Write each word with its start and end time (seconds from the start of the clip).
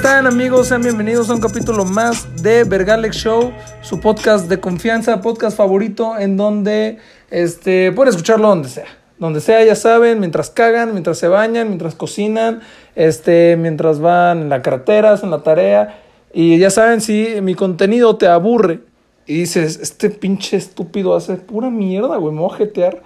¿Cómo 0.00 0.08
están 0.08 0.26
amigos? 0.26 0.68
Sean 0.68 0.80
bienvenidos 0.80 1.28
a 1.28 1.34
un 1.34 1.42
capítulo 1.42 1.84
más 1.84 2.42
de 2.42 2.64
Vergalex 2.64 3.16
Show, 3.18 3.52
su 3.82 4.00
podcast 4.00 4.48
de 4.48 4.58
confianza, 4.58 5.20
podcast 5.20 5.54
favorito 5.54 6.18
en 6.18 6.38
donde 6.38 6.96
este, 7.30 7.92
pueden 7.92 8.08
escucharlo 8.08 8.48
donde 8.48 8.70
sea. 8.70 8.86
Donde 9.18 9.42
sea, 9.42 9.62
ya 9.62 9.74
saben, 9.74 10.18
mientras 10.18 10.48
cagan, 10.48 10.92
mientras 10.92 11.18
se 11.18 11.28
bañan, 11.28 11.68
mientras 11.68 11.94
cocinan, 11.96 12.62
este, 12.94 13.58
mientras 13.58 14.00
van 14.00 14.40
en 14.40 14.48
la 14.48 14.62
carretera, 14.62 15.20
en 15.22 15.30
la 15.30 15.42
tarea. 15.42 16.00
Y 16.32 16.58
ya 16.58 16.70
saben, 16.70 17.02
si 17.02 17.34
mi 17.42 17.54
contenido 17.54 18.16
te 18.16 18.26
aburre 18.26 18.80
y 19.26 19.40
dices, 19.40 19.80
este 19.82 20.08
pinche 20.08 20.56
estúpido 20.56 21.14
hace 21.14 21.34
pura 21.34 21.68
mierda, 21.68 22.16
güey, 22.16 22.34
me. 22.34 23.02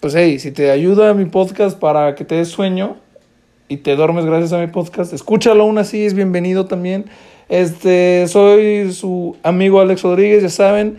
Pues 0.00 0.14
hey, 0.14 0.38
si 0.38 0.52
te 0.52 0.70
ayuda 0.70 1.14
mi 1.14 1.24
podcast 1.24 1.78
para 1.78 2.14
que 2.14 2.26
te 2.26 2.34
des 2.34 2.48
sueño, 2.48 3.05
y 3.68 3.78
te 3.78 3.96
duermes 3.96 4.24
gracias 4.24 4.52
a 4.52 4.58
mi 4.58 4.68
podcast, 4.68 5.12
escúchalo 5.12 5.64
aún 5.64 5.78
así, 5.78 6.04
es 6.04 6.14
bienvenido 6.14 6.66
también. 6.66 7.06
Este, 7.48 8.26
soy 8.28 8.92
su 8.92 9.36
amigo 9.42 9.80
Alex 9.80 10.02
Rodríguez, 10.02 10.42
ya 10.42 10.48
saben, 10.48 10.98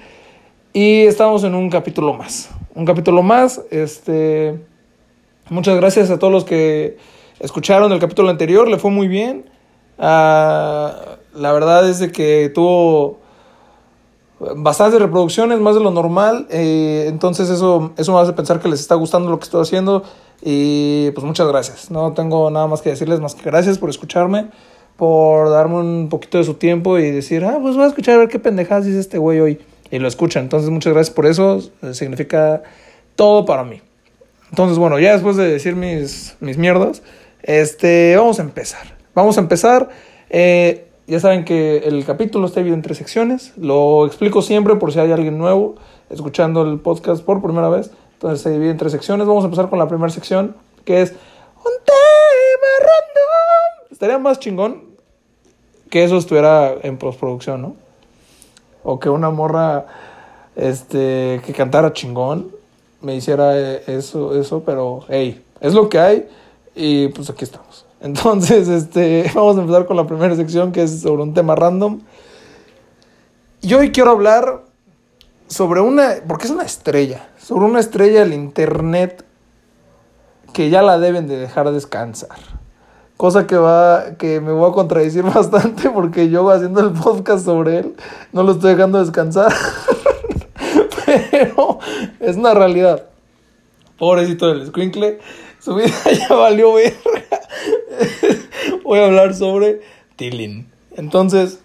y 0.73 1.03
estamos 1.03 1.43
en 1.43 1.55
un 1.55 1.70
capítulo 1.70 2.13
más. 2.13 2.49
Un 2.76 2.85
capítulo 2.85 3.23
más, 3.23 3.62
este, 3.71 4.59
muchas 5.49 5.77
gracias 5.77 6.09
a 6.09 6.20
todos 6.20 6.34
los 6.34 6.43
que 6.43 6.98
escucharon 7.40 7.91
el 7.91 7.99
capítulo 7.99 8.30
anterior, 8.30 8.68
le 8.68 8.77
fue 8.77 8.91
muy 8.91 9.07
bien. 9.07 9.49
Ah, 9.98 11.18
la 11.34 11.54
verdad 11.54 11.90
es 11.90 11.99
de 11.99 12.12
que 12.12 12.51
tuvo 12.54 13.20
bastantes 14.40 14.99
reproducciones, 14.99 15.60
más 15.60 15.76
de 15.76 15.82
lo 15.82 15.91
normal. 15.91 16.48
Eh, 16.49 17.05
entonces 17.07 17.49
eso, 17.49 17.93
eso 17.98 18.13
me 18.13 18.20
hace 18.20 18.34
pensar 18.34 18.60
que 18.60 18.68
les 18.68 18.79
está 18.79 18.95
gustando 18.95 19.29
lo 19.29 19.40
que 19.40 19.45
estoy 19.45 19.62
haciendo. 19.62 20.04
Y 20.41 21.12
pues 21.12 21.26
muchas 21.26 21.48
gracias. 21.48 21.91
No 21.91 22.13
tengo 22.13 22.49
nada 22.52 22.68
más 22.68 22.82
que 22.82 22.90
decirles 22.90 23.20
más 23.20 23.35
que 23.35 23.43
gracias 23.43 23.77
por 23.77 23.90
escucharme, 23.90 24.48
por 24.96 25.49
darme 25.49 25.79
un 25.79 26.10
poquito 26.10 26.38
de 26.38 26.44
su 26.44 26.55
tiempo 26.55 26.98
y 26.99 27.12
decir, 27.12 27.44
ah, 27.46 27.60
pues 27.62 27.76
voy 27.76 27.85
a 27.85 27.88
escuchar 27.88 28.16
a 28.16 28.20
ver 28.20 28.29
qué 28.29 28.40
pendejadas 28.40 28.85
dice 28.85 28.99
este 28.99 29.18
güey 29.18 29.40
hoy. 29.40 29.60
Y 29.90 29.99
lo 29.99 30.07
escuchan. 30.07 30.44
Entonces 30.44 30.70
muchas 30.70 30.94
gracias 30.94 31.16
por 31.16 31.26
eso. 31.26 31.62
Significa 31.94 32.63
todo 33.16 33.46
para 33.46 33.63
mí. 33.63 33.82
Entonces 34.49 34.77
bueno, 34.77 34.99
ya 34.99 35.13
después 35.13 35.35
de 35.38 35.49
decir 35.49 35.76
mis, 35.76 36.35
mis 36.40 36.57
mierdas, 36.57 37.01
este, 37.44 38.16
vamos 38.18 38.40
a 38.40 38.44
empezar. 38.44 38.98
Vamos 39.16 39.38
a 39.38 39.41
empezar. 39.41 39.90
Eh, 40.29 40.88
ya 41.07 41.22
saben 41.22 41.46
que 41.46 41.77
el 41.77 42.05
capítulo 42.05 42.46
está 42.46 42.60
dividido 42.60 42.76
en 42.76 42.82
tres 42.82 42.98
secciones. 42.98 43.54
Lo 43.57 44.05
explico 44.05 44.41
siempre 44.41 44.76
por 44.76 44.91
si 44.91 44.99
hay 44.99 45.12
alguien 45.12 45.38
nuevo 45.38 45.76
escuchando 46.10 46.62
el 46.63 46.79
podcast 46.79 47.24
por 47.24 47.41
primera 47.41 47.70
vez. 47.70 47.91
Entonces 48.18 48.41
se 48.41 48.49
divide 48.49 48.71
en 48.71 48.77
tres 48.77 48.91
secciones. 48.91 49.27
Vamos 49.27 49.43
a 49.43 49.46
empezar 49.46 49.70
con 49.70 49.77
la 49.77 49.87
primera 49.87 50.10
sección, 50.10 50.55
que 50.85 51.04
es 51.04 51.12
un 51.12 51.73
tema 51.85 52.71
random. 52.79 53.91
Estaría 53.91 54.18
más 54.18 54.40
chingón 54.40 54.82
que 55.91 56.04
eso 56.04 56.18
estuviera 56.18 56.73
en 56.82 56.98
postproducción, 56.98 57.62
¿no? 57.62 57.76
O 58.84 58.99
que 58.99 59.10
una 59.10 59.29
morra 59.29 59.85
este, 60.55 61.41
que 61.45 61.54
cantara 61.54 61.93
chingón 61.93 62.51
me 63.01 63.15
hiciera 63.15 63.55
eso, 63.55 64.35
eso, 64.35 64.63
pero 64.66 65.06
hey, 65.09 65.44
es 65.62 65.75
lo 65.75 65.88
que 65.88 66.00
hay 66.00 66.28
y 66.75 67.09
pues 67.09 67.29
aquí 67.29 67.44
estamos. 67.44 67.85
Entonces, 68.01 68.68
este, 68.68 69.29
vamos 69.35 69.57
a 69.57 69.62
empezar 69.62 69.85
con 69.85 69.95
la 69.95 70.07
primera 70.07 70.35
sección 70.35 70.72
que 70.72 70.81
es 70.81 71.01
sobre 71.01 71.22
un 71.22 71.35
tema 71.35 71.56
random. 71.56 72.00
Y 73.62 73.75
hoy 73.75 73.91
quiero 73.91 74.09
hablar 74.09 74.63
sobre 75.47 75.81
una, 75.81 76.16
porque 76.28 76.46
es 76.46 76.52
una 76.52 76.63
estrella, 76.63 77.30
sobre 77.38 77.66
una 77.66 77.80
estrella 77.80 78.22
del 78.22 78.34
internet 78.34 79.24
que 80.53 80.69
ya 80.69 80.81
la 80.81 81.00
deben 81.00 81.28
de 81.28 81.38
dejar 81.38 81.72
descansar. 81.72 82.38
Cosa 83.16 83.47
que 83.47 83.58
va, 83.58 84.16
que 84.18 84.41
me 84.41 84.52
voy 84.52 84.69
a 84.69 84.74
contradecir 84.74 85.24
bastante 85.34 85.90
porque 85.90 86.30
yo 86.30 86.50
haciendo 86.50 86.81
el 86.81 86.91
podcast 86.91 87.46
sobre 87.46 87.80
él, 87.80 87.96
no 88.31 88.44
lo 88.44 88.53
estoy 88.53 88.74
dejando 88.74 89.00
descansar. 89.00 89.53
Pero 91.06 91.79
es 92.19 92.35
una 92.35 92.53
realidad. 92.53 93.03
Pobrecito 93.97 94.47
del 94.47 94.68
squinkle, 94.68 95.19
su 95.59 95.75
vida 95.75 95.94
ya 96.29 96.35
valió 96.35 96.74
verga. 96.74 97.41
Voy 98.84 99.00
a 99.00 99.06
hablar 99.06 99.34
sobre 99.34 99.81
Tilín. 100.16 100.72
Entonces, 100.96 101.59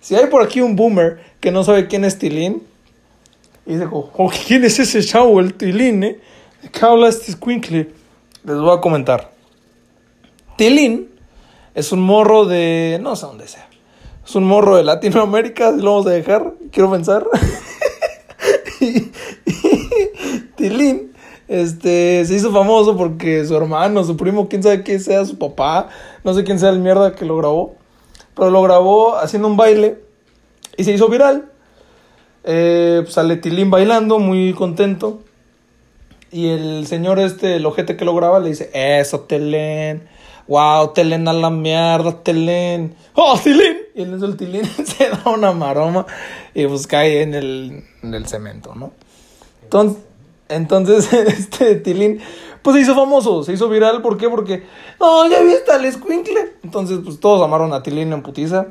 si 0.00 0.14
hay 0.16 0.26
por 0.26 0.42
aquí 0.42 0.60
un 0.60 0.76
boomer 0.76 1.20
que 1.40 1.50
no 1.50 1.64
sabe 1.64 1.86
quién 1.86 2.04
es 2.04 2.18
Tilín, 2.18 2.62
y 3.66 3.74
dice, 3.74 3.88
oh, 3.90 4.30
¿quién 4.46 4.64
es 4.64 4.78
ese 4.78 5.02
chavo, 5.02 5.40
el 5.40 5.54
Tilín, 5.54 6.02
eh? 6.02 6.20
¿De 6.62 6.68
qué 6.68 6.84
habla 6.84 7.08
este 7.08 7.32
squinkle? 7.32 7.90
Les 8.44 8.56
voy 8.56 8.76
a 8.76 8.80
comentar. 8.80 9.30
Tilín 10.56 11.10
es 11.74 11.92
un 11.92 12.00
morro 12.00 12.44
de... 12.44 12.98
no 13.00 13.16
sé 13.16 13.26
dónde 13.26 13.48
sea. 13.48 13.68
Es 14.24 14.34
un 14.34 14.44
morro 14.44 14.76
de 14.76 14.84
Latinoamérica, 14.84 15.70
lo 15.70 15.92
vamos 15.92 16.06
a 16.06 16.10
dejar, 16.10 16.54
quiero 16.70 16.90
pensar. 16.90 17.26
Tilín 20.56 21.12
este, 21.48 22.24
se 22.24 22.34
hizo 22.34 22.50
famoso 22.52 22.96
porque 22.96 23.44
su 23.44 23.56
hermano, 23.56 24.02
su 24.04 24.16
primo, 24.16 24.48
quién 24.48 24.62
sabe 24.62 24.82
quién 24.82 25.00
sea, 25.00 25.24
su 25.24 25.36
papá, 25.38 25.88
no 26.24 26.32
sé 26.34 26.44
quién 26.44 26.58
sea 26.58 26.70
el 26.70 26.78
mierda 26.78 27.14
que 27.14 27.24
lo 27.24 27.36
grabó, 27.36 27.74
pero 28.34 28.50
lo 28.50 28.62
grabó 28.62 29.16
haciendo 29.16 29.48
un 29.48 29.56
baile 29.56 30.00
y 30.76 30.84
se 30.84 30.92
hizo 30.92 31.08
viral. 31.08 31.51
Eh, 32.44 33.00
pues 33.02 33.14
sale 33.14 33.36
Tilín 33.36 33.70
bailando, 33.70 34.18
muy 34.18 34.52
contento. 34.52 35.22
Y 36.30 36.48
el 36.48 36.86
señor 36.86 37.18
este, 37.18 37.56
el 37.56 37.66
ojete 37.66 37.96
que 37.96 38.04
lo 38.04 38.14
graba, 38.14 38.40
le 38.40 38.48
dice, 38.48 38.70
eso, 38.72 39.20
Telén. 39.20 40.08
Wow, 40.48 40.92
Telén 40.92 41.28
a 41.28 41.32
la 41.32 41.50
mierda, 41.50 42.22
Telén. 42.22 42.94
¡Oh, 43.14 43.38
Tilín! 43.38 43.76
Y 43.94 44.02
en 44.02 44.14
eso 44.14 44.26
el 44.26 44.36
Tilín 44.36 44.64
se 44.84 45.10
da 45.10 45.22
una 45.26 45.52
maroma 45.52 46.06
y 46.54 46.66
pues 46.66 46.86
cae 46.86 47.22
en 47.22 47.34
el, 47.34 47.84
en 48.02 48.14
el 48.14 48.26
cemento, 48.26 48.74
¿no? 48.74 48.92
Entonces, 50.48 51.12
este 51.12 51.76
Tilín, 51.76 52.20
pues 52.62 52.76
se 52.76 52.82
hizo 52.82 52.94
famoso, 52.94 53.42
se 53.42 53.52
hizo 53.52 53.68
viral. 53.68 54.02
¿Por 54.02 54.16
qué? 54.16 54.28
Porque, 54.28 54.64
no, 55.00 55.28
ya 55.28 55.42
viste 55.42 55.70
al 55.72 55.84
escuincle. 55.84 56.54
Entonces, 56.62 57.00
pues 57.04 57.20
todos 57.20 57.42
amaron 57.42 57.72
a 57.72 57.82
Tilín 57.82 58.12
en 58.12 58.22
putiza. 58.22 58.66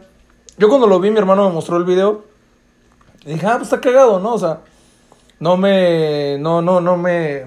Yo 0.57 0.69
cuando 0.69 0.87
lo 0.87 0.99
vi, 0.99 1.09
mi 1.11 1.17
hermano 1.17 1.47
me 1.47 1.53
mostró 1.53 1.77
el 1.77 1.85
video. 1.85 2.30
Y 3.25 3.33
dije, 3.33 3.45
ah, 3.45 3.53
pues 3.57 3.63
está 3.63 3.81
cagado, 3.81 4.19
¿no? 4.19 4.33
O 4.33 4.39
sea, 4.39 4.61
no 5.39 5.57
me, 5.57 6.37
no, 6.39 6.61
no, 6.61 6.81
no 6.81 6.97
me 6.97 7.45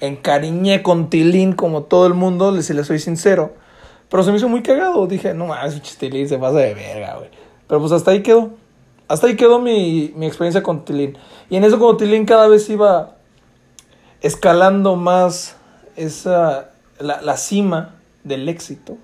encariñé 0.00 0.82
con 0.82 1.08
Tilín 1.10 1.52
como 1.52 1.84
todo 1.84 2.06
el 2.06 2.14
mundo, 2.14 2.60
si 2.62 2.74
le 2.74 2.84
soy 2.84 2.98
sincero. 2.98 3.54
Pero 4.08 4.22
se 4.22 4.30
me 4.30 4.36
hizo 4.36 4.48
muy 4.48 4.62
cagado. 4.62 5.06
Dije, 5.06 5.34
no 5.34 5.46
mames, 5.46 5.80
Tilín 5.98 6.28
se 6.28 6.38
pasa 6.38 6.58
de 6.58 6.74
verga, 6.74 7.16
güey. 7.16 7.30
Pero 7.66 7.80
pues 7.80 7.92
hasta 7.92 8.10
ahí 8.10 8.22
quedó. 8.22 8.50
Hasta 9.08 9.26
ahí 9.26 9.36
quedó 9.36 9.58
mi, 9.60 10.12
mi 10.16 10.26
experiencia 10.26 10.62
con 10.62 10.84
Tilín. 10.84 11.16
Y 11.48 11.56
en 11.56 11.64
eso, 11.64 11.78
como 11.78 11.96
Tilín 11.96 12.26
cada 12.26 12.48
vez 12.48 12.68
iba 12.68 13.16
escalando 14.20 14.96
más 14.96 15.56
esa, 15.96 16.70
la, 16.98 17.36
cima 17.36 17.96
del 18.24 18.48
éxito 18.48 18.96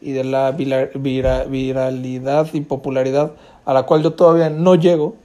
y 0.00 0.12
de 0.12 0.24
la 0.24 0.50
viralidad 0.52 2.46
y 2.52 2.60
popularidad 2.62 3.32
a 3.64 3.72
la 3.72 3.84
cual 3.84 4.02
yo 4.02 4.12
todavía 4.12 4.50
no 4.50 4.74
llego, 4.74 5.16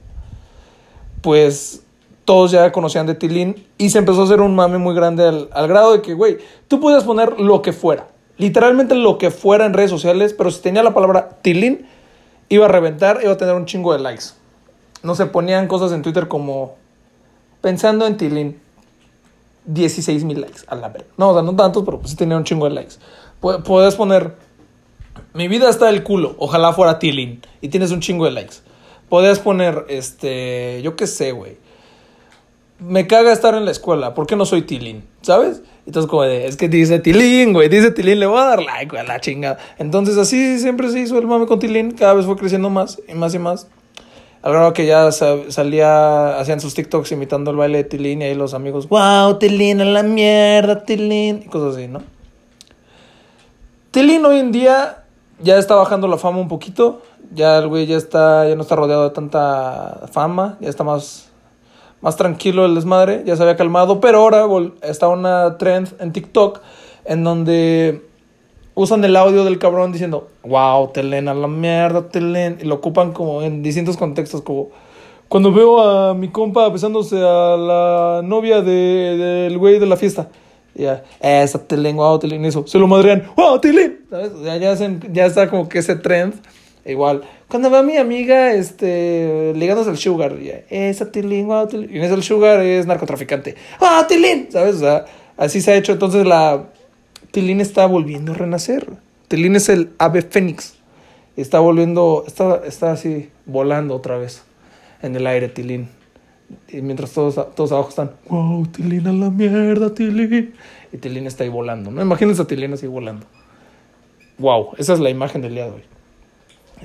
pues 1.22 1.82
todos 2.24 2.50
ya 2.50 2.70
conocían 2.72 3.06
de 3.06 3.14
Tilín 3.14 3.66
y 3.78 3.90
se 3.90 3.98
empezó 3.98 4.22
a 4.22 4.24
hacer 4.24 4.40
un 4.40 4.54
mame 4.54 4.78
muy 4.78 4.94
grande 4.94 5.26
al, 5.26 5.48
al 5.52 5.68
grado 5.68 5.92
de 5.92 6.02
que, 6.02 6.14
güey, 6.14 6.38
tú 6.68 6.80
podías 6.80 7.04
poner 7.04 7.40
lo 7.40 7.62
que 7.62 7.72
fuera, 7.72 8.08
literalmente 8.36 8.94
lo 8.94 9.18
que 9.18 9.30
fuera 9.30 9.66
en 9.66 9.74
redes 9.74 9.90
sociales, 9.90 10.34
pero 10.36 10.50
si 10.50 10.60
tenía 10.60 10.82
la 10.82 10.94
palabra 10.94 11.38
Tilín, 11.42 11.86
iba 12.48 12.66
a 12.66 12.68
reventar, 12.68 13.20
iba 13.22 13.32
a 13.32 13.36
tener 13.36 13.54
un 13.54 13.66
chingo 13.66 13.92
de 13.92 13.98
likes. 14.00 14.24
No 15.02 15.14
se 15.14 15.26
ponían 15.26 15.68
cosas 15.68 15.92
en 15.92 16.02
Twitter 16.02 16.28
como 16.28 16.76
pensando 17.60 18.06
en 18.06 18.16
Tilín 18.16 18.60
16 19.68 20.24
mil 20.24 20.40
likes 20.40 20.60
a 20.66 20.74
la. 20.74 20.92
No, 21.16 21.30
o 21.30 21.34
sea, 21.34 21.42
no 21.42 21.54
tantos, 21.54 21.84
pero 21.84 21.98
pues 21.98 22.10
sí 22.10 22.16
tenía 22.16 22.36
un 22.36 22.44
chingo 22.44 22.64
de 22.68 22.74
likes. 22.74 22.94
Puedes 23.40 23.94
poner, 23.94 24.34
mi 25.34 25.48
vida 25.48 25.68
está 25.68 25.86
del 25.86 26.02
culo, 26.02 26.34
ojalá 26.38 26.72
fuera 26.72 26.98
Tilín, 26.98 27.40
y 27.60 27.68
tienes 27.68 27.90
un 27.90 28.00
chingo 28.00 28.24
de 28.24 28.32
likes. 28.32 28.56
Podías 29.08 29.38
poner, 29.38 29.86
este, 29.88 30.80
yo 30.82 30.96
qué 30.96 31.06
sé, 31.06 31.32
güey. 31.32 31.56
Me 32.78 33.06
caga 33.06 33.32
estar 33.32 33.54
en 33.54 33.64
la 33.64 33.70
escuela, 33.70 34.14
¿por 34.14 34.26
qué 34.26 34.36
no 34.36 34.46
soy 34.46 34.62
Tilín? 34.62 35.02
¿Sabes? 35.22 35.62
Entonces, 35.86 36.08
como 36.08 36.22
de, 36.22 36.46
es 36.46 36.56
que 36.56 36.68
dice 36.68 36.98
Tilín, 36.98 37.52
güey, 37.52 37.68
dice 37.68 37.90
Tilín, 37.90 38.20
le 38.20 38.26
voy 38.26 38.38
a 38.38 38.44
dar 38.44 38.62
like, 38.62 38.90
güey, 38.90 39.00
a 39.00 39.04
la 39.04 39.20
chingada. 39.20 39.58
Entonces, 39.78 40.16
así 40.18 40.58
siempre 40.58 40.90
se 40.90 41.00
hizo 41.00 41.18
el 41.18 41.26
mame 41.26 41.46
con 41.46 41.58
Tilín, 41.58 41.92
cada 41.92 42.14
vez 42.14 42.26
fue 42.26 42.36
creciendo 42.36 42.70
más 42.70 43.00
y 43.08 43.14
más 43.14 43.34
y 43.34 43.38
más. 43.38 43.66
Al 44.42 44.52
grado 44.52 44.72
que 44.72 44.86
ya 44.86 45.10
salía, 45.10 46.38
hacían 46.38 46.60
sus 46.60 46.74
TikToks 46.74 47.10
imitando 47.10 47.50
el 47.50 47.56
baile 47.56 47.78
de 47.78 47.84
Tilín 47.84 48.22
y 48.22 48.26
ahí 48.26 48.34
los 48.34 48.54
amigos, 48.54 48.88
wow, 48.88 49.38
Tilín 49.38 49.80
a 49.80 49.84
la 49.84 50.02
mierda, 50.04 50.84
Tilín, 50.84 51.42
y 51.44 51.48
cosas 51.48 51.76
así, 51.76 51.88
¿no? 51.88 52.02
Tilín 53.90 54.24
hoy 54.26 54.38
en 54.38 54.52
día 54.52 55.04
ya 55.40 55.58
está 55.58 55.74
bajando 55.74 56.08
la 56.08 56.18
fama 56.18 56.38
un 56.38 56.48
poquito, 56.48 57.02
ya 57.32 57.58
el 57.58 57.68
güey 57.68 57.86
ya 57.86 57.96
está, 57.96 58.48
ya 58.48 58.54
no 58.56 58.62
está 58.62 58.76
rodeado 58.76 59.04
de 59.04 59.10
tanta 59.10 60.08
fama, 60.10 60.56
ya 60.60 60.68
está 60.68 60.84
más, 60.84 61.30
más 62.00 62.16
tranquilo 62.16 62.64
el 62.64 62.74
desmadre, 62.74 63.22
ya 63.26 63.36
se 63.36 63.42
había 63.42 63.56
calmado, 63.56 64.00
pero 64.00 64.18
ahora 64.18 64.46
está 64.82 65.08
una 65.08 65.58
trend 65.58 65.94
en 66.00 66.12
TikTok 66.12 66.60
en 67.04 67.24
donde 67.24 68.08
usan 68.74 69.04
el 69.04 69.16
audio 69.16 69.44
del 69.44 69.58
cabrón 69.58 69.90
diciendo, 69.90 70.28
wow, 70.44 70.90
Telén, 70.92 71.26
a 71.28 71.34
la 71.34 71.48
mierda, 71.48 72.08
Telén. 72.08 72.58
Y 72.60 72.64
lo 72.64 72.76
ocupan 72.76 73.12
como 73.12 73.42
en 73.42 73.60
distintos 73.60 73.96
contextos, 73.96 74.42
como 74.42 74.68
cuando 75.28 75.52
veo 75.52 75.80
a 75.80 76.14
mi 76.14 76.28
compa 76.28 76.68
besándose 76.68 77.16
a 77.16 77.56
la 77.56 78.20
novia 78.22 78.62
de, 78.62 79.16
del 79.16 79.58
güey 79.58 79.80
de 79.80 79.86
la 79.86 79.96
fiesta. 79.96 80.28
Ya, 80.74 81.02
esa 81.20 81.66
Telén, 81.66 81.96
wow, 81.96 82.18
Telén, 82.18 82.44
eso. 82.44 82.66
Se 82.66 82.78
lo 82.78 82.86
madrean, 82.86 83.24
wow, 83.36 83.60
Telén. 83.60 84.00
¿Sabes? 84.10 84.32
O 84.32 84.44
sea, 84.44 84.56
ya, 84.56 84.72
hacen, 84.72 85.00
ya 85.12 85.26
está 85.26 85.48
como 85.50 85.68
que 85.68 85.78
ese 85.78 85.96
trend. 85.96 86.34
Igual, 86.84 87.22
cuando 87.48 87.70
va 87.70 87.82
mi 87.82 87.96
amiga, 87.96 88.52
este, 88.52 89.52
ligándose 89.54 89.90
al 89.90 89.98
sugar, 89.98 90.38
ya, 90.38 90.60
esa 90.70 91.10
Telén, 91.10 91.46
wow, 91.46 91.66
Telén. 91.66 91.90
Y 91.92 91.98
en 91.98 92.04
ese 92.04 92.14
el 92.14 92.22
sugar 92.22 92.60
es 92.60 92.86
narcotraficante. 92.86 93.56
¡Ah, 93.80 94.04
Telén! 94.08 94.48
¿Sabes? 94.50 94.76
O 94.76 94.80
sea, 94.80 95.04
así 95.36 95.60
se 95.60 95.72
ha 95.72 95.76
hecho. 95.76 95.92
Entonces 95.92 96.26
la 96.26 96.64
Tilín 97.30 97.60
está 97.60 97.86
volviendo 97.86 98.32
a 98.32 98.34
renacer. 98.34 98.86
Tilín 99.28 99.56
es 99.56 99.68
el 99.68 99.90
ave 99.98 100.22
fénix. 100.22 100.74
Está 101.36 101.60
volviendo, 101.60 102.24
está, 102.26 102.62
está 102.66 102.92
así 102.92 103.30
volando 103.46 103.94
otra 103.94 104.18
vez 104.18 104.42
en 105.02 105.14
el 105.14 105.26
aire, 105.26 105.48
Tilín. 105.48 105.88
Y 106.68 106.80
mientras 106.80 107.12
todos, 107.12 107.34
todos 107.54 107.72
abajo 107.72 107.90
están, 107.90 108.12
wow, 108.28 108.66
Tilín 108.66 109.06
a 109.06 109.12
la 109.12 109.30
mierda, 109.30 109.92
Tilín. 109.92 110.54
Y 110.92 110.96
Tilín 110.96 111.26
está 111.26 111.44
ahí 111.44 111.50
volando. 111.50 111.90
¿no? 111.90 112.00
Imagínense 112.00 112.42
a 112.42 112.46
Tilín 112.46 112.72
así 112.72 112.86
volando. 112.86 113.26
Wow, 114.38 114.70
esa 114.78 114.94
es 114.94 115.00
la 115.00 115.10
imagen 115.10 115.42
del 115.42 115.54
día 115.54 115.64
de 115.64 115.72
hoy. 115.72 115.82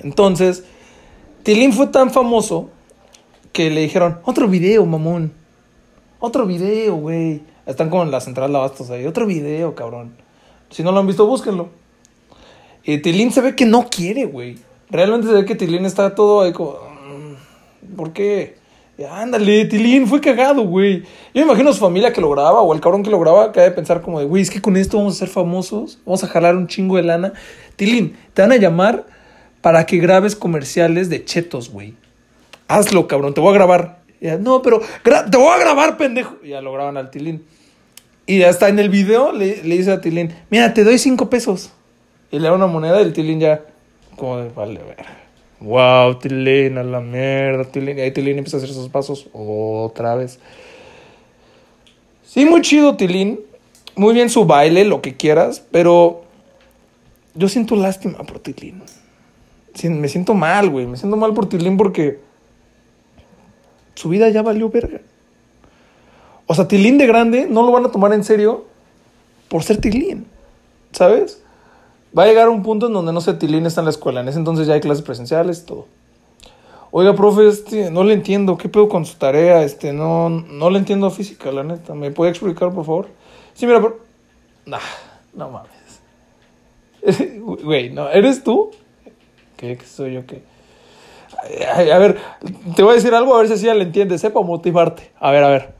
Entonces, 0.02 0.64
Tilín 1.42 1.72
fue 1.72 1.86
tan 1.86 2.10
famoso 2.10 2.70
que 3.52 3.70
le 3.70 3.82
dijeron, 3.82 4.18
otro 4.24 4.48
video, 4.48 4.84
mamón. 4.84 5.32
Otro 6.18 6.46
video, 6.46 6.96
güey. 6.96 7.42
Están 7.66 7.88
como 7.90 8.02
en 8.02 8.10
la 8.10 8.20
central 8.20 8.50
de 8.50 8.58
Abastos 8.58 8.90
ahí. 8.90 9.06
Otro 9.06 9.26
video, 9.26 9.74
cabrón. 9.74 10.14
Si 10.70 10.82
no 10.82 10.92
lo 10.92 10.98
han 11.00 11.06
visto, 11.06 11.26
búsquenlo. 11.26 11.68
Y 12.82 12.98
Tilín 12.98 13.30
se 13.32 13.40
ve 13.40 13.54
que 13.54 13.64
no 13.64 13.88
quiere, 13.88 14.26
güey. 14.26 14.58
Realmente 14.90 15.28
se 15.28 15.32
ve 15.32 15.44
que 15.44 15.54
Tilín 15.54 15.86
está 15.86 16.14
todo 16.14 16.42
ahí 16.42 16.52
como... 16.52 16.72
"Mm, 16.72 17.96
¿Por 17.96 18.12
qué? 18.12 18.56
Ándale, 19.10 19.64
Tilín, 19.64 20.06
fue 20.06 20.20
cagado, 20.20 20.62
güey. 20.62 21.02
Yo 21.34 21.40
me 21.40 21.42
imagino 21.42 21.70
a 21.70 21.72
su 21.72 21.80
familia 21.80 22.12
que 22.12 22.20
lo 22.20 22.30
grababa 22.30 22.60
o 22.60 22.72
el 22.72 22.80
cabrón 22.80 23.02
que 23.02 23.10
lo 23.10 23.18
grababa 23.18 23.50
que 23.50 23.60
de 23.60 23.72
pensar 23.72 24.02
como 24.02 24.20
de, 24.20 24.26
güey, 24.26 24.42
es 24.42 24.50
que 24.50 24.60
con 24.60 24.76
esto 24.76 24.98
vamos 24.98 25.16
a 25.16 25.18
ser 25.18 25.28
famosos, 25.28 25.98
vamos 26.04 26.22
a 26.22 26.28
jalar 26.28 26.54
un 26.54 26.68
chingo 26.68 26.96
de 26.96 27.02
lana. 27.02 27.32
Tilín, 27.74 28.16
te 28.34 28.42
van 28.42 28.52
a 28.52 28.56
llamar 28.56 29.04
para 29.60 29.84
que 29.84 29.96
grabes 29.98 30.36
comerciales 30.36 31.10
de 31.10 31.24
chetos, 31.24 31.70
güey. 31.70 31.94
Hazlo, 32.68 33.08
cabrón, 33.08 33.34
te 33.34 33.40
voy 33.40 33.50
a 33.50 33.54
grabar. 33.54 33.98
Ya, 34.20 34.38
no, 34.38 34.62
pero 34.62 34.80
te 35.02 35.36
voy 35.36 35.52
a 35.52 35.58
grabar, 35.58 35.96
pendejo. 35.96 36.36
Ya 36.42 36.60
lo 36.60 36.72
graban 36.72 36.96
al 36.96 37.10
Tilín. 37.10 37.44
Y 38.26 38.42
hasta 38.42 38.68
en 38.68 38.78
el 38.78 38.88
video 38.90 39.32
le, 39.32 39.56
dice 39.62 39.90
a 39.90 40.00
Tilín, 40.00 40.32
mira, 40.50 40.72
te 40.72 40.84
doy 40.84 40.98
cinco 40.98 41.28
pesos. 41.28 41.72
Y 42.30 42.38
le 42.38 42.48
da 42.48 42.54
una 42.54 42.66
moneda 42.66 43.00
y 43.00 43.04
el 43.04 43.12
Tilín 43.12 43.40
ya, 43.40 43.62
como 44.16 44.38
de, 44.38 44.50
vale, 44.50 44.80
ver. 44.82 45.23
Wow, 45.64 46.18
Tilín, 46.18 46.76
a 46.76 46.82
la 46.82 47.00
mierda, 47.00 47.64
Tilín. 47.64 47.98
Y 47.98 48.02
ahí 48.02 48.10
Tilín 48.10 48.36
empieza 48.36 48.56
a 48.56 48.58
hacer 48.58 48.70
esos 48.70 48.90
pasos 48.90 49.28
otra 49.32 50.14
vez. 50.14 50.38
Sí, 52.22 52.44
muy 52.44 52.60
chido, 52.60 52.96
Tilín. 52.96 53.40
Muy 53.96 54.12
bien 54.12 54.28
su 54.28 54.44
baile, 54.44 54.84
lo 54.84 55.00
que 55.00 55.16
quieras, 55.16 55.64
pero 55.70 56.24
yo 57.34 57.48
siento 57.48 57.76
lástima 57.76 58.18
por 58.18 58.40
Tilín. 58.40 58.82
Me 59.82 60.08
siento 60.08 60.34
mal, 60.34 60.68
güey. 60.68 60.86
Me 60.86 60.96
siento 60.96 61.16
mal 61.16 61.32
por 61.32 61.48
Tilín 61.48 61.76
porque 61.76 62.20
su 63.94 64.08
vida 64.08 64.28
ya 64.28 64.42
valió 64.42 64.68
verga. 64.68 65.00
O 66.46 66.54
sea, 66.54 66.68
Tilín 66.68 66.98
de 66.98 67.06
grande 67.06 67.46
no 67.48 67.62
lo 67.62 67.72
van 67.72 67.86
a 67.86 67.90
tomar 67.90 68.12
en 68.12 68.22
serio 68.22 68.66
por 69.48 69.62
ser 69.62 69.78
Tilín, 69.78 70.26
¿sabes? 70.92 71.42
Va 72.16 72.24
a 72.24 72.26
llegar 72.26 72.48
un 72.48 72.62
punto 72.62 72.86
en 72.86 72.92
donde 72.92 73.12
no 73.12 73.20
sé, 73.20 73.34
Tilín 73.34 73.66
está 73.66 73.80
en 73.80 73.86
la 73.86 73.90
escuela. 73.90 74.20
En 74.20 74.28
ese 74.28 74.38
entonces 74.38 74.66
ya 74.66 74.74
hay 74.74 74.80
clases 74.80 75.02
presenciales 75.02 75.66
todo. 75.66 75.86
Oiga, 76.92 77.14
profe, 77.14 77.48
este, 77.48 77.90
no 77.90 78.04
le 78.04 78.14
entiendo. 78.14 78.56
¿Qué 78.56 78.68
pedo 78.68 78.88
con 78.88 79.04
su 79.04 79.16
tarea? 79.16 79.64
Este, 79.64 79.92
no, 79.92 80.28
no 80.28 80.70
le 80.70 80.78
entiendo 80.78 81.10
física, 81.10 81.50
la 81.50 81.64
neta. 81.64 81.92
¿Me 81.94 82.12
puede 82.12 82.30
explicar, 82.30 82.72
por 82.72 82.84
favor? 82.84 83.08
Sí, 83.52 83.66
mira, 83.66 83.80
pero... 83.80 83.98
Nah, 84.66 84.78
no 85.32 85.50
mames. 85.50 85.70
Güey, 87.64 87.90
no, 87.90 88.08
¿eres 88.08 88.44
tú? 88.44 88.70
¿Qué, 89.56 89.76
qué 89.76 89.84
soy 89.84 90.14
yo? 90.14 90.26
¿Qué? 90.26 90.42
A 91.74 91.98
ver, 91.98 92.18
te 92.74 92.82
voy 92.82 92.92
a 92.92 92.94
decir 92.94 93.12
algo, 93.14 93.34
a 93.34 93.38
ver 93.38 93.48
si 93.48 93.54
así 93.54 93.66
ya 93.66 93.74
le 93.74 93.82
entiendes, 93.82 94.20
sepa 94.20 94.40
motivarte. 94.40 95.10
A 95.18 95.30
ver, 95.30 95.44
a 95.44 95.48
ver. 95.48 95.73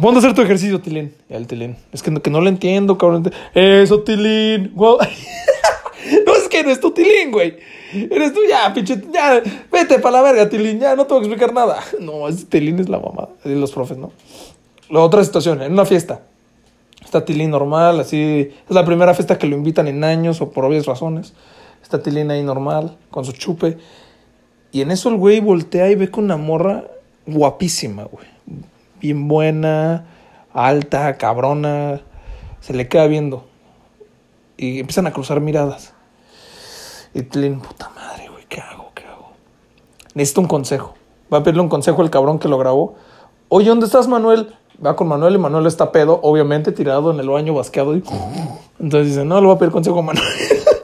Ponte 0.00 0.16
a 0.16 0.18
hacer 0.20 0.34
tu 0.34 0.42
ejercicio, 0.42 0.80
Tilín. 0.80 1.12
El 1.28 1.46
Tilín. 1.46 1.76
Es 1.92 2.02
que 2.02 2.10
no, 2.10 2.22
que 2.22 2.30
no 2.30 2.40
le 2.40 2.50
entiendo, 2.50 2.96
cabrón. 2.96 3.30
Eso, 3.54 4.00
Tilín. 4.00 4.72
No, 6.24 6.34
es 6.34 6.48
que 6.48 6.60
eres 6.60 6.80
tú, 6.80 6.92
Tilín, 6.92 7.30
güey. 7.32 7.56
Eres 7.92 8.32
tú 8.32 8.40
ya, 8.48 8.72
pinche. 8.72 9.02
Ya, 9.12 9.42
vete 9.70 9.98
para 9.98 10.18
la 10.18 10.22
verga, 10.22 10.48
Tilín. 10.48 10.78
Ya 10.78 10.94
no 10.94 11.04
te 11.04 11.12
voy 11.12 11.22
a 11.22 11.26
explicar 11.26 11.52
nada. 11.52 11.82
No, 12.00 12.28
es 12.28 12.48
Tilín 12.48 12.78
es 12.78 12.88
la 12.88 12.98
mamá 12.98 13.28
los 13.44 13.72
profes, 13.72 13.98
¿no? 13.98 14.12
La 14.88 15.00
otra 15.00 15.22
situación, 15.24 15.60
en 15.60 15.72
una 15.72 15.84
fiesta. 15.84 16.22
Está 17.04 17.24
Tilín 17.24 17.50
normal, 17.50 18.00
así. 18.00 18.50
Es 18.68 18.74
la 18.74 18.84
primera 18.84 19.12
fiesta 19.12 19.36
que 19.36 19.46
lo 19.46 19.56
invitan 19.56 19.88
en 19.88 20.04
años 20.04 20.40
o 20.40 20.50
por 20.50 20.64
obvias 20.64 20.86
razones. 20.86 21.34
Está 21.82 22.02
Tilín 22.02 22.30
ahí 22.30 22.42
normal, 22.42 22.96
con 23.10 23.24
su 23.24 23.32
chupe. 23.32 23.76
Y 24.70 24.80
en 24.80 24.92
eso 24.92 25.08
el 25.08 25.16
güey 25.16 25.40
voltea 25.40 25.90
y 25.90 25.96
ve 25.96 26.10
con 26.10 26.24
una 26.24 26.36
morra 26.36 26.84
guapísima, 27.26 28.04
güey. 28.04 28.26
Bien 29.00 29.28
buena, 29.28 30.06
alta, 30.52 31.16
cabrona. 31.16 32.00
Se 32.60 32.74
le 32.74 32.88
queda 32.88 33.06
viendo. 33.06 33.44
Y 34.56 34.80
empiezan 34.80 35.06
a 35.06 35.12
cruzar 35.12 35.40
miradas. 35.40 35.94
Y 37.14 37.22
Tilín, 37.22 37.60
puta 37.60 37.90
madre, 37.90 38.28
güey, 38.28 38.44
¿qué 38.48 38.60
hago? 38.60 38.90
¿Qué 38.94 39.04
hago? 39.04 39.30
Necesito 40.14 40.40
un 40.40 40.48
consejo. 40.48 40.94
Va 41.32 41.38
a 41.38 41.42
pedirle 41.42 41.62
un 41.62 41.68
consejo 41.68 42.02
al 42.02 42.10
cabrón 42.10 42.38
que 42.38 42.48
lo 42.48 42.58
grabó. 42.58 42.96
Oye, 43.48 43.68
¿dónde 43.68 43.86
estás, 43.86 44.08
Manuel? 44.08 44.54
Va 44.84 44.96
con 44.96 45.08
Manuel 45.08 45.34
y 45.34 45.38
Manuel 45.38 45.66
está 45.66 45.90
pedo, 45.90 46.20
obviamente 46.22 46.72
tirado 46.72 47.10
en 47.10 47.20
el 47.20 47.28
baño 47.28 47.54
basqueado. 47.54 47.96
Y... 47.96 48.02
Entonces 48.80 49.08
dice, 49.08 49.24
no, 49.24 49.40
le 49.40 49.46
voy 49.46 49.56
a 49.56 49.58
pedir 49.58 49.72
consejo 49.72 50.00
a 50.00 50.02
Manuel. 50.02 50.26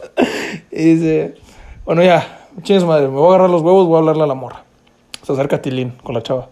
y 0.70 0.94
dice, 0.94 1.35
bueno, 1.85 2.02
ya, 2.02 2.49
chingue 2.62 2.85
madre, 2.85 3.09
me 3.09 3.14
voy 3.14 3.26
a 3.26 3.28
agarrar 3.30 3.50
los 3.50 3.62
huevos, 3.62 3.87
voy 3.87 3.97
a 3.97 3.99
hablarle 3.99 4.23
a 4.23 4.26
la 4.26 4.35
morra. 4.35 4.64
Se 5.23 5.33
acerca 5.33 5.61
Tilín 5.61 5.90
con 6.02 6.14
la 6.14 6.23
chava. 6.23 6.49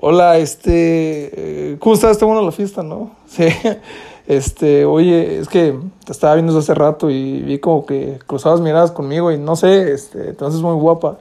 Hola, 0.00 0.38
este, 0.38 1.76
¿cómo 1.80 1.96
estás? 1.96 2.12
Está 2.12 2.24
buena 2.24 2.40
la 2.40 2.52
fiesta, 2.52 2.84
¿no? 2.84 3.16
Sí. 3.26 3.48
Este, 4.28 4.84
oye, 4.84 5.40
es 5.40 5.48
que 5.48 5.76
te 6.04 6.12
estaba 6.12 6.34
viendo 6.34 6.56
hace 6.56 6.72
rato 6.72 7.10
y 7.10 7.40
vi 7.40 7.58
como 7.58 7.84
que 7.84 8.20
cruzabas 8.24 8.60
miradas 8.60 8.92
conmigo 8.92 9.32
y 9.32 9.38
no 9.38 9.56
sé, 9.56 9.90
este, 9.92 10.28
entonces 10.28 10.60
muy 10.60 10.74
guapa. 10.74 11.18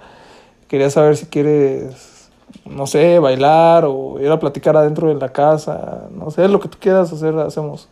Quería 0.68 0.92
saber 0.92 1.18
si 1.18 1.26
quieres, 1.26 2.30
no 2.66 2.86
sé, 2.86 3.18
bailar 3.18 3.86
o 3.88 4.20
ir 4.20 4.30
a 4.30 4.40
platicar 4.40 4.78
adentro 4.78 5.08
de 5.08 5.16
la 5.16 5.30
casa, 5.30 6.04
no 6.12 6.30
sé, 6.30 6.48
lo 6.48 6.60
que 6.60 6.68
tú 6.70 6.78
quieras 6.80 7.12
hacer, 7.12 7.34
hacemos. 7.40 7.88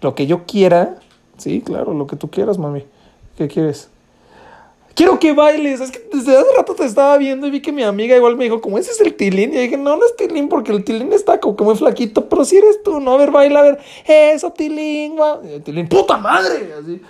Lo 0.00 0.16
que 0.16 0.26
yo 0.26 0.44
quiera, 0.44 0.96
sí, 1.36 1.60
claro, 1.60 1.94
lo 1.94 2.08
que 2.08 2.16
tú 2.16 2.30
quieras, 2.30 2.58
mami. 2.58 2.84
¿Qué 3.36 3.46
quieres? 3.46 3.91
Quiero 4.94 5.18
que 5.18 5.32
bailes. 5.32 5.80
Es 5.80 5.90
que 5.90 6.06
desde 6.12 6.36
hace 6.36 6.48
rato 6.56 6.74
te 6.74 6.84
estaba 6.84 7.16
viendo 7.16 7.46
y 7.46 7.50
vi 7.50 7.62
que 7.62 7.72
mi 7.72 7.82
amiga 7.82 8.16
igual 8.16 8.36
me 8.36 8.44
dijo, 8.44 8.60
como 8.60 8.78
ese 8.78 8.90
es 8.90 9.00
el 9.00 9.14
tilín. 9.14 9.52
Y 9.52 9.58
dije, 9.58 9.76
no, 9.76 9.96
no 9.96 10.04
es 10.04 10.16
tilín 10.16 10.48
porque 10.48 10.72
el 10.72 10.84
tilín 10.84 11.12
está 11.12 11.40
como 11.40 11.56
que 11.56 11.64
muy 11.64 11.76
flaquito, 11.76 12.28
pero 12.28 12.44
si 12.44 12.58
eres 12.58 12.82
tú, 12.82 13.00
¿no? 13.00 13.12
A 13.12 13.16
ver, 13.16 13.30
baila, 13.30 13.60
a 13.60 13.62
ver. 13.62 13.78
Eso, 14.06 14.50
tilín, 14.52 15.16
guau. 15.16 15.40
Tilín, 15.64 15.88
puta 15.88 16.16
madre. 16.16 16.74
Así. 16.78 17.00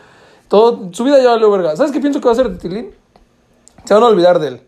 Todo, 0.49 0.93
su 0.93 1.05
vida 1.05 1.21
ya 1.23 1.31
valió 1.31 1.51
verga. 1.51 1.77
¿Sabes 1.77 1.93
qué 1.93 2.01
pienso 2.01 2.21
que 2.21 2.27
va 2.27 2.33
a 2.33 2.35
hacer 2.35 2.47
el 2.47 2.59
tilín? 2.59 2.93
Se 3.85 3.95
van 3.95 4.03
a 4.03 4.07
olvidar 4.07 4.39
de 4.39 4.49
él. 4.49 4.61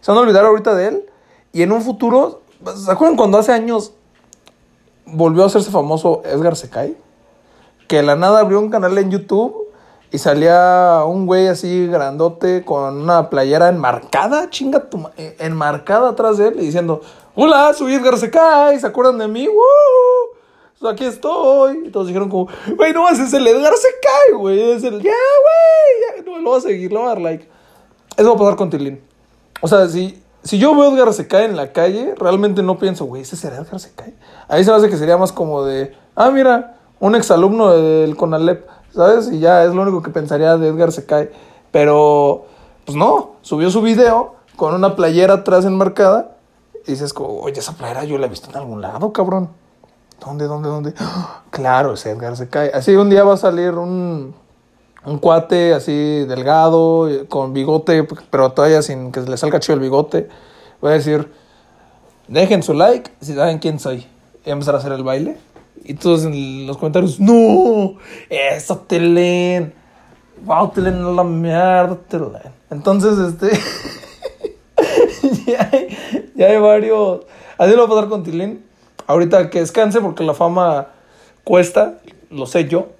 Se 0.00 0.10
van 0.10 0.18
a 0.18 0.20
olvidar 0.20 0.44
ahorita 0.44 0.74
de 0.74 0.88
él. 0.88 1.06
Y 1.52 1.62
en 1.62 1.72
un 1.72 1.82
futuro, 1.82 2.42
¿se 2.76 2.90
acuerdan 2.90 3.16
cuando 3.16 3.38
hace 3.38 3.52
años 3.52 3.92
volvió 5.06 5.42
a 5.42 5.46
hacerse 5.46 5.70
famoso 5.70 6.22
Edgar 6.24 6.56
Secay? 6.56 6.96
Que 7.88 7.96
de 7.96 8.02
la 8.04 8.14
nada 8.14 8.40
abrió 8.40 8.60
un 8.60 8.70
canal 8.70 8.96
en 8.98 9.10
YouTube 9.10 9.69
y 10.12 10.18
salía 10.18 11.04
un 11.06 11.26
güey 11.26 11.46
así 11.46 11.86
grandote 11.86 12.64
con 12.64 13.02
una 13.02 13.30
playera 13.30 13.68
enmarcada, 13.68 14.50
chinga 14.50 14.90
tu 14.90 15.08
eh, 15.16 15.36
enmarcada 15.38 16.10
atrás 16.10 16.38
de 16.38 16.48
él 16.48 16.54
y 16.58 16.66
diciendo, 16.66 17.00
hola, 17.34 17.72
soy 17.74 17.94
Edgar 17.94 18.18
Secay, 18.18 18.80
¿se 18.80 18.86
acuerdan 18.86 19.18
de 19.18 19.28
mí? 19.28 19.46
¡Woo! 19.46 20.36
Pues 20.80 20.92
aquí 20.92 21.04
estoy. 21.04 21.86
Y 21.86 21.90
todos 21.90 22.06
dijeron 22.06 22.28
como, 22.28 22.48
güey, 22.76 22.92
no, 22.92 23.08
ese 23.08 23.24
es 23.24 23.32
el 23.34 23.46
Edgar 23.46 23.74
Secay, 23.76 24.36
güey. 24.36 24.72
Es 24.72 24.82
el, 24.82 25.00
ya, 25.02 25.12
güey, 25.12 26.24
no, 26.24 26.38
lo 26.38 26.50
voy 26.50 26.58
a 26.58 26.62
seguir, 26.62 26.90
le 26.90 26.98
voy 26.98 27.06
a 27.06 27.10
dar 27.10 27.20
like. 27.20 27.48
Eso 28.16 28.30
va 28.30 28.34
a 28.34 28.38
pasar 28.38 28.56
con 28.56 28.70
Tilín. 28.70 29.00
O 29.60 29.68
sea, 29.68 29.86
si, 29.88 30.22
si 30.42 30.58
yo 30.58 30.74
veo 30.74 30.90
a 30.90 30.94
Edgar 30.94 31.12
Secay 31.12 31.44
en 31.44 31.56
la 31.56 31.72
calle, 31.72 32.14
realmente 32.16 32.62
no 32.62 32.78
pienso, 32.78 33.04
güey, 33.04 33.22
ese 33.22 33.36
será 33.36 33.58
Edgar 33.58 33.78
Secay. 33.78 34.14
Ahí 34.48 34.64
se 34.64 34.72
hace 34.72 34.88
que 34.88 34.96
sería 34.96 35.16
más 35.16 35.32
como 35.32 35.64
de, 35.64 35.94
ah, 36.16 36.30
mira, 36.30 36.78
un 36.98 37.14
exalumno 37.14 37.72
del 37.72 38.16
Conalep, 38.16 38.66
¿sabes? 38.94 39.30
Y 39.32 39.38
ya 39.38 39.64
es 39.64 39.74
lo 39.74 39.82
único 39.82 40.02
que 40.02 40.10
pensaría 40.10 40.56
de 40.56 40.68
Edgar 40.68 40.92
Secay. 40.92 41.30
Pero, 41.70 42.46
pues 42.84 42.96
no, 42.96 43.32
subió 43.42 43.70
su 43.70 43.82
video 43.82 44.34
con 44.56 44.74
una 44.74 44.96
playera 44.96 45.34
atrás 45.34 45.64
enmarcada. 45.64 46.36
Y 46.86 46.92
dices, 46.92 47.14
oye, 47.16 47.58
esa 47.58 47.74
playera 47.74 48.04
yo 48.04 48.18
la 48.18 48.26
he 48.26 48.28
visto 48.28 48.50
en 48.50 48.56
algún 48.56 48.80
lado, 48.80 49.12
cabrón. 49.12 49.50
¿Dónde, 50.24 50.46
dónde, 50.46 50.68
dónde? 50.68 50.94
Claro, 51.50 51.94
es 51.94 52.06
Edgar 52.06 52.36
Secay. 52.36 52.70
Así 52.72 52.94
un 52.94 53.10
día 53.10 53.24
va 53.24 53.34
a 53.34 53.36
salir 53.36 53.74
un, 53.74 54.34
un 55.04 55.18
cuate 55.18 55.74
así 55.74 56.24
delgado, 56.26 57.08
con 57.28 57.52
bigote, 57.52 58.06
pero 58.30 58.52
todavía 58.52 58.82
sin 58.82 59.12
que 59.12 59.20
le 59.20 59.36
salga 59.36 59.60
chido 59.60 59.74
el 59.74 59.80
bigote. 59.80 60.28
Voy 60.80 60.92
a 60.92 60.94
decir, 60.94 61.32
dejen 62.28 62.62
su 62.62 62.74
like 62.74 63.10
si 63.20 63.34
saben 63.34 63.58
quién 63.58 63.78
soy. 63.78 64.06
Y 64.44 64.50
empezar 64.50 64.74
a 64.74 64.78
hacer 64.78 64.92
el 64.92 65.02
baile. 65.02 65.36
Y 65.84 65.94
todos 65.94 66.24
en 66.24 66.66
los 66.66 66.76
comentarios, 66.76 67.18
no, 67.18 67.96
eso 68.28 68.78
Tilín. 68.80 69.72
Wow, 70.44 70.70
Tilín 70.70 70.94
es 70.94 71.16
la 71.16 71.24
mierda, 71.24 71.98
Tilín. 72.08 72.52
Entonces, 72.70 73.18
este, 73.18 73.50
ya, 75.46 75.68
hay, 75.72 76.32
ya 76.34 76.46
hay 76.46 76.58
varios. 76.58 77.22
Así 77.58 77.72
lo 77.72 77.78
va 77.78 77.84
a 77.84 77.88
pasar 77.88 78.08
con 78.08 78.22
Tilín. 78.22 78.64
Ahorita 79.06 79.50
que 79.50 79.60
descanse 79.60 80.00
porque 80.00 80.22
la 80.22 80.34
fama 80.34 80.88
cuesta, 81.44 81.98
lo 82.30 82.46
sé 82.46 82.68
yo. 82.68 82.90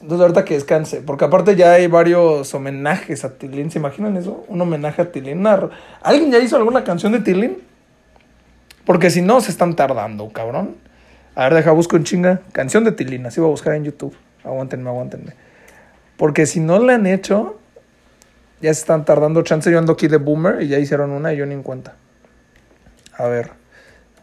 Entonces 0.00 0.20
ahorita 0.20 0.44
que 0.44 0.54
descanse, 0.54 1.00
porque 1.00 1.24
aparte 1.24 1.56
ya 1.56 1.72
hay 1.72 1.88
varios 1.88 2.54
homenajes 2.54 3.24
a 3.24 3.36
Tilín, 3.36 3.70
¿se 3.70 3.80
imaginan 3.80 4.16
eso? 4.16 4.44
Un 4.46 4.60
homenaje 4.60 5.02
a 5.02 5.10
Tilín. 5.10 5.44
¿Alguien 6.02 6.30
ya 6.30 6.38
hizo 6.38 6.56
alguna 6.56 6.84
canción 6.84 7.12
de 7.12 7.20
Tilín? 7.20 7.58
Porque 8.84 9.10
si 9.10 9.22
no, 9.22 9.40
se 9.40 9.50
están 9.50 9.74
tardando, 9.74 10.28
cabrón. 10.28 10.76
A 11.38 11.44
ver, 11.44 11.54
deja, 11.54 11.70
busco 11.70 11.94
en 11.94 12.02
chinga. 12.02 12.40
Canción 12.50 12.82
de 12.82 12.90
Tilín, 12.90 13.24
así 13.24 13.38
voy 13.38 13.46
a 13.46 13.50
buscar 13.52 13.74
en 13.74 13.84
YouTube. 13.84 14.12
Aguántenme, 14.42 14.90
aguántenme. 14.90 15.34
Porque 16.16 16.46
si 16.46 16.58
no 16.58 16.80
la 16.80 16.96
han 16.96 17.06
hecho, 17.06 17.60
ya 18.60 18.74
se 18.74 18.80
están 18.80 19.04
tardando. 19.04 19.42
Chance 19.42 19.70
yo 19.70 19.78
ando 19.78 19.92
aquí 19.92 20.08
de 20.08 20.16
Boomer 20.16 20.60
y 20.62 20.66
ya 20.66 20.80
hicieron 20.80 21.12
una 21.12 21.32
y 21.32 21.36
yo 21.36 21.46
ni 21.46 21.54
en 21.54 21.62
cuenta. 21.62 21.94
A 23.16 23.28
ver. 23.28 23.52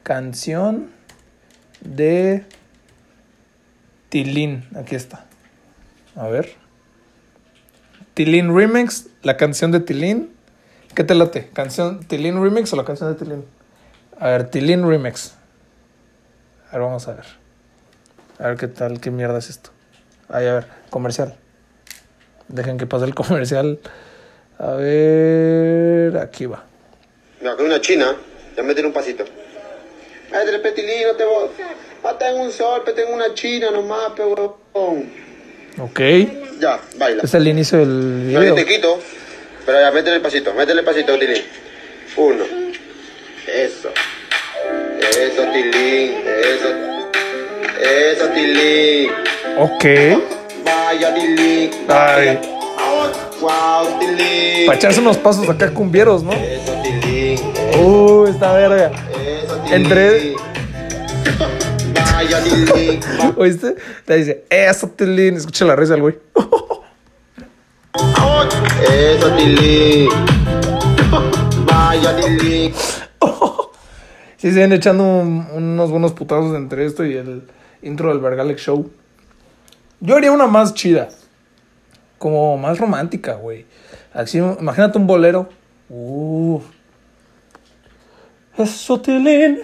Canción 0.04 0.90
de 1.80 2.44
Tilín. 4.10 4.66
Aquí 4.76 4.96
está. 4.96 5.24
A 6.18 6.28
ver. 6.28 6.50
Tilín 8.14 8.54
Remix, 8.54 9.08
la 9.24 9.38
canción 9.38 9.72
de 9.72 9.80
Tilín. 9.80 10.32
¿Qué 10.94 11.06
te 11.06 11.16
late? 11.16 11.48
¿Canción 11.54 12.02
Tilín 12.02 12.44
Remix 12.44 12.74
o 12.74 12.76
la 12.76 12.84
canción 12.84 13.14
de 13.14 13.18
Tilín? 13.18 13.46
A 14.20 14.28
ver, 14.28 14.50
Tilín 14.50 14.86
Remix. 14.86 15.38
A 16.76 16.78
ver, 16.78 16.88
vamos 16.88 17.08
a 17.08 17.14
ver. 17.14 17.24
A 18.38 18.48
ver 18.50 18.58
qué 18.58 18.68
tal, 18.68 19.00
qué 19.00 19.10
mierda 19.10 19.38
es 19.40 19.50
esto. 19.50 19.70
Ahí, 20.28 20.46
a 20.46 20.56
ver, 20.56 20.66
comercial. 20.90 21.34
Dejen 22.50 22.78
que 22.78 22.86
pase 22.86 23.06
el 23.06 23.16
comercial. 23.24 23.80
A 24.60 24.72
ver, 24.74 26.18
aquí 26.18 26.48
va. 26.48 26.66
No, 27.40 27.56
con 27.56 27.68
una 27.68 27.80
china, 27.80 28.14
ya 28.58 28.64
meten 28.64 28.88
un 28.88 28.92
pasito. 28.92 29.24
Métele 30.34 30.60
petilín, 30.60 31.08
no 31.08 31.16
te 31.16 31.24
voy. 31.24 31.48
No 32.04 32.16
tengo 32.16 32.42
un 32.42 32.52
sol, 32.52 32.82
pero 32.84 32.94
tengo 32.94 33.14
una 33.16 33.34
china 33.34 33.72
nomás, 33.72 34.12
pero. 34.14 34.60
Ok. 34.74 36.00
Ya, 36.60 36.78
baila. 36.98 37.24
Es 37.24 37.34
el 37.36 37.48
inicio 37.48 37.78
del 37.80 38.34
No 38.34 38.40
video. 38.42 38.56
te 38.56 38.66
quito, 38.66 39.00
pero 39.66 39.80
ya, 39.80 39.92
métele 39.92 40.18
el 40.18 40.22
pasito, 40.22 40.54
métele 40.54 40.82
el 40.82 40.86
pasito, 40.86 41.18
Tilín. 41.18 41.42
Uno. 42.18 42.44
Eso. 43.48 43.92
Eso, 45.02 45.44
Tilín. 45.54 46.14
Eso. 46.26 46.68
Eso, 47.82 48.26
Tilín. 48.30 49.12
Ok. 49.58 49.86
Vaya, 50.64 51.14
Tilín. 51.14 51.72
Ay. 51.90 52.40
Wow, 53.42 54.00
Tilín. 54.00 54.66
Para 54.66 54.78
echarse 54.78 55.00
unos 55.00 55.18
pasos 55.18 55.48
acá 55.50 55.70
cumbieros, 55.72 56.24
¿no? 56.24 56.32
Eso, 56.34 56.74
Tilín. 56.84 57.40
Uh, 57.80 58.26
esta 58.28 58.54
verga. 58.54 58.92
Eso, 59.44 59.56
Tilín. 59.58 59.74
Entre- 59.74 60.36
Vaya, 61.94 62.44
Tilín. 62.44 63.00
¿Oíste? 63.38 63.76
Te 64.06 64.16
dice, 64.18 64.44
eso, 64.50 64.88
Tilín. 64.90 65.36
Escucha 65.38 65.66
la 65.66 65.76
risa 65.76 65.94
del 65.94 66.02
güey. 66.02 66.16
Eso, 68.90 69.32
Tilín. 69.36 70.10
Vaya, 71.66 72.16
Tilín. 72.16 72.74
Sí, 74.38 74.52
se 74.52 74.60
ven 74.60 74.74
echando 74.74 75.04
un- 75.04 75.48
unos 75.54 75.92
buenos 75.92 76.14
putazos 76.14 76.56
entre 76.56 76.86
esto 76.86 77.06
y 77.06 77.16
el 77.16 77.44
intro 77.82 78.10
del 78.10 78.20
Vergalex 78.20 78.62
Show. 78.62 78.92
Yo 80.02 80.16
haría 80.16 80.32
una 80.32 80.48
más 80.48 80.74
chida. 80.74 81.08
Como 82.18 82.58
más 82.58 82.78
romántica, 82.80 83.36
güey. 83.36 83.66
Así, 84.14 84.38
imagínate 84.38 84.98
un 84.98 85.08
bolero. 85.08 85.50
Uf. 85.90 86.64
Eso, 88.58 89.00
Tilín. 89.02 89.60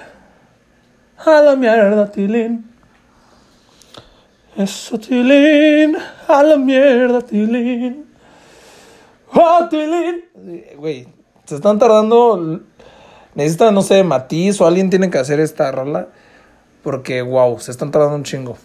A 1.17 1.41
la 1.41 1.55
mierda, 1.55 2.11
Tilín. 2.11 2.69
Eso, 4.57 4.99
Tilín. 4.99 5.95
A 6.27 6.43
la 6.43 6.57
mierda, 6.57 7.21
Tilín. 7.21 8.05
¡Oh, 9.33 9.67
Tilín! 9.69 10.25
Güey, 10.77 11.07
se 11.45 11.55
están 11.55 11.79
tardando. 11.79 12.59
Necesita, 13.35 13.71
no 13.71 13.81
sé, 13.81 14.03
Matiz 14.03 14.59
o 14.61 14.67
alguien 14.67 14.89
tiene 14.89 15.09
que 15.09 15.17
hacer 15.17 15.39
esta 15.39 15.71
rola. 15.71 16.07
Porque, 16.83 17.21
wow, 17.21 17.59
se 17.59 17.71
están 17.71 17.91
tardando 17.91 18.15
un 18.15 18.23
chingo. 18.23 18.57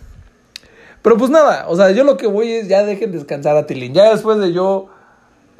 Pero 1.02 1.16
pues 1.16 1.30
nada, 1.30 1.66
o 1.68 1.76
sea, 1.76 1.92
yo 1.92 2.02
lo 2.02 2.16
que 2.16 2.26
voy 2.26 2.50
es 2.50 2.66
ya 2.66 2.82
dejen 2.82 3.12
descansar 3.12 3.56
a 3.56 3.66
Tilín. 3.66 3.94
Ya 3.94 4.10
después 4.10 4.38
de 4.38 4.52
yo 4.52 4.88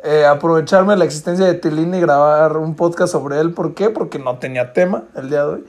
eh, 0.03 0.25
aprovecharme 0.25 0.97
la 0.97 1.05
existencia 1.05 1.47
de 1.47 1.55
Tilín 1.55 1.95
y 1.95 2.01
grabar 2.01 2.57
un 2.57 2.75
podcast 2.75 3.13
sobre 3.13 3.39
él. 3.39 3.53
¿Por 3.53 3.75
qué? 3.75 3.91
Porque 3.91 4.19
no 4.19 4.39
tenía 4.39 4.73
tema 4.73 5.05
el 5.15 5.29
día 5.29 5.45
de 5.45 5.53
hoy. 5.53 5.65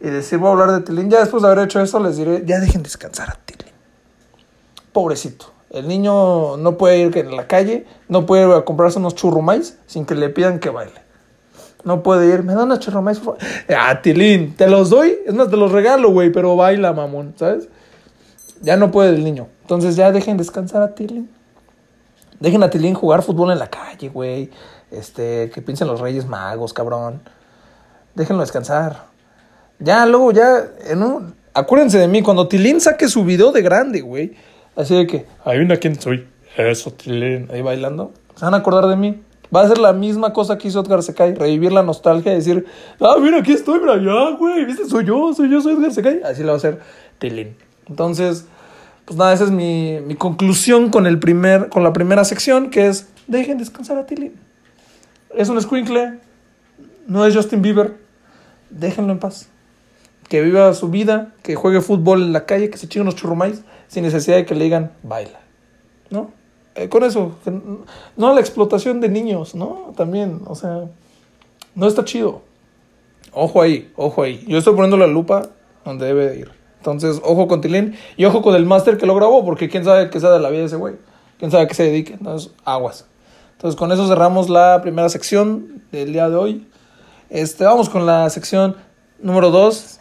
Y 0.00 0.10
decir, 0.10 0.38
voy 0.38 0.48
a 0.48 0.52
hablar 0.52 0.72
de 0.72 0.80
Tilín. 0.80 1.08
Ya 1.08 1.20
después 1.20 1.42
de 1.42 1.48
haber 1.48 1.64
hecho 1.64 1.80
eso, 1.80 1.98
les 2.00 2.18
diré, 2.18 2.42
ya 2.44 2.60
dejen 2.60 2.82
descansar 2.82 3.30
a 3.30 3.38
Tilín. 3.46 3.72
Pobrecito. 4.92 5.46
El 5.70 5.88
niño 5.88 6.58
no 6.58 6.76
puede 6.76 6.98
ir 6.98 7.16
en 7.16 7.34
la 7.34 7.46
calle, 7.46 7.86
no 8.08 8.26
puede 8.26 8.46
ir 8.46 8.52
a 8.52 8.66
comprarse 8.66 8.98
unos 8.98 9.14
churrumais 9.14 9.78
sin 9.86 10.04
que 10.04 10.14
le 10.14 10.28
pidan 10.28 10.58
que 10.58 10.68
baile. 10.68 11.00
No 11.84 12.02
puede 12.02 12.32
ir, 12.32 12.42
me 12.42 12.54
da 12.54 12.64
unos 12.64 12.78
churrumais. 12.80 13.18
por 13.18 13.38
favor?". 13.38 13.52
Ah, 13.76 14.00
Tilín, 14.00 14.54
te 14.54 14.68
los 14.68 14.90
doy, 14.90 15.18
es 15.26 15.34
más, 15.34 15.48
te 15.48 15.56
los 15.56 15.72
regalo, 15.72 16.10
güey, 16.10 16.30
pero 16.30 16.56
baila, 16.56 16.92
mamón, 16.92 17.34
¿sabes? 17.36 17.68
Ya 18.60 18.76
no 18.76 18.90
puede 18.90 19.10
el 19.10 19.24
niño. 19.24 19.48
Entonces 19.62 19.96
ya 19.96 20.12
dejen 20.12 20.36
descansar 20.36 20.82
a 20.82 20.94
Tilín. 20.94 21.28
Dejen 22.38 22.62
a 22.62 22.70
Tilín 22.70 22.94
jugar 22.94 23.22
fútbol 23.22 23.52
en 23.52 23.58
la 23.58 23.68
calle, 23.68 24.08
güey. 24.08 24.50
Este, 24.90 25.50
que 25.50 25.62
piensen 25.62 25.88
los 25.88 26.00
Reyes 26.00 26.26
Magos, 26.26 26.72
cabrón. 26.72 27.22
Déjenlo 28.14 28.42
descansar. 28.42 29.06
Ya, 29.78 30.06
luego, 30.06 30.32
ya, 30.32 30.64
en 30.86 31.02
un... 31.02 31.34
Acuérdense 31.54 31.98
de 31.98 32.08
mí, 32.08 32.22
cuando 32.22 32.48
Tilín 32.48 32.80
saque 32.80 33.08
su 33.08 33.24
video 33.24 33.52
de 33.52 33.62
grande, 33.62 34.00
güey. 34.00 34.36
Así 34.76 34.94
de 34.94 35.06
que, 35.06 35.26
hay 35.44 35.58
una 35.58 35.76
quién 35.76 36.00
soy. 36.00 36.26
Eso, 36.56 36.92
Tilín. 36.92 37.48
Ahí 37.52 37.62
bailando. 37.62 38.12
Se 38.36 38.44
van 38.44 38.54
a 38.54 38.58
acordar 38.58 38.86
de 38.86 38.96
mí. 38.96 39.22
Va 39.54 39.62
a 39.62 39.68
ser 39.68 39.78
la 39.78 39.92
misma 39.92 40.32
cosa 40.32 40.56
que 40.56 40.68
hizo 40.68 40.80
Edgar 40.80 41.02
Secay. 41.02 41.34
Revivir 41.34 41.72
la 41.72 41.82
nostalgia 41.82 42.32
y 42.32 42.36
decir, 42.36 42.66
ah, 43.00 43.16
mira, 43.20 43.38
aquí 43.38 43.52
estoy, 43.52 43.80
mira, 43.80 43.96
ya, 43.96 44.36
güey. 44.36 44.64
¿Viste? 44.64 44.86
Soy 44.86 45.04
yo, 45.04 45.34
soy 45.34 45.50
yo, 45.50 45.60
soy 45.60 45.74
Edgar 45.74 45.92
Secay. 45.92 46.22
Así 46.22 46.42
lo 46.42 46.48
va 46.48 46.54
a 46.54 46.56
hacer 46.56 46.80
Tilín. 47.18 47.56
Entonces, 47.88 48.46
pues 49.04 49.18
nada, 49.18 49.34
esa 49.34 49.44
es 49.44 49.50
mi, 49.50 50.00
mi 50.00 50.14
conclusión 50.14 50.90
con, 50.90 51.06
el 51.06 51.18
primer, 51.18 51.68
con 51.68 51.82
la 51.82 51.92
primera 51.92 52.24
sección, 52.24 52.70
que 52.70 52.86
es, 52.86 53.08
dejen 53.26 53.58
descansar 53.58 53.98
a 53.98 54.06
Tilín. 54.06 54.34
Es 55.34 55.48
un 55.48 55.60
squinkle, 55.60 56.18
no 57.06 57.26
es 57.26 57.34
Justin 57.34 57.62
Bieber. 57.62 57.96
Déjenlo 58.70 59.12
en 59.12 59.18
paz. 59.18 59.48
Que 60.28 60.40
viva 60.40 60.72
su 60.72 60.88
vida, 60.88 61.34
que 61.42 61.56
juegue 61.56 61.82
fútbol 61.82 62.22
en 62.22 62.32
la 62.32 62.46
calle, 62.46 62.70
que 62.70 62.78
se 62.78 62.88
chingue 62.88 63.02
unos 63.02 63.16
churrumais, 63.16 63.62
sin 63.88 64.02
necesidad 64.02 64.36
de 64.36 64.46
que 64.46 64.54
le 64.54 64.64
digan, 64.64 64.92
baila. 65.02 65.40
¿No? 66.10 66.30
Eh, 66.74 66.88
con 66.88 67.04
eso, 67.04 67.34
no 68.16 68.34
la 68.34 68.40
explotación 68.40 69.00
de 69.00 69.08
niños, 69.08 69.54
¿no? 69.54 69.92
También, 69.96 70.40
o 70.46 70.54
sea, 70.54 70.84
no 71.74 71.86
está 71.86 72.04
chido. 72.04 72.42
Ojo 73.32 73.60
ahí, 73.60 73.92
ojo 73.96 74.22
ahí. 74.22 74.44
Yo 74.46 74.58
estoy 74.58 74.74
poniendo 74.74 74.96
la 74.96 75.06
lupa 75.06 75.50
donde 75.84 76.06
debe 76.06 76.28
de 76.28 76.38
ir. 76.38 76.50
Entonces, 76.78 77.20
ojo 77.22 77.46
con 77.46 77.60
Tilín 77.60 77.96
y 78.16 78.24
ojo 78.24 78.42
con 78.42 78.54
el 78.54 78.66
máster 78.66 78.98
que 78.98 79.06
lo 79.06 79.14
grabó, 79.14 79.44
porque 79.44 79.68
quién 79.68 79.84
sabe 79.84 80.10
qué 80.10 80.18
sea 80.18 80.30
de 80.30 80.40
la 80.40 80.50
vida 80.50 80.60
de 80.60 80.66
ese 80.66 80.76
güey. 80.76 80.96
Quién 81.38 81.50
sabe 81.50 81.64
a 81.64 81.66
qué 81.66 81.74
se 81.74 81.84
dedique. 81.84 82.14
Entonces, 82.14 82.50
aguas. 82.64 83.06
Entonces, 83.52 83.78
con 83.78 83.92
eso 83.92 84.08
cerramos 84.08 84.48
la 84.48 84.80
primera 84.82 85.08
sección 85.08 85.82
del 85.92 86.12
día 86.12 86.28
de 86.28 86.36
hoy. 86.36 86.66
Este, 87.30 87.64
vamos 87.64 87.88
con 87.88 88.04
la 88.06 88.28
sección 88.30 88.76
número 89.20 89.50
2. 89.50 90.00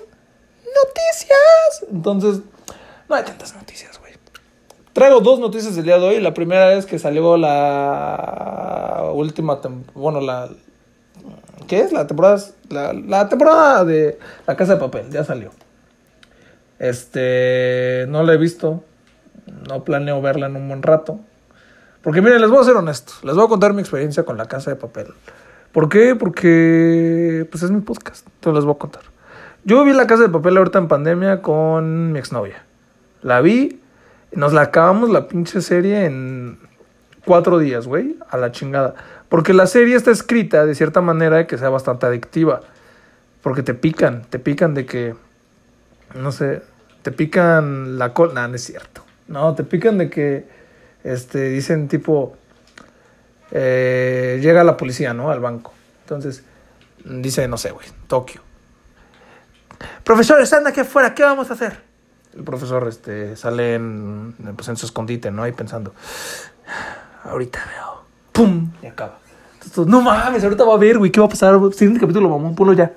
Noticias. 0.85 1.91
Entonces, 1.91 2.41
no 3.07 3.15
hay 3.15 3.23
tantas 3.23 3.55
noticias. 3.55 3.90
Traigo 4.93 5.21
dos 5.21 5.39
noticias 5.39 5.75
del 5.75 5.85
día 5.85 5.97
de 5.97 6.07
hoy. 6.07 6.19
La 6.19 6.33
primera 6.33 6.73
es 6.73 6.85
que 6.85 6.99
salió 6.99 7.37
la 7.37 9.09
última, 9.13 9.59
bueno, 9.93 10.19
la... 10.19 10.49
¿Qué 11.67 11.79
es? 11.79 11.93
La 11.93 12.07
temporada, 12.07 12.43
la, 12.69 12.91
la 12.93 13.29
temporada 13.29 13.85
de 13.85 14.19
La 14.45 14.57
Casa 14.57 14.73
de 14.73 14.79
Papel. 14.79 15.09
Ya 15.09 15.23
salió. 15.23 15.51
Este, 16.79 18.05
no 18.09 18.23
la 18.23 18.33
he 18.33 18.37
visto. 18.37 18.83
No 19.69 19.83
planeo 19.83 20.21
verla 20.21 20.47
en 20.47 20.55
un 20.55 20.67
buen 20.67 20.81
rato. 20.81 21.19
Porque 22.01 22.21
miren, 22.21 22.41
les 22.41 22.49
voy 22.49 22.59
a 22.59 22.63
ser 22.63 22.75
honesto. 22.75 23.13
Les 23.23 23.35
voy 23.35 23.45
a 23.45 23.47
contar 23.47 23.73
mi 23.73 23.81
experiencia 23.81 24.23
con 24.23 24.37
La 24.37 24.45
Casa 24.45 24.71
de 24.71 24.75
Papel. 24.75 25.07
¿Por 25.71 25.87
qué? 25.87 26.15
Porque 26.15 27.47
pues 27.49 27.63
es 27.63 27.71
mi 27.71 27.81
podcast. 27.81 28.27
Entonces 28.27 28.55
les 28.55 28.65
voy 28.65 28.75
a 28.75 28.79
contar. 28.79 29.03
Yo 29.63 29.85
vi 29.85 29.93
La 29.93 30.07
Casa 30.07 30.23
de 30.23 30.29
Papel 30.29 30.57
ahorita 30.57 30.79
en 30.79 30.87
pandemia 30.87 31.41
con 31.41 32.11
mi 32.11 32.19
exnovia. 32.19 32.65
La 33.21 33.41
vi, 33.41 33.80
nos 34.33 34.53
la 34.53 34.61
acabamos 34.61 35.09
la 35.09 35.27
pinche 35.27 35.61
serie 35.61 36.05
en 36.05 36.59
cuatro 37.25 37.59
días, 37.59 37.87
güey, 37.87 38.17
a 38.29 38.37
la 38.37 38.51
chingada. 38.51 38.95
Porque 39.29 39.53
la 39.53 39.67
serie 39.67 39.95
está 39.95 40.11
escrita 40.11 40.65
de 40.65 40.75
cierta 40.75 41.01
manera 41.01 41.47
que 41.47 41.57
sea 41.57 41.69
bastante 41.69 42.05
adictiva. 42.05 42.61
Porque 43.41 43.63
te 43.63 43.73
pican, 43.73 44.23
te 44.29 44.39
pican 44.39 44.73
de 44.73 44.85
que, 44.85 45.15
no 46.15 46.31
sé, 46.31 46.61
te 47.01 47.11
pican 47.11 47.97
la 47.97 48.13
cola. 48.13 48.33
No, 48.33 48.47
no 48.49 48.55
es 48.55 48.63
cierto. 48.63 49.03
No, 49.27 49.55
te 49.55 49.63
pican 49.63 49.97
de 49.97 50.09
que, 50.09 50.45
este, 51.03 51.49
dicen 51.49 51.87
tipo, 51.87 52.35
eh, 53.51 54.39
llega 54.41 54.63
la 54.63 54.77
policía, 54.77 55.13
¿no? 55.13 55.31
Al 55.31 55.39
banco. 55.39 55.73
Entonces, 56.03 56.43
dice, 57.03 57.47
no 57.47 57.57
sé, 57.57 57.71
güey, 57.71 57.87
Tokio. 58.07 58.41
Profesor, 60.03 60.41
están 60.41 60.67
aquí 60.67 60.81
afuera, 60.81 61.15
¿qué 61.15 61.23
vamos 61.23 61.49
a 61.49 61.53
hacer? 61.53 61.90
El 62.35 62.43
profesor 62.43 62.87
este, 62.87 63.35
sale 63.35 63.75
en, 63.75 64.35
pues, 64.55 64.67
en 64.69 64.77
su 64.77 64.85
escondite, 64.85 65.31
¿no? 65.31 65.43
Ahí 65.43 65.51
pensando, 65.51 65.93
ahorita 67.23 67.59
veo, 67.59 68.03
¡pum! 68.31 68.71
Y 68.81 68.87
acaba. 68.87 69.19
Entonces, 69.55 69.85
no 69.87 70.01
mames, 70.01 70.43
ahorita 70.43 70.63
va 70.63 70.73
a 70.73 70.77
ver, 70.77 70.97
güey, 70.97 71.11
¿qué 71.11 71.19
va 71.19 71.25
a 71.27 71.29
pasar? 71.29 71.59
Siguiente 71.73 71.99
capítulo, 71.99 72.29
vamos, 72.29 72.55
ponlo 72.55 72.73
ya. 72.73 72.93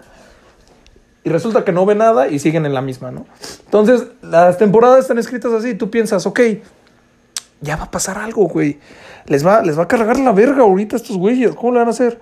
Y 1.25 1.31
resulta 1.31 1.65
que 1.65 1.73
no 1.73 1.87
ve 1.87 1.95
nada 1.95 2.29
y 2.29 2.39
siguen 2.39 2.67
en 2.67 2.75
la 2.75 2.83
misma, 2.83 3.11
¿no? 3.11 3.27
Entonces, 3.65 4.09
las 4.23 4.59
temporadas 4.59 5.01
están 5.01 5.19
escritas 5.19 5.53
así. 5.53 5.75
Tú 5.75 5.91
piensas, 5.91 6.27
ok, 6.27 6.41
ya 7.63 7.77
va 7.77 7.85
a 7.85 7.91
pasar 7.91 8.19
algo, 8.19 8.47
güey. 8.47 8.79
Les 9.27 9.45
va, 9.45 9.63
les 9.63 9.79
va 9.79 9.85
a 9.85 9.89
cargar 9.89 10.19
la 10.19 10.33
verga 10.33 10.63
ahorita 10.63 10.97
a 10.97 10.99
estos 10.99 11.17
güeyes. 11.17 11.55
¿Cómo 11.55 11.73
le 11.73 11.79
van 11.79 11.89
a 11.89 11.93
hacer? 11.93 12.21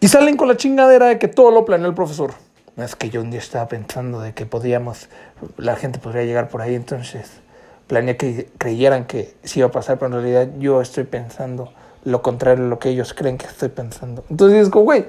Y 0.00 0.08
salen 0.08 0.36
con 0.36 0.48
la 0.48 0.56
chingadera 0.56 1.06
de 1.06 1.18
que 1.18 1.28
todo 1.28 1.50
lo 1.50 1.66
planeó 1.66 1.86
el 1.86 1.94
profesor. 1.94 2.32
Es 2.78 2.94
que 2.94 3.10
yo 3.10 3.20
un 3.20 3.30
día 3.30 3.40
estaba 3.40 3.66
pensando 3.66 4.20
de 4.20 4.34
que 4.34 4.46
podíamos, 4.46 5.08
la 5.56 5.74
gente 5.74 5.98
podría 5.98 6.24
llegar 6.24 6.48
por 6.48 6.62
ahí, 6.62 6.76
entonces 6.76 7.40
planeé 7.88 8.16
que 8.16 8.50
creyeran 8.56 9.04
que 9.04 9.36
sí 9.42 9.58
iba 9.58 9.68
a 9.68 9.72
pasar, 9.72 9.98
pero 9.98 10.06
en 10.06 10.22
realidad 10.22 10.48
yo 10.58 10.80
estoy 10.80 11.02
pensando 11.04 11.72
lo 12.04 12.22
contrario 12.22 12.64
de 12.64 12.70
lo 12.70 12.78
que 12.78 12.90
ellos 12.90 13.14
creen 13.14 13.36
que 13.36 13.46
estoy 13.46 13.70
pensando. 13.70 14.24
Entonces 14.30 14.62
es 14.62 14.70
como, 14.70 14.84
güey, 14.84 15.06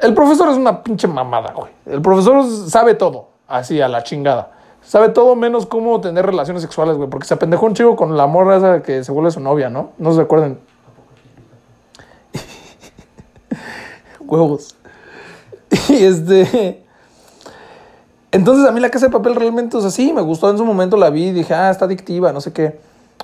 el 0.00 0.12
profesor 0.12 0.50
es 0.50 0.56
una 0.56 0.82
pinche 0.82 1.08
mamada, 1.08 1.52
güey. 1.52 1.72
El 1.86 2.02
profesor 2.02 2.44
sabe 2.68 2.94
todo, 2.94 3.28
así 3.48 3.80
a 3.80 3.88
la 3.88 4.02
chingada. 4.02 4.52
Sabe 4.82 5.08
todo 5.08 5.34
menos 5.34 5.64
cómo 5.66 6.00
tener 6.00 6.26
relaciones 6.26 6.62
sexuales, 6.62 6.96
güey. 6.96 7.08
Porque 7.08 7.26
se 7.26 7.34
apendejó 7.34 7.66
un 7.66 7.74
chico 7.74 7.96
con 7.96 8.16
la 8.16 8.26
morra 8.26 8.58
esa 8.58 8.82
que 8.82 9.02
se 9.02 9.10
vuelve 9.10 9.30
su 9.30 9.40
novia, 9.40 9.70
¿no? 9.70 9.92
No 9.98 10.12
se 10.12 10.20
acuerdan. 10.20 10.58
Huevos. 14.20 14.76
Y 15.88 16.04
este. 16.04 16.82
Entonces 18.32 18.68
a 18.68 18.72
mí 18.72 18.80
la 18.80 18.90
casa 18.90 19.06
de 19.06 19.12
papel 19.12 19.34
realmente 19.34 19.78
es 19.78 19.84
así. 19.84 20.12
Me 20.12 20.22
gustó 20.22 20.50
en 20.50 20.58
su 20.58 20.64
momento, 20.64 20.96
la 20.96 21.10
vi 21.10 21.32
dije, 21.32 21.54
ah, 21.54 21.70
está 21.70 21.86
adictiva, 21.86 22.32
no 22.32 22.40
sé 22.40 22.52
qué. 22.52 22.78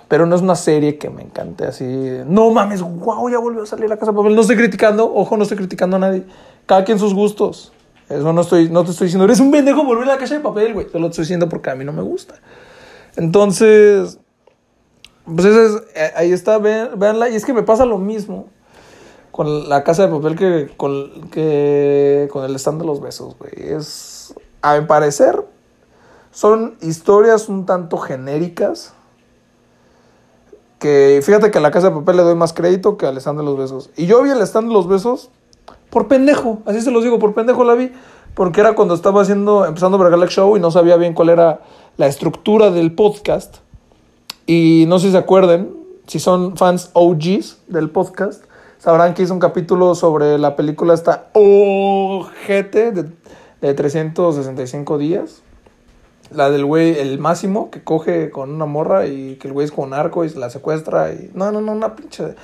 Pero 0.09 0.27
no 0.27 0.37
es 0.37 0.43
una 0.43 0.57
serie 0.57 0.99
que 0.99 1.11
me 1.11 1.23
encante 1.23 1.67
así. 1.67 1.85
No 2.27 2.51
mames, 2.51 2.83
wow, 2.83 3.29
ya 3.29 3.39
volvió 3.39 3.63
a 3.63 3.67
salir 3.67 3.89
la 3.89 3.97
casa 3.97 4.13
de 4.13 4.17
papel. 4.17 4.35
No 4.35 4.43
estoy 4.43 4.57
criticando, 4.57 5.13
ojo, 5.13 5.37
no 5.37 5.43
estoy 5.43 5.59
criticando 5.59 5.97
a 5.97 6.01
nadie. 6.01 6.25
Cada 6.67 6.85
quien 6.85 6.99
sus 6.99 7.15
gustos. 7.15 7.73
Eso 8.09 8.33
no 8.33 8.43
estoy, 8.43 8.69
no 8.69 8.85
te 8.85 8.91
estoy 8.91 9.07
diciendo, 9.07 9.25
eres 9.25 9.41
un 9.41 9.51
pendejo 9.51 9.85
volver 9.85 10.05
a 10.05 10.15
la 10.15 10.19
casa 10.19 10.35
de 10.35 10.41
papel, 10.41 10.75
güey. 10.75 10.87
Te 10.87 10.99
lo 10.99 11.09
estoy 11.09 11.23
diciendo 11.23 11.49
porque 11.49 11.71
a 11.71 11.75
mí 11.75 11.85
no 11.85 11.93
me 11.93 12.03
gusta. 12.03 12.35
Entonces, 13.17 14.19
pues 15.25 15.47
es, 15.47 15.83
eh, 15.95 16.13
ahí 16.15 16.33
está, 16.33 16.59
véanla. 16.59 17.29
Y 17.31 17.37
es 17.37 17.45
que 17.45 17.53
me 17.53 17.63
pasa 17.63 17.87
lo 17.87 17.99
mismo 17.99 18.49
con 19.33 19.69
la 19.69 19.83
casa 19.83 20.07
de 20.07 20.09
papel 20.15 20.37
que 20.37 20.71
con, 20.77 21.31
que 21.31 22.29
con 22.31 22.45
el 22.45 22.55
stand 22.57 22.83
de 22.83 22.87
los 22.87 23.01
besos, 23.01 23.35
güey. 23.39 23.53
Es, 23.57 24.35
a 24.61 24.79
mi 24.79 24.87
parecer, 24.87 25.45
son 26.31 26.77
historias 26.83 27.49
un 27.49 27.67
tanto 27.67 27.97
genéricas. 27.97 28.95
Que 30.79 31.21
fíjate 31.25 31.51
que 31.51 31.59
a 31.59 31.61
la 31.61 31.71
casa 31.71 31.89
de 31.89 31.97
papel 31.97 32.17
le 32.17 32.23
doy 32.23 32.35
más 32.35 32.53
crédito 32.53 32.97
que 32.97 33.07
al 33.07 33.17
stand 33.17 33.39
de 33.39 33.45
los 33.45 33.57
besos. 33.57 33.91
Y 33.97 34.07
yo 34.07 34.23
vi 34.23 34.31
el 34.31 34.43
stand 34.43 34.69
de 34.69 34.75
los 34.75 34.87
besos 34.87 35.31
por 35.91 36.09
pendejo, 36.09 36.61
así 36.67 36.81
se 36.81 36.91
los 36.91 37.03
digo, 37.03 37.19
por 37.19 37.35
pendejo 37.35 37.65
la 37.65 37.75
vi. 37.75 37.91
Porque 38.35 38.61
era 38.61 38.75
cuando 38.75 38.95
estaba 38.95 39.23
haciendo, 39.23 39.67
empezando 39.67 39.99
ver 39.99 40.29
Show 40.29 40.57
y 40.57 40.61
no 40.61 40.71
sabía 40.71 40.97
bien 40.97 41.13
cuál 41.15 41.29
era 41.29 41.61
la 41.97 42.07
estructura 42.07 42.71
del 42.71 42.95
podcast. 42.95 43.57
Y 44.47 44.85
no 44.89 44.99
sé 44.99 45.07
si 45.07 45.13
se 45.13 45.19
acuerden, 45.19 45.75
si 46.07 46.19
son 46.19 46.57
fans 46.57 46.91
OGs 46.95 47.59
del 47.69 47.91
podcast, 47.91 48.45
sabrán 48.83 49.15
que 49.15 49.23
hice 49.23 49.33
un 49.33 49.39
capítulo 49.39 49.95
sobre 49.95 50.39
la 50.39 50.57
película 50.57 50.93
esta 50.93 51.29
Ojete 51.35 52.91
de, 52.91 53.05
de 53.61 53.75
365 53.75 54.99
días. 54.99 55.43
La 56.33 56.51
del 56.51 56.65
güey, 56.65 56.99
el 56.99 57.21
máximo, 57.21 57.71
que 57.71 57.85
coge 57.85 58.31
con 58.31 58.51
una 58.51 58.67
morra 58.67 59.07
y 59.07 59.37
que 59.37 59.47
el 59.47 59.55
güey 59.55 59.67
es 59.67 59.71
con 59.71 59.85
un 59.85 59.95
arco 59.95 60.25
y 60.25 60.31
la 60.31 60.51
secuestra. 60.51 61.13
Y 61.13 61.31
no, 61.33 61.53
no, 61.53 61.61
no, 61.61 61.71
una 61.71 61.95
pinche 61.95 62.35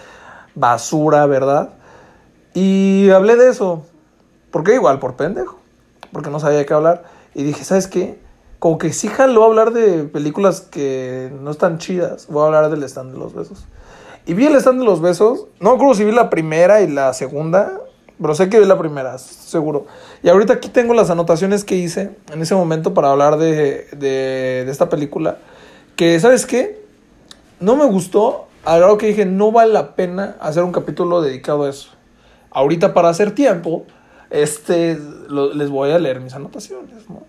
basura, 0.55 1.27
¿verdad? 1.27 1.71
Y 2.55 3.11
hablé 3.11 3.35
de 3.35 3.49
eso. 3.49 3.83
Porque 4.53 4.75
igual, 4.75 5.01
por 5.01 5.17
pendejo. 5.17 5.59
Porque 6.13 6.31
no 6.31 6.39
sabía 6.39 6.59
de 6.59 6.67
qué 6.67 6.75
hablar. 6.75 7.03
Y 7.35 7.43
dije, 7.43 7.65
¿sabes 7.65 7.89
qué? 7.89 8.21
Como 8.61 8.79
que 8.79 8.93
sí 8.93 9.09
jaló 9.09 9.43
hablar 9.43 9.73
de 9.73 10.05
películas 10.05 10.61
que 10.61 11.33
no 11.41 11.51
están 11.51 11.79
chidas. 11.79 12.29
Voy 12.29 12.43
a 12.43 12.47
hablar 12.47 12.71
del 12.71 12.85
stand 12.85 13.13
de 13.15 13.19
los 13.19 13.35
besos. 13.35 13.67
Y 14.29 14.35
vi 14.35 14.45
el 14.45 14.55
stand 14.57 14.81
de 14.81 14.85
los 14.85 15.01
besos. 15.01 15.47
No 15.59 15.71
acuerdo 15.71 15.95
si 15.95 16.05
vi 16.05 16.13
la 16.13 16.29
primera 16.29 16.83
y 16.83 16.87
la 16.87 17.15
segunda. 17.15 17.81
Pero 18.21 18.35
sé 18.35 18.51
que 18.51 18.61
vi 18.61 18.67
la 18.67 18.79
primera, 18.79 19.17
seguro. 19.17 19.87
Y 20.23 20.29
ahorita 20.29 20.53
aquí 20.53 20.69
tengo 20.69 20.93
las 20.93 21.09
anotaciones 21.09 21.65
que 21.65 21.77
hice 21.77 22.11
en 22.31 22.43
ese 22.43 22.55
momento 22.55 22.93
para 22.93 23.11
hablar 23.11 23.39
de, 23.39 23.87
de, 23.97 24.67
esta 24.69 24.91
película. 24.91 25.39
Que, 25.97 26.21
¿sabes 26.21 26.45
qué? 26.45 26.85
No 27.59 27.75
me 27.77 27.87
gustó. 27.87 28.45
A 28.67 28.77
lo 28.77 28.99
que 28.99 29.07
dije, 29.07 29.25
no 29.25 29.51
vale 29.51 29.73
la 29.73 29.95
pena 29.95 30.37
hacer 30.41 30.63
un 30.63 30.73
capítulo 30.73 31.23
dedicado 31.23 31.65
a 31.65 31.71
eso. 31.71 31.89
Ahorita 32.51 32.93
para 32.93 33.09
hacer 33.09 33.31
tiempo, 33.31 33.87
este, 34.29 34.99
les 35.55 35.71
voy 35.71 35.91
a 35.91 35.99
leer 35.99 36.21
mis 36.21 36.35
anotaciones, 36.35 37.09
¿no? 37.09 37.23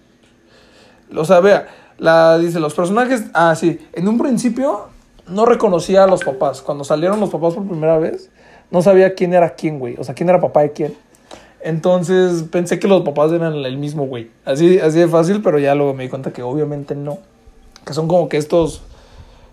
O 1.18 1.24
sea, 1.24 1.40
vea, 1.40 1.68
la, 1.98 2.38
dice, 2.38 2.60
los 2.60 2.74
personajes, 2.74 3.24
ah, 3.34 3.56
sí, 3.56 3.80
en 3.94 4.10
un 4.10 4.18
principio 4.18 4.90
no 5.30 5.46
reconocía 5.46 6.04
a 6.04 6.08
los 6.08 6.24
papás. 6.24 6.62
Cuando 6.62 6.84
salieron 6.84 7.20
los 7.20 7.30
papás 7.30 7.54
por 7.54 7.68
primera 7.68 7.98
vez, 7.98 8.30
no 8.72 8.82
sabía 8.82 9.16
quién 9.16 9.34
era 9.34 9.56
quién, 9.56 9.80
güey. 9.80 9.96
O 9.98 10.04
sea, 10.04 10.16
quién 10.16 10.30
era 10.30 10.40
papá 10.40 10.62
de 10.62 10.72
quién. 10.72 10.96
Entonces 11.62 12.44
pensé 12.44 12.80
que 12.80 12.88
los 12.88 13.02
papás 13.02 13.32
eran 13.32 13.54
el 13.54 13.78
mismo, 13.78 14.06
güey. 14.06 14.32
Así, 14.46 14.80
así 14.80 15.00
de 15.00 15.08
fácil, 15.08 15.42
pero 15.42 15.60
ya 15.60 15.76
luego 15.76 15.94
me 15.94 16.04
di 16.04 16.10
cuenta 16.10 16.32
que 16.32 16.42
obviamente 16.42 16.96
no. 16.96 17.18
Que 17.86 17.94
son 17.94 18.08
como 18.08 18.30
que 18.30 18.38
estos 18.38 18.82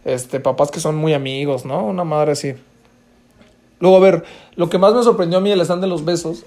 este, 0.05 0.41
papás 0.41 0.71
que 0.71 0.81
son 0.81 0.97
muy 0.97 1.15
amigos, 1.15 1.65
¿no? 1.65 1.85
Una 1.85 2.05
madre 2.05 2.33
así. 2.33 2.55
Luego, 3.81 3.97
a 3.97 4.01
ver, 4.01 4.25
lo 4.55 4.71
que 4.71 4.79
más 4.79 4.95
me 4.95 5.03
sorprendió 5.03 5.39
a 5.39 5.41
mí 5.41 5.51
del 5.51 5.61
stand 5.61 5.83
de 5.83 5.89
los 5.89 6.05
besos 6.05 6.45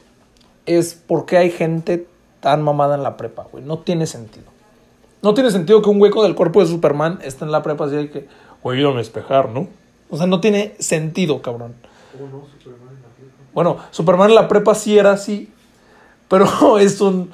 es 0.66 0.94
por 0.94 1.26
qué 1.26 1.38
hay 1.38 1.52
gente 1.52 2.08
tan 2.40 2.64
mamada 2.64 2.96
en 2.96 3.04
la 3.04 3.18
prepa, 3.18 3.46
güey. 3.52 3.64
No 3.64 3.80
tiene 3.80 4.08
sentido. 4.08 4.46
No 5.22 5.34
tiene 5.34 5.52
sentido 5.52 5.82
que 5.82 5.90
un 5.90 6.02
hueco 6.02 6.24
del 6.24 6.36
cuerpo 6.36 6.62
de 6.62 6.68
Superman 6.68 7.20
esté 7.22 7.44
en 7.44 7.52
la 7.52 7.62
prepa 7.62 7.86
así 7.86 7.96
de 7.96 8.10
que, 8.10 8.28
güey, 8.64 8.84
a 8.84 8.92
despejar, 8.92 9.50
¿no? 9.50 9.68
O 10.10 10.18
sea, 10.18 10.28
no 10.28 10.42
tiene 10.42 10.76
sentido, 10.80 11.42
cabrón. 11.42 11.76
no, 12.20 12.46
Superman 12.58 12.90
en 12.90 13.02
la 13.02 13.10
prepa? 13.10 13.34
Bueno, 13.54 13.78
Superman 13.92 14.30
en 14.30 14.36
la 14.36 14.48
prepa 14.48 14.76
sí 14.76 14.98
era 14.98 15.12
así, 15.12 15.52
pero 16.28 16.78
es 16.80 17.00
un... 17.02 17.32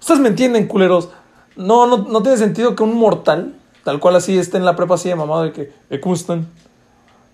Ustedes 0.00 0.20
me 0.20 0.28
entienden, 0.28 0.66
culeros. 0.66 1.10
No, 1.56 1.86
no, 1.86 1.98
no 1.98 2.22
tiene 2.22 2.38
sentido 2.38 2.74
que 2.74 2.82
un 2.82 2.96
mortal, 2.96 3.54
tal 3.84 4.00
cual 4.00 4.16
así, 4.16 4.36
esté 4.38 4.56
en 4.56 4.64
la 4.64 4.74
prepa 4.74 4.94
así 4.94 5.08
de 5.08 5.14
mamado 5.14 5.44
de 5.44 5.52
que, 5.52 5.72
eh, 5.90 6.00
¿cómo 6.00 6.14
están? 6.14 6.48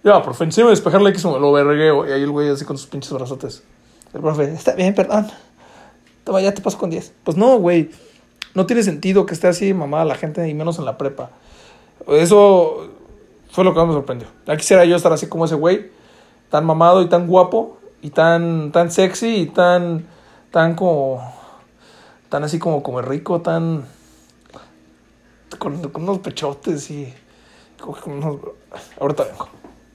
Ya, 0.05 0.23
profe, 0.23 0.45
encima 0.45 0.67
de 0.67 0.73
despejarle 0.73 1.11
X 1.11 1.25
lo 1.25 1.53
vergueo. 1.53 2.07
Y 2.07 2.13
ahí 2.13 2.23
el 2.23 2.31
güey 2.31 2.49
así 2.49 2.65
con 2.65 2.79
sus 2.79 2.87
pinches 2.87 3.13
brazotes. 3.13 3.63
El 4.15 4.21
profe, 4.21 4.53
está 4.53 4.75
bien, 4.75 4.95
perdón. 4.95 5.29
Toma, 6.25 6.41
ya 6.41 6.53
te 6.53 6.63
paso 6.63 6.79
con 6.79 6.91
10. 6.91 7.13
Pues 7.25 7.37
no, 7.37 7.59
güey. 7.59 7.91
No 8.55 8.67
tiene 8.67 8.83
sentido 8.83 9.27
que 9.27 9.35
esté 9.35 9.49
así 9.49 9.75
mamada 9.75 10.05
la 10.05 10.15
gente, 10.15 10.47
y 10.49 10.55
menos 10.55 10.79
en 10.79 10.85
la 10.85 10.99
prepa. 10.99 11.31
Eso 12.07 12.89
fue 13.51 13.65
lo 13.65 13.73
que 13.73 13.81
más 13.81 13.89
me 13.89 13.95
sorprendió. 13.95 14.29
Ya 14.47 14.57
quisiera 14.57 14.85
yo 14.85 14.97
estar 14.97 15.13
así 15.13 15.27
como 15.27 15.45
ese 15.45 15.55
güey. 15.55 15.91
Tan 16.51 16.65
mamado 16.65 17.03
y 17.03 17.09
tan 17.09 17.27
guapo. 17.27 17.79
Y 18.01 18.11
tan, 18.11 18.71
tan 18.71 18.91
sexy 18.91 19.37
y 19.37 19.47
tan, 19.47 20.07
tan 20.53 20.77
como, 20.77 21.21
tan 22.29 22.45
así 22.45 22.61
como, 22.61 22.81
como 22.83 23.03
rico, 23.03 23.41
tan, 23.41 23.85
con, 25.59 25.83
con 25.91 26.05
unos 26.05 26.21
pechotes 26.21 26.93
y, 26.93 27.13
con 27.81 28.13
unos, 28.13 28.37
ahorita 29.01 29.25
vengo. 29.25 29.49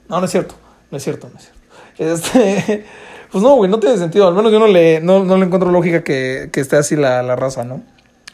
No, 0.08 0.18
no 0.18 0.26
es 0.26 0.30
cierto. 0.30 0.54
No 0.90 0.98
es 0.98 1.02
cierto, 1.02 1.28
no 1.32 1.38
es 1.38 1.44
cierto. 1.44 1.60
Este, 1.98 2.84
pues 3.32 3.42
no, 3.42 3.56
güey, 3.56 3.70
no 3.70 3.80
tiene 3.80 3.96
sentido. 3.96 4.28
Al 4.28 4.34
menos 4.34 4.52
yo 4.52 4.58
no 4.58 4.66
le, 4.66 5.00
no, 5.00 5.24
no 5.24 5.36
le 5.36 5.46
encuentro 5.46 5.70
lógica 5.70 6.04
que, 6.04 6.50
que 6.52 6.60
esté 6.60 6.76
así 6.76 6.94
la, 6.94 7.22
la, 7.22 7.36
raza, 7.36 7.64
¿no? 7.64 7.82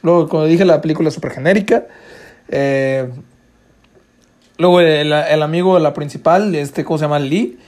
Luego, 0.03 0.29
como 0.29 0.45
dije, 0.45 0.65
la 0.65 0.81
película 0.81 1.09
es 1.09 1.15
súper 1.15 1.33
genérica. 1.33 1.87
Eh, 2.49 3.09
luego, 4.61 4.81
el, 4.81 5.43
amigo 5.43 5.79
la 5.79 5.93
principal, 5.95 6.55
este, 6.55 6.85
¿cómo 6.85 6.99
se 6.99 7.05
llama? 7.05 7.19
Lee. 7.19 7.59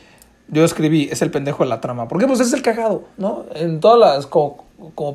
Yo 0.48 0.64
escribí, 0.64 1.09
es 1.11 1.22
el 1.22 1.31
pendejo 1.31 1.62
de 1.62 1.70
la 1.70 1.81
trama. 1.81 2.09
¿Por 2.09 2.20
qué? 2.20 2.26
Pues 2.26 2.40
es 2.40 2.52
el 2.52 2.61
cagado, 2.61 3.05
¿no? 3.16 3.46
En 3.55 3.81
todas 3.81 3.98
las 3.98 4.26
como, 4.26 4.66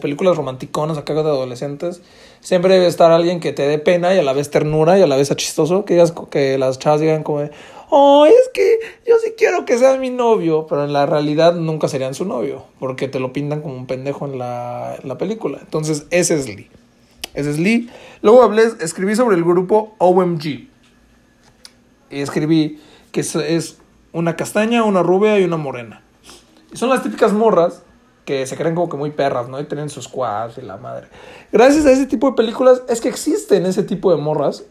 películas 0.02 0.36
romanticonas 0.36 0.98
acá 0.98 1.14
de 1.14 1.20
adolescentes, 1.20 2.02
siempre 2.40 2.74
debe 2.74 2.88
estar 2.88 3.12
alguien 3.12 3.40
que 3.40 3.54
te 3.54 3.68
dé 3.68 3.78
pena 3.78 4.16
y 4.16 4.18
a 4.18 4.24
la 4.24 4.34
vez 4.34 4.50
ternura 4.50 4.98
y 4.98 5.04
a 5.04 5.08
la 5.08 5.16
vez 5.16 5.34
chistoso. 5.36 5.86
Que, 5.86 5.94
digas, 5.94 6.14
que 6.32 6.58
las 6.58 6.80
chavas 6.80 7.02
digan 7.02 7.22
como, 7.22 7.48
oh, 7.90 8.26
es 8.26 8.50
que 8.54 8.80
yo 9.06 9.16
sí 9.24 9.34
quiero 9.38 9.66
que 9.66 9.78
sea 9.78 9.98
mi 9.98 10.10
novio, 10.10 10.66
pero 10.68 10.86
en 10.86 10.94
la 10.94 11.06
realidad 11.06 11.54
nunca 11.54 11.88
serían 11.88 12.16
su 12.16 12.26
novio, 12.26 12.64
porque 12.80 13.08
te 13.08 13.20
lo 13.20 13.32
pintan 13.32 13.62
como 13.62 13.76
un 13.76 13.86
pendejo 13.86 14.26
en 14.26 14.40
la, 14.40 14.96
en 15.00 15.08
la 15.08 15.20
película. 15.20 15.60
Entonces, 15.62 16.08
ese 16.10 16.36
es 16.36 16.48
Lee. 16.48 16.70
Ese 17.36 17.52
es 17.52 17.60
Lee. 17.60 17.90
Luego 18.24 18.42
hablé, 18.42 18.64
escribí 18.82 19.16
sobre 19.16 19.36
el 19.36 19.44
grupo 19.44 19.94
OMG. 20.00 20.77
Y 22.10 22.22
escribí 22.22 22.82
que 23.12 23.22
es, 23.22 23.78
una 24.14 24.36
castaña, 24.36 24.84
una 24.84 25.04
rubia 25.04 25.40
y 25.40 25.44
una 25.44 25.58
morena. 25.58 26.02
Y 26.74 26.78
son 26.78 26.90
las 26.90 27.04
típicas 27.04 27.34
morras 27.34 27.84
que 28.26 28.46
se 28.46 28.58
creen 28.58 28.76
como 28.76 28.90
que 28.90 28.98
muy 28.98 29.12
perras, 29.12 29.48
¿no? 29.48 29.60
Y 29.60 29.66
tienen 29.66 29.90
sus 29.90 30.06
squads 30.06 30.58
y 30.58 30.62
la 30.62 30.78
madre. 30.78 31.08
Gracias 31.52 31.86
a 31.86 31.92
ese 31.92 32.06
tipo 32.08 32.28
de 32.30 32.34
películas 32.36 32.82
es 32.90 33.00
que 33.00 33.10
existen 33.10 33.66
ese 33.66 33.84
tipo 33.84 34.12
de 34.14 34.22
morras 34.22 34.64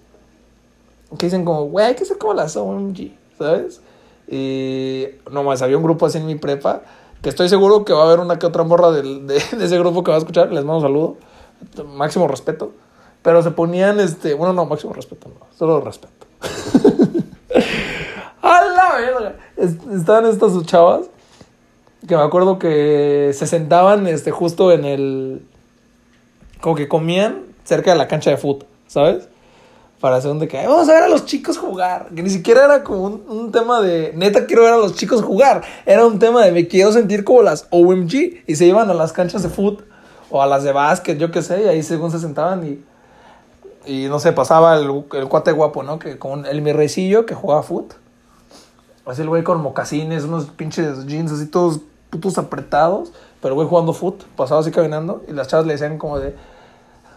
que 1.18 1.26
dicen 1.26 1.44
como, 1.44 1.64
güey, 1.66 1.86
hay 1.86 1.94
que 1.94 2.04
ser 2.04 2.18
como 2.18 2.34
las 2.34 2.56
OMG, 2.56 3.12
¿sabes? 3.38 3.80
Y 4.28 5.06
no 5.30 5.42
más, 5.44 5.62
había 5.62 5.76
un 5.76 5.84
grupo 5.84 6.06
así 6.06 6.18
en 6.18 6.26
mi 6.26 6.34
prepa 6.34 6.82
que 7.22 7.28
estoy 7.30 7.48
seguro 7.48 7.84
que 7.84 7.92
va 7.92 8.02
a 8.02 8.06
haber 8.06 8.20
una 8.20 8.38
que 8.38 8.46
otra 8.46 8.62
morra 8.64 8.90
del- 8.90 9.26
de, 9.26 9.34
de 9.56 9.64
ese 9.64 9.78
grupo 9.78 10.02
que 10.02 10.10
va 10.10 10.16
a 10.16 10.20
escuchar. 10.20 10.48
Les 10.52 10.64
mando 10.64 10.76
un 10.76 10.82
saludo. 10.82 11.16
Máximo 11.94 12.28
respeto. 12.28 12.72
Pero 13.22 13.42
se 13.42 13.50
ponían, 13.52 13.98
este, 14.00 14.34
bueno, 14.34 14.52
no, 14.52 14.66
máximo 14.66 14.92
respeto, 14.92 15.28
no, 15.28 15.46
solo 15.56 15.80
respeto. 15.80 16.26
¡A 18.42 18.64
la 18.64 18.94
verga! 19.00 19.36
Es- 19.56 19.76
Estaban 19.98 20.26
estas 20.26 20.64
chavas 20.66 21.06
que 22.06 22.16
me 22.16 22.22
acuerdo 22.22 22.58
que 22.58 23.32
se 23.34 23.46
sentaban 23.46 24.06
este, 24.06 24.30
justo 24.30 24.70
en 24.72 24.84
el. 24.84 25.42
Como 26.60 26.74
que 26.76 26.88
comían 26.88 27.42
cerca 27.64 27.90
de 27.92 27.98
la 27.98 28.06
cancha 28.08 28.30
de 28.30 28.36
fútbol, 28.36 28.66
¿sabes? 28.86 29.28
Para 30.00 30.16
hacer 30.16 30.30
un 30.30 30.38
de 30.38 30.46
que 30.46 30.58
"Ay, 30.58 30.66
vamos 30.66 30.88
a 30.88 30.92
ver 30.92 31.02
a 31.04 31.08
los 31.08 31.24
chicos 31.24 31.58
jugar. 31.58 32.08
Que 32.14 32.22
ni 32.22 32.30
siquiera 32.30 32.64
era 32.66 32.84
como 32.84 33.02
un, 33.04 33.24
un 33.28 33.50
tema 33.50 33.80
de 33.80 34.12
neta 34.14 34.46
quiero 34.46 34.62
ver 34.62 34.74
a 34.74 34.76
los 34.76 34.94
chicos 34.94 35.22
jugar. 35.22 35.62
Era 35.84 36.06
un 36.06 36.18
tema 36.18 36.44
de 36.44 36.52
me 36.52 36.68
quiero 36.68 36.92
sentir 36.92 37.24
como 37.24 37.42
las 37.42 37.66
OMG. 37.70 38.42
Y 38.46 38.54
se 38.56 38.66
iban 38.66 38.88
a 38.90 38.94
las 38.94 39.12
canchas 39.12 39.42
de 39.42 39.48
fútbol 39.48 39.86
o 40.30 40.42
a 40.42 40.46
las 40.46 40.62
de 40.64 40.72
básquet, 40.72 41.18
yo 41.18 41.30
qué 41.30 41.42
sé. 41.42 41.62
Y 41.64 41.68
ahí 41.68 41.82
según 41.82 42.10
se 42.12 42.18
sentaban 42.20 42.64
y. 42.66 42.84
Y 43.86 44.08
no 44.08 44.18
sé, 44.18 44.32
pasaba 44.32 44.76
el, 44.76 45.04
el 45.12 45.28
cuate 45.28 45.52
guapo, 45.52 45.82
¿no? 45.82 45.98
Que 45.98 46.18
con 46.18 46.44
el 46.44 46.60
mi 46.62 46.72
que 46.72 47.34
jugaba 47.34 47.62
fútbol. 47.62 47.96
Así 49.06 49.22
el 49.22 49.28
güey 49.28 49.44
con 49.44 49.62
mocasines, 49.62 50.24
unos 50.24 50.46
pinches 50.46 51.06
jeans 51.06 51.30
así 51.30 51.46
todos 51.46 51.80
putos 52.10 52.36
apretados. 52.38 53.12
Pero 53.40 53.52
el 53.52 53.54
güey 53.54 53.68
jugando 53.68 53.92
foot, 53.92 54.24
pasaba 54.36 54.60
así 54.60 54.72
caminando. 54.72 55.22
Y 55.28 55.32
las 55.32 55.46
chavas 55.46 55.66
le 55.66 55.74
decían 55.74 55.98
como 55.98 56.18
de... 56.18 56.34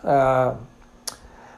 ah, 0.04 0.54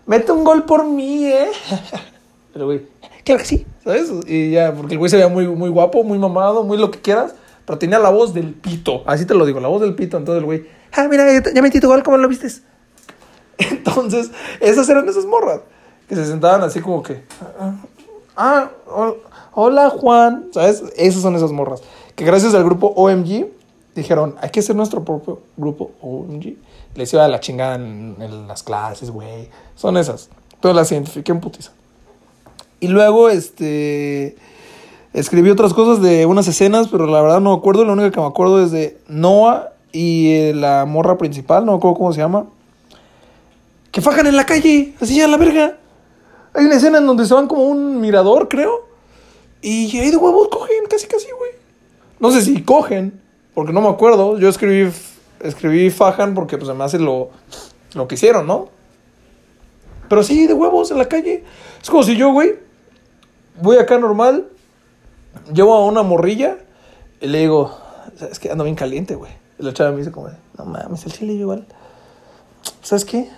Mete 0.05 0.31
un 0.31 0.43
gol 0.43 0.63
por 0.63 0.85
mí, 0.85 1.25
¿eh? 1.25 1.51
Pero 2.53 2.65
güey, 2.65 2.87
claro 3.23 3.39
que 3.39 3.45
sí, 3.45 3.65
¿sabes? 3.83 4.11
Y 4.27 4.51
ya, 4.51 4.73
porque 4.73 4.93
el 4.93 4.99
güey 4.99 5.09
se 5.09 5.17
veía 5.17 5.29
muy, 5.29 5.47
muy 5.47 5.69
guapo, 5.69 6.03
muy 6.03 6.17
mamado, 6.17 6.63
muy 6.63 6.77
lo 6.77 6.91
que 6.91 6.99
quieras. 6.99 7.35
Pero 7.65 7.77
tenía 7.77 7.99
la 7.99 8.09
voz 8.09 8.33
del 8.33 8.53
pito. 8.53 9.03
Así 9.05 9.25
te 9.25 9.33
lo 9.33 9.45
digo, 9.45 9.59
la 9.59 9.67
voz 9.67 9.81
del 9.81 9.95
pito. 9.95 10.17
Entonces 10.17 10.39
el 10.39 10.45
güey... 10.45 10.65
Ah, 10.93 11.07
mira, 11.09 11.25
ya 11.53 11.61
metí 11.61 11.79
tu 11.79 11.87
gol, 11.87 12.03
¿cómo 12.03 12.17
lo 12.17 12.27
vistes? 12.27 12.63
Entonces, 13.71 14.31
esas 14.59 14.87
eran 14.89 15.07
esas 15.07 15.25
morras. 15.25 15.61
Que 16.07 16.15
se 16.15 16.25
sentaban 16.25 16.61
así 16.63 16.81
como 16.81 17.03
que... 17.03 17.23
Ah, 18.35 18.69
hol- 18.87 19.17
hola 19.53 19.89
Juan. 19.89 20.47
¿Sabes? 20.51 20.83
Esas 20.97 21.21
son 21.21 21.35
esas 21.35 21.51
morras. 21.51 21.81
Que 22.15 22.25
gracias 22.25 22.53
al 22.53 22.63
grupo 22.63 22.87
OMG 22.95 23.47
dijeron, 23.95 24.35
hay 24.41 24.49
que 24.49 24.59
hacer 24.61 24.75
nuestro 24.75 25.03
propio 25.03 25.39
grupo 25.57 25.91
OMG. 26.01 26.55
Les 26.95 27.13
iba 27.13 27.23
a 27.23 27.27
la 27.27 27.39
chingada 27.39 27.75
en, 27.75 28.15
en 28.19 28.47
las 28.47 28.63
clases, 28.63 29.11
güey. 29.11 29.49
Son 29.75 29.95
esas. 29.97 30.29
Entonces 30.53 30.75
las 30.75 30.91
identifiqué 30.91 31.31
en 31.31 31.39
putiza. 31.39 31.71
Y 32.79 32.87
luego, 32.87 33.29
este... 33.29 34.35
Escribí 35.13 35.49
otras 35.49 35.73
cosas 35.73 36.01
de 36.01 36.25
unas 36.25 36.47
escenas, 36.47 36.87
pero 36.87 37.05
la 37.05 37.21
verdad 37.21 37.41
no 37.41 37.51
me 37.51 37.57
acuerdo. 37.57 37.83
Lo 37.83 37.93
único 37.93 38.11
que 38.11 38.19
me 38.21 38.25
acuerdo 38.27 38.63
es 38.63 38.71
de 38.71 38.97
Noah 39.09 39.69
y 39.91 40.31
eh, 40.35 40.53
la 40.55 40.85
morra 40.85 41.17
principal, 41.17 41.65
no 41.65 41.73
me 41.73 41.77
acuerdo 41.79 41.97
cómo 41.97 42.13
se 42.13 42.19
llama. 42.21 42.45
Que 43.91 44.01
fajan 44.01 44.27
en 44.27 44.35
la 44.35 44.45
calle, 44.45 44.95
así 45.01 45.21
a 45.21 45.27
la 45.27 45.37
verga. 45.37 45.77
Hay 46.53 46.65
una 46.65 46.75
escena 46.75 46.97
en 46.97 47.05
donde 47.05 47.25
se 47.25 47.33
van 47.33 47.47
como 47.47 47.63
un 47.63 47.99
mirador, 47.99 48.47
creo. 48.47 48.87
Y 49.61 49.97
ahí 49.97 50.11
de 50.11 50.17
huevos 50.17 50.47
cogen, 50.49 50.85
casi 50.89 51.07
casi, 51.07 51.27
güey. 51.37 51.51
No 52.19 52.31
sé 52.31 52.41
si 52.41 52.63
cogen, 52.63 53.21
porque 53.53 53.73
no 53.73 53.81
me 53.81 53.89
acuerdo. 53.89 54.37
Yo 54.37 54.49
escribí, 54.49 54.91
escribí 55.41 55.89
fajan 55.89 56.33
porque 56.33 56.57
pues 56.57 56.75
me 56.75 56.83
hace 56.83 56.99
lo, 56.99 57.29
lo 57.93 58.07
que 58.07 58.15
hicieron, 58.15 58.47
¿no? 58.47 58.69
Pero 60.09 60.23
sí, 60.23 60.47
de 60.47 60.53
huevos 60.53 60.91
en 60.91 60.97
la 60.97 61.05
calle. 61.07 61.43
Es 61.81 61.89
como 61.89 62.03
si 62.03 62.17
yo, 62.17 62.31
güey, 62.31 62.55
voy 63.61 63.77
acá 63.77 63.97
normal, 63.97 64.49
llevo 65.53 65.73
a 65.73 65.85
una 65.85 66.03
morrilla 66.03 66.57
y 67.21 67.27
le 67.27 67.39
digo, 67.39 67.77
es 68.29 68.39
que 68.39 68.51
ando 68.51 68.63
bien 68.63 68.75
caliente, 68.75 69.15
güey. 69.15 69.31
Y 69.57 69.63
la 69.63 69.73
chava 69.73 69.91
me 69.91 69.97
dice 69.97 70.11
como, 70.11 70.29
no 70.57 70.65
mames, 70.65 71.05
el 71.05 71.13
chile 71.13 71.33
igual. 71.33 71.65
¿Sabes 72.81 73.05
qué? 73.05 73.29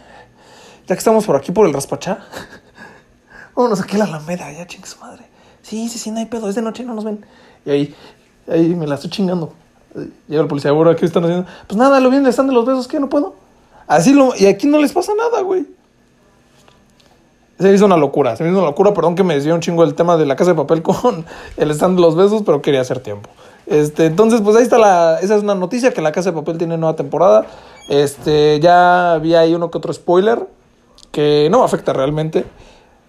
Ya 0.87 0.95
que 0.95 0.99
estamos 0.99 1.25
por 1.25 1.35
aquí 1.35 1.51
por 1.51 1.65
el 1.65 1.73
raspachá, 1.73 2.25
vámonos 3.55 3.81
aquí 3.81 3.95
a 3.95 3.99
la 3.99 4.05
Alameda, 4.05 4.51
ya 4.51 4.67
chingue 4.67 4.87
su 4.87 4.99
madre. 4.99 5.23
Sí, 5.61 5.87
sí, 5.87 5.97
sí, 5.97 6.11
no 6.11 6.19
hay 6.19 6.25
pedo, 6.25 6.49
es 6.49 6.55
de 6.55 6.61
noche, 6.61 6.83
no 6.83 6.93
nos 6.93 7.05
ven. 7.05 7.25
Y 7.65 7.69
ahí, 7.69 7.95
ahí 8.51 8.75
me 8.75 8.85
la 8.85 8.95
estoy 8.95 9.09
chingando. 9.09 9.53
Llega 10.27 10.41
el 10.41 10.47
policía, 10.47 10.71
ahora, 10.71 10.95
¿qué 10.95 11.05
están 11.05 11.23
haciendo? 11.23 11.47
Pues 11.67 11.77
nada, 11.77 11.99
lo 11.99 12.09
bien, 12.09 12.23
le 12.23 12.29
están 12.29 12.47
de 12.47 12.53
los 12.53 12.65
besos, 12.65 12.87
¿qué? 12.87 12.99
No 12.99 13.09
puedo. 13.09 13.35
Así 13.87 14.13
lo, 14.13 14.35
y 14.35 14.47
aquí 14.47 14.67
no 14.67 14.79
les 14.79 14.91
pasa 14.91 15.13
nada, 15.15 15.41
güey. 15.41 15.65
Se 17.59 17.69
me 17.69 17.75
hizo 17.75 17.85
una 17.85 17.97
locura, 17.97 18.35
se 18.35 18.43
me 18.43 18.49
hizo 18.49 18.57
una 18.57 18.67
locura, 18.67 18.93
perdón 18.93 19.15
que 19.15 19.23
me 19.23 19.35
desvió 19.35 19.53
un 19.53 19.61
chingo 19.61 19.83
el 19.83 19.93
tema 19.93 20.17
de 20.17 20.25
la 20.25 20.35
casa 20.35 20.51
de 20.51 20.57
papel 20.57 20.81
con 20.83 21.25
el 21.55 21.71
stand 21.71 21.95
de 21.95 22.01
los 22.01 22.15
besos, 22.15 22.41
pero 22.45 22.61
quería 22.61 22.81
hacer 22.81 22.99
tiempo. 22.99 23.29
Este, 23.67 24.07
entonces, 24.07 24.41
pues 24.41 24.57
ahí 24.57 24.63
está 24.63 24.77
la, 24.77 25.19
esa 25.21 25.37
es 25.37 25.43
una 25.43 25.55
noticia 25.55 25.93
que 25.93 26.01
la 26.01 26.11
casa 26.11 26.31
de 26.31 26.37
papel 26.37 26.57
tiene 26.57 26.77
nueva 26.77 26.95
temporada. 26.95 27.45
Este, 27.87 28.59
ya 28.59 29.13
había 29.13 29.41
ahí 29.41 29.53
uno 29.53 29.71
que 29.71 29.77
otro 29.77 29.93
spoiler 29.93 30.45
que 31.13 31.47
no 31.51 31.63
afecta 31.63 31.93
realmente, 31.93 32.43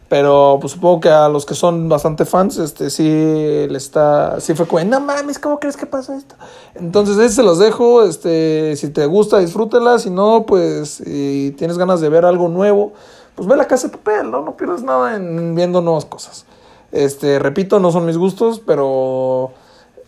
pero 0.08 0.58
pues 0.60 0.74
supongo 0.74 1.00
que 1.00 1.08
a 1.08 1.28
los 1.30 1.46
que 1.46 1.54
son 1.54 1.88
bastante 1.88 2.26
fans, 2.26 2.58
este, 2.58 2.90
sí 2.90 3.02
le 3.02 3.76
está, 3.76 4.40
sí 4.40 4.54
fue 4.54 4.66
como, 4.66 4.84
no 4.84 5.00
mames, 5.00 5.38
¿cómo 5.38 5.58
crees 5.58 5.76
que 5.76 5.86
pasa 5.86 6.14
esto? 6.14 6.36
Entonces, 6.74 7.16
ese 7.16 7.36
se 7.36 7.42
los 7.42 7.58
dejo, 7.58 8.04
este, 8.04 8.76
si 8.76 8.90
te 8.90 9.06
gusta, 9.06 9.38
disfrútela, 9.38 9.98
si 9.98 10.10
no, 10.10 10.44
pues, 10.46 10.90
si 10.90 11.54
tienes 11.56 11.78
ganas 11.78 12.02
de 12.02 12.10
ver 12.10 12.26
algo 12.26 12.48
nuevo, 12.48 12.92
pues 13.34 13.48
ve 13.48 13.56
la 13.56 13.66
casa 13.66 13.88
de 13.88 13.96
papel, 13.96 14.30
¿no? 14.30 14.42
No 14.42 14.54
pierdes 14.54 14.82
nada 14.82 15.16
en 15.16 15.54
viendo 15.54 15.80
nuevas 15.80 16.04
cosas. 16.04 16.44
Este, 16.92 17.38
repito, 17.38 17.80
no 17.80 17.90
son 17.90 18.04
mis 18.04 18.18
gustos, 18.18 18.60
pero 18.64 19.52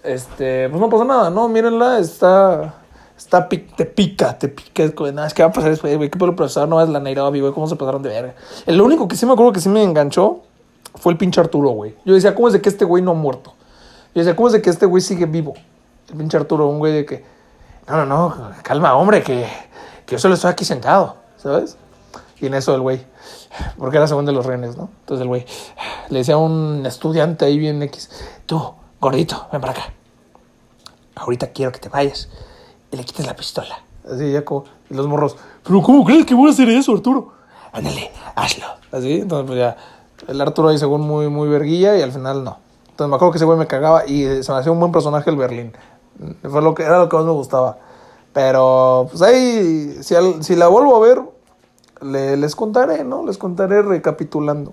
este, 0.05 0.69
pues 0.69 0.81
no 0.81 0.91
pasa 0.91 1.05
nada, 1.05 1.31
¿no? 1.31 1.49
Mírenla, 1.49 1.99
está 1.99 2.75
está 3.17 3.49
te 3.49 3.87
pica, 3.87 4.39
te 4.39 4.49
pica, 4.49 4.85
es 4.85 4.93
como, 4.93 5.11
nada, 5.11 5.27
es 5.27 5.35
que 5.35 5.43
va 5.43 5.49
a 5.49 5.53
pasar 5.53 5.71
después, 5.71 5.97
güey, 5.97 6.11
qué 6.11 6.19
puede 6.19 6.33
procesar, 6.33 6.69
no 6.69 6.81
es 6.83 6.89
la 6.89 7.01
Nairobi, 7.01 7.41
güey, 7.41 7.53
cómo 7.53 7.67
se 7.67 7.77
pasaron 7.77 8.03
de 8.03 8.11
verga. 8.11 8.35
El 8.67 8.81
único 8.81 9.09
que 9.09 9.17
sí 9.17 9.27
me 9.27 9.33
acuerdo 9.33 9.53
que 9.53 9.61
sí 9.61 9.69
me 9.69 9.83
enganchó 9.83 10.43
fue 10.95 11.13
el 11.13 11.19
pinche 11.19 11.41
Arturo, 11.41 11.71
güey. 11.71 11.95
Yo 12.05 12.15
decía, 12.15 12.35
¿cómo 12.35 12.49
es 12.49 12.53
de 12.53 12.61
que 12.61 12.69
este 12.69 12.85
güey 12.85 13.03
no 13.03 13.13
ha 13.13 13.15
muerto? 13.15 13.55
Yo 14.15 14.21
decía, 14.21 14.37
¿cómo 14.37 14.49
es 14.49 14.53
de 14.53 14.63
que 14.63 14.71
este 14.71 14.87
güey 14.87 15.03
sigue 15.03 15.27
vivo? 15.27 15.55
El 16.09 16.17
pinche 16.17 16.37
Arturo, 16.37 16.69
un 16.69 16.79
güey 16.79 16.93
de 16.93 17.07
que, 17.07 17.25
no, 17.89 18.05
no, 18.05 18.07
no, 18.07 18.51
calma, 18.63 18.95
hombre, 18.95 19.23
que, 19.23 19.47
que 20.05 20.15
yo 20.15 20.19
solo 20.19 20.35
estoy 20.35 20.51
aquí 20.51 20.65
sentado, 20.65 21.17
¿sabes? 21.37 21.77
Y 22.39 22.47
en 22.47 22.55
eso 22.55 22.75
el 22.75 22.83
güey, 22.83 23.01
porque 23.79 23.97
era 23.97 24.07
segundo 24.07 24.31
de 24.31 24.37
los 24.37 24.45
rehenes, 24.45 24.77
¿no? 24.77 24.91
Entonces 25.01 25.23
el 25.23 25.29
güey 25.29 25.47
le 26.11 26.19
decía 26.19 26.35
a 26.35 26.39
un 26.39 26.85
estudiante 26.85 27.47
ahí 27.47 27.59
bien 27.59 27.83
X, 27.83 28.11
tú, 28.45 28.75
gordito, 29.01 29.49
ven 29.53 29.61
para 29.61 29.73
acá. 29.73 29.93
Ahorita 31.15 31.49
quiero 31.49 31.73
que 31.73 31.79
te 31.79 31.89
vayas 31.89 32.29
y 32.91 32.97
le 32.97 33.05
quites 33.05 33.27
la 33.27 33.35
pistola. 33.37 33.77
Así 34.11 34.31
ya 34.33 34.45
como, 34.45 34.65
y 34.89 34.95
los 34.95 35.07
morros, 35.07 35.37
pero 35.65 35.83
¿cómo 35.83 36.05
crees 36.05 36.25
que 36.27 36.35
voy 36.35 36.49
a 36.49 36.53
hacer 36.53 36.69
eso, 36.69 36.93
Arturo? 36.93 37.33
Ándale, 37.73 38.11
hazlo. 38.37 38.67
Así, 38.93 39.15
entonces 39.21 39.47
pues 39.47 39.59
ya, 39.59 39.77
el 40.29 40.41
Arturo 40.41 40.69
ahí 40.69 40.79
según 40.79 41.01
muy, 41.03 41.29
muy 41.29 41.49
verguilla 41.49 41.97
y 41.97 42.03
al 42.03 42.13
final 42.13 42.45
no. 42.45 42.59
Entonces 42.91 43.11
me 43.11 43.17
acuerdo 43.17 43.33
que 43.33 43.39
ese 43.39 43.45
güey 43.45 43.59
me 43.59 43.67
cagaba 43.67 44.07
y 44.07 44.25
eh, 44.25 44.43
se 44.43 44.53
me 44.53 44.59
hacía 44.59 44.73
un 44.73 44.79
buen 44.81 44.93
personaje 44.93 45.29
el 45.29 45.37
Berlín. 45.37 45.73
Fue 46.49 46.63
lo 46.63 46.75
que, 46.75 46.83
era 46.85 46.99
lo 46.99 47.09
que 47.09 47.17
más 47.17 47.27
me 47.27 47.33
gustaba. 47.33 47.79
Pero, 48.33 49.07
pues 49.11 49.21
ahí, 49.23 49.97
si, 50.03 50.15
al- 50.15 50.43
si 50.43 50.57
la 50.57 50.69
vuelvo 50.69 50.97
a 50.97 51.01
ver, 51.01 51.21
le- 52.03 52.37
les 52.37 52.55
contaré, 52.55 53.03
¿no? 53.05 53.25
Les 53.27 53.37
contaré 53.39 53.83
recapitulando. 53.83 54.73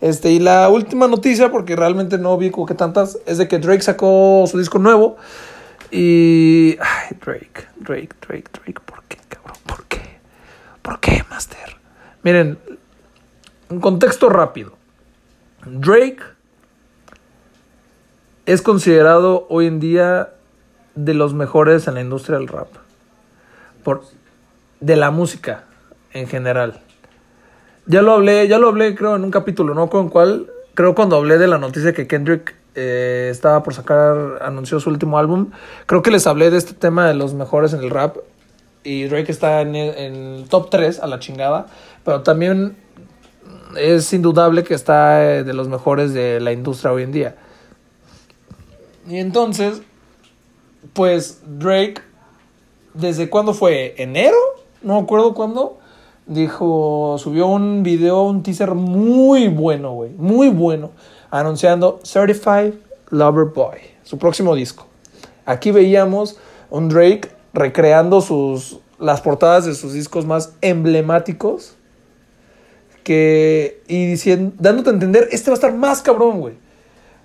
Este, 0.00 0.30
y 0.32 0.38
la 0.40 0.68
última 0.68 1.06
noticia, 1.08 1.50
porque 1.50 1.76
realmente 1.76 2.18
no 2.18 2.36
vi 2.36 2.50
como 2.50 2.66
que 2.66 2.74
tantas, 2.74 3.18
es 3.26 3.38
de 3.38 3.48
que 3.48 3.58
Drake 3.58 3.82
sacó 3.82 4.44
su 4.46 4.58
disco 4.58 4.78
nuevo. 4.78 5.16
Y. 5.94 6.76
Ay, 6.80 7.16
Drake, 7.24 7.68
Drake, 7.76 8.16
Drake, 8.26 8.50
Drake, 8.52 8.80
¿por 8.84 9.04
qué, 9.04 9.16
cabrón? 9.28 9.56
¿Por 9.64 9.84
qué? 9.84 10.00
¿Por 10.82 10.98
qué, 10.98 11.22
Master? 11.30 11.76
Miren, 12.24 12.58
un 13.68 13.78
contexto 13.78 14.28
rápido. 14.28 14.72
Drake 15.64 16.18
es 18.44 18.60
considerado 18.60 19.46
hoy 19.48 19.68
en 19.68 19.78
día 19.78 20.34
de 20.96 21.14
los 21.14 21.32
mejores 21.32 21.86
en 21.86 21.94
la 21.94 22.00
industria 22.00 22.38
del 22.38 22.48
rap. 22.48 22.70
Por, 23.84 24.02
de 24.80 24.96
la 24.96 25.12
música 25.12 25.62
en 26.12 26.26
general. 26.26 26.80
Ya 27.86 28.02
lo 28.02 28.14
hablé, 28.14 28.48
ya 28.48 28.58
lo 28.58 28.66
hablé 28.66 28.96
creo 28.96 29.14
en 29.14 29.22
un 29.22 29.30
capítulo, 29.30 29.74
no 29.74 29.88
con 29.90 30.08
cuál, 30.08 30.50
creo 30.74 30.96
cuando 30.96 31.14
hablé 31.14 31.38
de 31.38 31.46
la 31.46 31.58
noticia 31.58 31.92
que 31.92 32.08
Kendrick 32.08 32.56
eh, 32.74 33.28
estaba 33.30 33.62
por 33.62 33.74
sacar, 33.74 34.42
anunció 34.42 34.80
su 34.80 34.90
último 34.90 35.18
álbum, 35.18 35.50
creo 35.86 36.02
que 36.02 36.10
les 36.10 36.26
hablé 36.26 36.50
de 36.50 36.58
este 36.58 36.74
tema 36.74 37.06
de 37.06 37.14
los 37.14 37.34
mejores 37.34 37.72
en 37.72 37.80
el 37.80 37.90
rap. 37.90 38.16
Y 38.82 39.04
Drake 39.04 39.32
está 39.32 39.62
en 39.62 39.74
el, 39.74 40.44
top 40.48 40.68
3 40.70 41.00
a 41.00 41.06
la 41.06 41.18
chingada. 41.18 41.66
Pero 42.04 42.22
también 42.22 42.76
es 43.78 44.12
indudable 44.12 44.62
que 44.62 44.74
está 44.74 45.24
eh, 45.24 45.44
de 45.44 45.54
los 45.54 45.68
mejores 45.68 46.12
de 46.12 46.38
la 46.40 46.52
industria 46.52 46.92
hoy 46.92 47.02
en 47.04 47.12
día. 47.12 47.36
Y 49.08 49.18
entonces, 49.18 49.80
pues 50.92 51.42
Drake, 51.46 52.02
¿desde 52.92 53.30
cuándo 53.30 53.54
fue? 53.54 53.94
¿Enero? 53.96 54.36
No 54.82 54.94
me 54.94 55.00
acuerdo 55.00 55.32
cuándo. 55.32 55.78
Dijo, 56.26 57.16
subió 57.18 57.46
un 57.46 57.82
video, 57.82 58.22
un 58.22 58.42
teaser 58.42 58.74
muy 58.74 59.48
bueno, 59.48 59.92
güey. 59.92 60.10
Muy 60.12 60.48
bueno. 60.48 60.90
Anunciando 61.34 61.98
Certified 62.04 62.74
Lover 63.10 63.46
Boy, 63.46 63.78
su 64.04 64.18
próximo 64.18 64.54
disco. 64.54 64.86
Aquí 65.44 65.72
veíamos 65.72 66.38
un 66.70 66.88
Drake 66.88 67.28
recreando 67.52 68.20
sus, 68.20 68.78
las 69.00 69.20
portadas 69.20 69.64
de 69.64 69.74
sus 69.74 69.92
discos 69.94 70.26
más 70.26 70.52
emblemáticos. 70.60 71.74
Que, 73.02 73.82
y 73.88 74.06
diciendo, 74.06 74.54
dándote 74.60 74.90
a 74.90 74.92
entender, 74.92 75.28
este 75.32 75.50
va 75.50 75.54
a 75.54 75.58
estar 75.58 75.74
más 75.74 76.02
cabrón, 76.02 76.38
güey. 76.38 76.54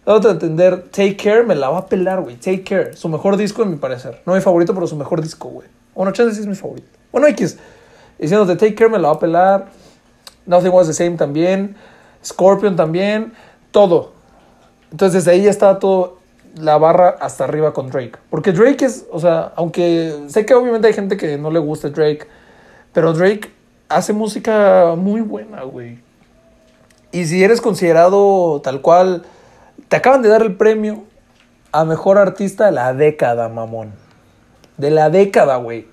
Dándote 0.08 0.28
a 0.28 0.32
entender, 0.32 0.90
Take 0.90 1.16
Care 1.16 1.44
me 1.44 1.54
la 1.54 1.70
va 1.70 1.78
a 1.78 1.86
pelar, 1.86 2.22
güey. 2.22 2.36
Take 2.36 2.64
Care, 2.64 2.96
su 2.98 3.10
mejor 3.10 3.38
disco 3.38 3.62
en 3.62 3.70
mi 3.70 3.78
parecer. 3.78 4.24
No 4.26 4.34
mi 4.34 4.42
favorito, 4.42 4.74
pero 4.74 4.88
su 4.88 4.96
mejor 4.96 5.22
disco, 5.22 5.50
güey. 5.50 5.68
Bueno, 5.94 6.12
Chance 6.14 6.42
es 6.42 6.48
mi 6.48 6.56
favorito. 6.56 6.88
Bueno, 7.12 7.28
X. 7.28 7.60
Diciéndote, 8.18 8.56
Take 8.56 8.74
Care 8.74 8.90
me 8.90 8.98
la 8.98 9.10
va 9.10 9.14
a 9.14 9.20
pelar. 9.20 9.68
Nothing 10.48 10.72
Was 10.72 10.88
the 10.88 10.94
Same 10.94 11.16
también. 11.16 11.76
Scorpion 12.26 12.76
también. 12.76 13.34
Todo. 13.72 14.14
Entonces 14.92 15.28
ahí 15.28 15.44
ya 15.44 15.50
estaba 15.50 15.80
todo 15.80 16.20
la 16.56 16.78
barra 16.78 17.16
hasta 17.20 17.44
arriba 17.44 17.74
con 17.74 17.90
Drake. 17.90 18.14
Porque 18.30 18.52
Drake 18.52 18.86
es, 18.86 19.06
o 19.12 19.20
sea, 19.20 19.54
aunque 19.56 20.26
sé 20.28 20.46
que 20.46 20.54
obviamente 20.54 20.88
hay 20.88 20.94
gente 20.94 21.18
que 21.18 21.38
no 21.38 21.52
le 21.52 21.60
gusta 21.60 21.90
Drake, 21.90 22.28
pero 22.94 23.14
Drake 23.14 23.52
hace 23.88 24.14
música 24.14 24.96
muy 24.98 25.22
buena, 25.22 25.64
güey. 25.64 26.00
Y 27.12 27.26
si 27.26 27.44
eres 27.44 27.62
considerado 27.62 28.62
tal 28.62 28.82
cual, 28.82 29.24
te 29.88 29.96
acaban 29.96 30.22
de 30.22 30.30
dar 30.30 30.42
el 30.42 30.56
premio 30.56 31.04
a 31.72 31.86
mejor 31.86 32.18
artista 32.18 32.68
de 32.68 32.72
la 32.72 32.94
década, 32.94 33.50
mamón. 33.50 33.94
De 34.78 34.92
la 34.92 35.10
década, 35.10 35.58
güey. 35.58 35.88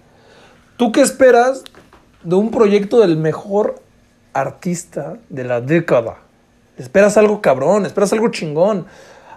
¿Tú 0.76 0.92
qué 0.92 1.00
esperas 1.00 1.64
de 2.22 2.34
un 2.34 2.50
proyecto 2.50 3.00
del 3.00 3.16
mejor 3.16 3.76
artista 4.34 5.16
de 5.28 5.44
la 5.44 5.60
década? 5.60 6.18
Esperas 6.78 7.16
algo 7.16 7.40
cabrón, 7.40 7.86
esperas 7.86 8.12
algo 8.12 8.28
chingón. 8.28 8.86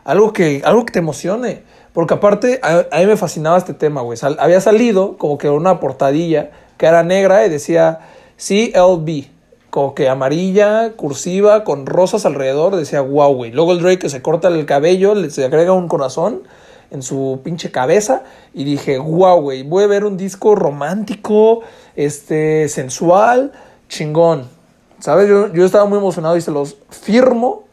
Algo 0.04 0.34
que, 0.34 0.62
algo 0.66 0.86
que 0.86 0.94
te 0.94 1.00
emocione. 1.00 1.64
Porque 1.94 2.14
aparte, 2.14 2.60
a, 2.64 3.00
mí 3.00 3.06
me 3.06 3.18
fascinaba 3.18 3.58
este 3.58 3.74
tema, 3.74 4.02
güey. 4.02 4.18
había 4.40 4.62
salido 4.62 5.18
como 5.18 5.38
que 5.38 5.50
una 5.50 5.80
portadilla 5.80 6.52
que 6.78 6.86
era 6.86 7.04
negra 7.04 7.46
y 7.46 7.50
decía 7.50 8.00
CLB. 8.38 9.26
Como 9.70 9.94
que 9.94 10.10
amarilla, 10.10 10.94
cursiva, 10.94 11.64
con 11.64 11.86
rosas 11.86 12.26
alrededor. 12.26 12.76
Decía, 12.76 13.02
wow, 13.02 13.34
güey. 13.34 13.52
Luego 13.52 13.74
el 13.74 13.82
Drake 13.82 14.00
que 14.00 14.10
se 14.10 14.22
corta 14.22 14.48
el 14.48 14.66
cabello, 14.66 15.14
le, 15.14 15.30
se 15.30 15.46
agrega 15.46 15.74
un 15.74 15.88
corazón 15.88 16.44
en 16.92 17.04
su 17.04 17.42
pinche 17.44 17.72
cabeza. 17.72 18.24
Y 18.54 18.64
dije, 18.64 18.98
wow, 18.98 19.42
güey. 19.42 19.64
Voy 19.64 19.84
a 19.84 19.88
ver 19.88 20.06
un 20.06 20.18
disco 20.18 20.56
romántico, 20.56 21.62
este, 21.96 22.68
sensual, 22.68 23.52
chingón. 23.88 24.59
¿Sabes? 25.00 25.30
Yo, 25.30 25.52
yo 25.54 25.66
estaba 25.66 25.86
muy 25.86 25.98
emocionado 25.98 26.36
y 26.38 26.42
se 26.42 26.52
los 26.52 26.78
firmo 26.90 27.66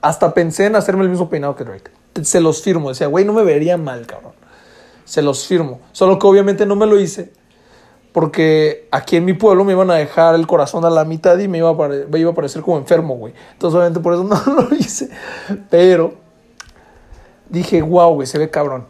hasta 0.00 0.32
pensé 0.32 0.66
en 0.66 0.76
hacerme 0.76 1.04
el 1.04 1.10
mismo 1.10 1.28
peinado 1.28 1.56
que 1.56 1.64
Drake. 1.64 1.90
Se 2.22 2.40
los 2.40 2.62
firmo. 2.62 2.88
Decía, 2.88 3.06
güey, 3.06 3.24
no 3.24 3.32
me 3.32 3.42
vería 3.42 3.76
mal, 3.76 4.06
cabrón. 4.06 4.32
Se 5.04 5.22
los 5.22 5.46
firmo. 5.46 5.80
Solo 5.92 6.18
que 6.18 6.26
obviamente 6.26 6.66
no 6.66 6.76
me 6.76 6.86
lo 6.86 6.98
hice. 6.98 7.32
Porque 8.12 8.88
aquí 8.90 9.16
en 9.16 9.24
mi 9.24 9.34
pueblo 9.34 9.64
me 9.64 9.72
iban 9.72 9.90
a 9.90 9.94
dejar 9.94 10.34
el 10.34 10.46
corazón 10.46 10.84
a 10.84 10.90
la 10.90 11.04
mitad 11.04 11.38
y 11.38 11.46
me 11.48 11.58
iba 11.58 11.70
a, 11.70 11.88
me 11.88 12.18
iba 12.18 12.30
a 12.30 12.34
parecer 12.34 12.62
como 12.62 12.78
enfermo, 12.78 13.16
güey. 13.16 13.34
Entonces, 13.52 13.76
obviamente, 13.76 14.00
por 14.00 14.14
eso 14.14 14.24
no 14.46 14.62
lo 14.62 14.74
hice. 14.74 15.10
Pero 15.68 16.14
dije, 17.48 17.82
wow, 17.82 18.14
güey, 18.14 18.26
se 18.26 18.38
ve 18.38 18.50
cabrón. 18.50 18.86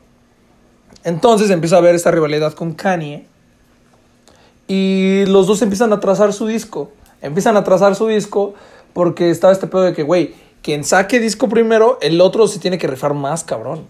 Entonces 1.04 1.50
empieza 1.50 1.76
a 1.76 1.80
ver 1.80 1.94
esta 1.94 2.10
rivalidad 2.10 2.52
con 2.52 2.72
Kanye. 2.72 3.26
Y 4.68 5.24
los 5.26 5.46
dos 5.46 5.60
empiezan 5.62 5.92
a 5.92 6.00
trazar 6.00 6.32
su 6.32 6.46
disco. 6.46 6.92
Empiezan 7.22 7.56
a 7.56 7.64
trazar 7.64 7.94
su 7.94 8.06
disco 8.06 8.54
porque 8.92 9.30
estaba 9.30 9.52
este 9.52 9.66
pedo 9.66 9.82
de 9.82 9.92
que, 9.92 10.02
güey, 10.02 10.34
quien 10.62 10.84
saque 10.84 11.20
disco 11.20 11.48
primero, 11.48 11.98
el 12.02 12.20
otro 12.20 12.46
se 12.46 12.58
tiene 12.58 12.78
que 12.78 12.86
rifar 12.86 13.14
más, 13.14 13.44
cabrón. 13.44 13.86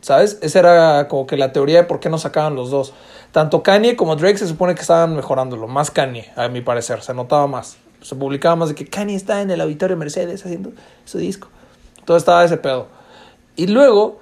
¿Sabes? 0.00 0.38
Esa 0.42 0.58
era 0.58 1.08
como 1.08 1.26
que 1.26 1.36
la 1.36 1.52
teoría 1.52 1.78
de 1.78 1.84
por 1.84 1.98
qué 1.98 2.10
no 2.10 2.18
sacaban 2.18 2.56
los 2.56 2.70
dos. 2.70 2.92
Tanto 3.32 3.62
Kanye 3.62 3.96
como 3.96 4.16
Drake 4.16 4.36
se 4.36 4.46
supone 4.46 4.74
que 4.74 4.82
estaban 4.82 5.16
mejorándolo. 5.16 5.66
Más 5.66 5.90
Kanye, 5.90 6.30
a 6.36 6.48
mi 6.48 6.60
parecer. 6.60 7.00
Se 7.02 7.14
notaba 7.14 7.46
más. 7.46 7.78
Se 8.02 8.14
publicaba 8.14 8.54
más 8.54 8.68
de 8.68 8.74
que 8.74 8.86
Kanye 8.86 9.14
está 9.14 9.40
en 9.40 9.50
el 9.50 9.60
auditorio 9.60 9.96
Mercedes 9.96 10.44
haciendo 10.44 10.72
su 11.06 11.18
disco. 11.18 11.48
Todo 12.04 12.18
estaba 12.18 12.44
ese 12.44 12.58
pedo. 12.58 12.86
Y 13.56 13.66
luego, 13.68 14.18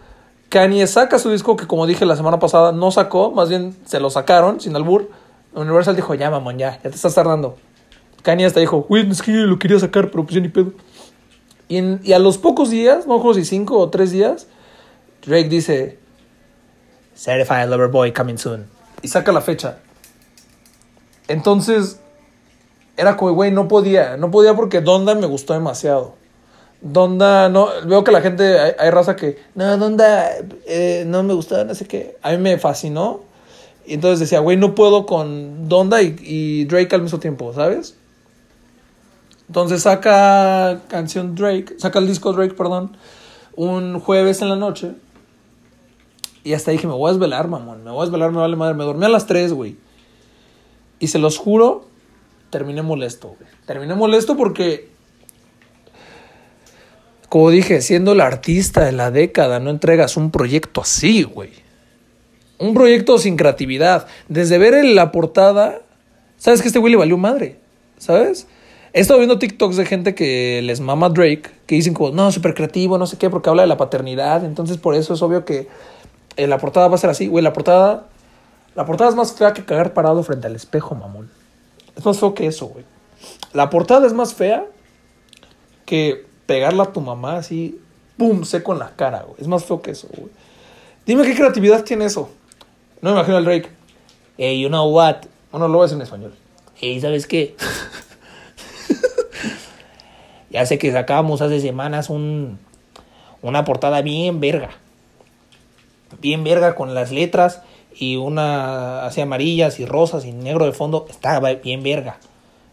Kanye 0.50 0.86
saca 0.86 1.18
su 1.18 1.30
disco 1.30 1.56
que, 1.56 1.66
como 1.66 1.86
dije 1.86 2.06
la 2.06 2.14
semana 2.14 2.38
pasada, 2.38 2.70
no 2.70 2.92
sacó. 2.92 3.32
Más 3.32 3.48
bien 3.48 3.76
se 3.84 3.98
lo 3.98 4.08
sacaron, 4.08 4.60
sin 4.60 4.76
albur. 4.76 5.10
Universal 5.52 5.96
dijo, 5.96 6.14
ya, 6.14 6.30
mamón, 6.30 6.58
ya, 6.58 6.76
ya 6.76 6.90
te 6.90 6.96
estás 6.96 7.14
tardando. 7.14 7.56
Kanye 8.22 8.46
hasta 8.46 8.60
dijo, 8.60 8.82
güey, 8.88 9.08
es 9.10 9.20
que 9.20 9.32
yo 9.32 9.40
lo 9.40 9.58
quería 9.58 9.78
sacar, 9.78 10.10
pero 10.10 10.24
pues 10.24 10.34
ya 10.34 10.40
ni 10.40 10.48
pedo. 10.48 10.72
Y, 11.68 12.12
a 12.12 12.18
los 12.18 12.38
pocos 12.38 12.70
días, 12.70 13.06
no 13.06 13.16
recuerdo 13.16 13.40
si 13.40 13.44
cinco 13.44 13.78
o 13.78 13.90
tres 13.90 14.12
días, 14.12 14.46
Drake 15.24 15.48
dice, 15.48 15.98
Certified 17.16 17.68
Lover 17.68 17.88
Boy 17.88 18.12
coming 18.12 18.36
soon. 18.36 18.66
Y 19.00 19.08
saca 19.08 19.32
la 19.32 19.40
fecha. 19.40 19.78
Entonces, 21.28 21.98
era 22.96 23.16
como, 23.16 23.32
güey, 23.32 23.50
no 23.50 23.68
podía. 23.68 24.16
No 24.16 24.30
podía 24.30 24.54
porque 24.54 24.80
Donda 24.80 25.14
me 25.14 25.26
gustó 25.26 25.54
demasiado. 25.54 26.14
Donda, 26.82 27.48
no, 27.48 27.68
veo 27.86 28.04
que 28.04 28.12
la 28.12 28.20
gente, 28.20 28.58
hay, 28.78 28.90
raza 28.90 29.16
que, 29.16 29.38
no, 29.54 29.76
Donda, 29.78 30.30
eh, 30.66 31.04
no 31.06 31.22
me 31.22 31.32
gustó, 31.32 31.64
no 31.64 31.74
sé 31.74 31.86
qué. 31.86 32.16
A 32.22 32.32
mí 32.32 32.38
me 32.38 32.58
fascinó. 32.58 33.20
Y 33.86 33.94
entonces 33.94 34.20
decía, 34.20 34.40
güey, 34.40 34.56
no 34.56 34.74
puedo 34.74 35.06
con 35.06 35.68
Donda 35.68 36.02
y 36.02 36.66
Drake 36.66 36.94
al 36.94 37.02
mismo 37.02 37.18
tiempo, 37.18 37.52
¿sabes? 37.54 37.96
Entonces 39.52 39.82
saca 39.82 40.80
canción 40.88 41.34
Drake, 41.34 41.74
saca 41.76 41.98
el 41.98 42.06
disco 42.06 42.32
Drake, 42.32 42.54
perdón, 42.54 42.96
un 43.54 44.00
jueves 44.00 44.40
en 44.40 44.48
la 44.48 44.56
noche. 44.56 44.92
Y 46.42 46.54
hasta 46.54 46.70
dije, 46.70 46.86
me 46.86 46.94
voy 46.94 47.10
a 47.10 47.12
desvelar, 47.12 47.48
mamón, 47.48 47.84
me 47.84 47.90
voy 47.90 48.00
a 48.00 48.04
desvelar, 48.06 48.32
me 48.32 48.38
vale 48.38 48.56
madre. 48.56 48.72
Me 48.72 48.84
dormí 48.84 49.04
a 49.04 49.10
las 49.10 49.26
3, 49.26 49.52
güey. 49.52 49.76
Y 51.00 51.08
se 51.08 51.18
los 51.18 51.36
juro, 51.36 51.84
terminé 52.48 52.80
molesto, 52.80 53.36
güey. 53.38 53.50
Terminé 53.66 53.94
molesto 53.94 54.38
porque, 54.38 54.88
como 57.28 57.50
dije, 57.50 57.82
siendo 57.82 58.12
el 58.12 58.22
artista 58.22 58.86
de 58.86 58.92
la 58.92 59.10
década, 59.10 59.60
no 59.60 59.68
entregas 59.68 60.16
un 60.16 60.30
proyecto 60.30 60.80
así, 60.80 61.24
güey. 61.24 61.52
Un 62.58 62.72
proyecto 62.72 63.18
sin 63.18 63.36
creatividad. 63.36 64.06
Desde 64.28 64.56
ver 64.56 64.82
la 64.82 65.12
portada, 65.12 65.82
sabes 66.38 66.62
que 66.62 66.68
este 66.68 66.78
güey 66.78 66.92
le 66.92 66.96
valió 66.96 67.18
madre, 67.18 67.60
¿sabes? 67.98 68.46
He 68.94 69.00
estado 69.00 69.20
viendo 69.20 69.38
TikToks 69.38 69.76
de 69.76 69.86
gente 69.86 70.14
que 70.14 70.60
les 70.62 70.80
mama 70.80 71.08
Drake, 71.08 71.50
que 71.66 71.76
dicen 71.76 71.94
como, 71.94 72.10
no, 72.10 72.30
súper 72.30 72.52
creativo, 72.52 72.98
no 72.98 73.06
sé 73.06 73.16
qué, 73.16 73.30
porque 73.30 73.48
habla 73.48 73.62
de 73.62 73.68
la 73.68 73.78
paternidad. 73.78 74.44
Entonces, 74.44 74.76
por 74.76 74.94
eso 74.94 75.14
es 75.14 75.22
obvio 75.22 75.46
que 75.46 75.68
eh, 76.36 76.46
la 76.46 76.58
portada 76.58 76.88
va 76.88 76.96
a 76.96 76.98
ser 76.98 77.08
así. 77.08 77.26
Güey, 77.26 77.42
la 77.42 77.54
portada. 77.54 78.06
La 78.74 78.84
portada 78.84 79.08
es 79.08 79.16
más 79.16 79.32
fea 79.32 79.52
que 79.52 79.64
cagar 79.64 79.94
parado 79.94 80.22
frente 80.22 80.46
al 80.46 80.56
espejo, 80.56 80.94
mamón. 80.94 81.30
Es 81.96 82.04
más 82.04 82.18
feo 82.18 82.34
que 82.34 82.46
eso, 82.46 82.66
güey. 82.66 82.84
La 83.52 83.70
portada 83.70 84.06
es 84.06 84.12
más 84.12 84.34
fea 84.34 84.66
que 85.86 86.26
pegarla 86.46 86.84
a 86.84 86.92
tu 86.92 87.00
mamá 87.00 87.36
así, 87.36 87.80
pum, 88.16 88.44
seco 88.44 88.72
en 88.72 88.78
la 88.78 88.90
cara, 88.96 89.22
güey. 89.22 89.40
Es 89.40 89.46
más 89.46 89.64
feo 89.64 89.80
que 89.82 89.92
eso, 89.92 90.08
güey. 90.16 90.30
Dime 91.06 91.24
qué 91.24 91.34
creatividad 91.34 91.82
tiene 91.84 92.06
eso. 92.06 92.30
No 93.00 93.10
me 93.10 93.16
imagino 93.16 93.36
al 93.38 93.44
Drake. 93.44 93.68
Hey, 94.38 94.60
you 94.60 94.68
know 94.68 94.90
what? 94.90 95.16
Bueno, 95.50 95.68
lo 95.68 95.80
ves 95.80 95.92
en 95.92 96.02
español. 96.02 96.34
Hey, 96.76 97.00
¿sabes 97.00 97.26
qué? 97.26 97.56
Ya 100.52 100.66
sé 100.66 100.78
que 100.78 100.92
sacábamos 100.92 101.40
hace 101.40 101.60
semanas 101.60 102.10
un, 102.10 102.58
una 103.40 103.64
portada 103.64 104.02
bien 104.02 104.38
verga. 104.38 104.70
Bien 106.20 106.44
verga 106.44 106.74
con 106.74 106.94
las 106.94 107.10
letras 107.10 107.62
y 107.94 108.16
una 108.16 109.06
así 109.06 109.22
amarillas 109.22 109.80
y 109.80 109.86
rosas 109.86 110.26
y 110.26 110.32
negro 110.32 110.66
de 110.66 110.72
fondo. 110.72 111.06
Estaba 111.08 111.54
bien 111.54 111.82
verga. 111.82 112.18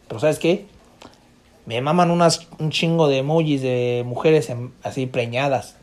Pero 0.10 0.20
¿sabes 0.20 0.40
qué? 0.40 0.66
Me 1.66 1.80
maman 1.80 2.12
unas, 2.12 2.48
un 2.60 2.70
chingo 2.70 3.08
de 3.08 3.20
emojis 3.20 3.62
de 3.62 4.04
mujeres 4.06 4.52
así 4.84 5.06
preñadas. 5.06 5.78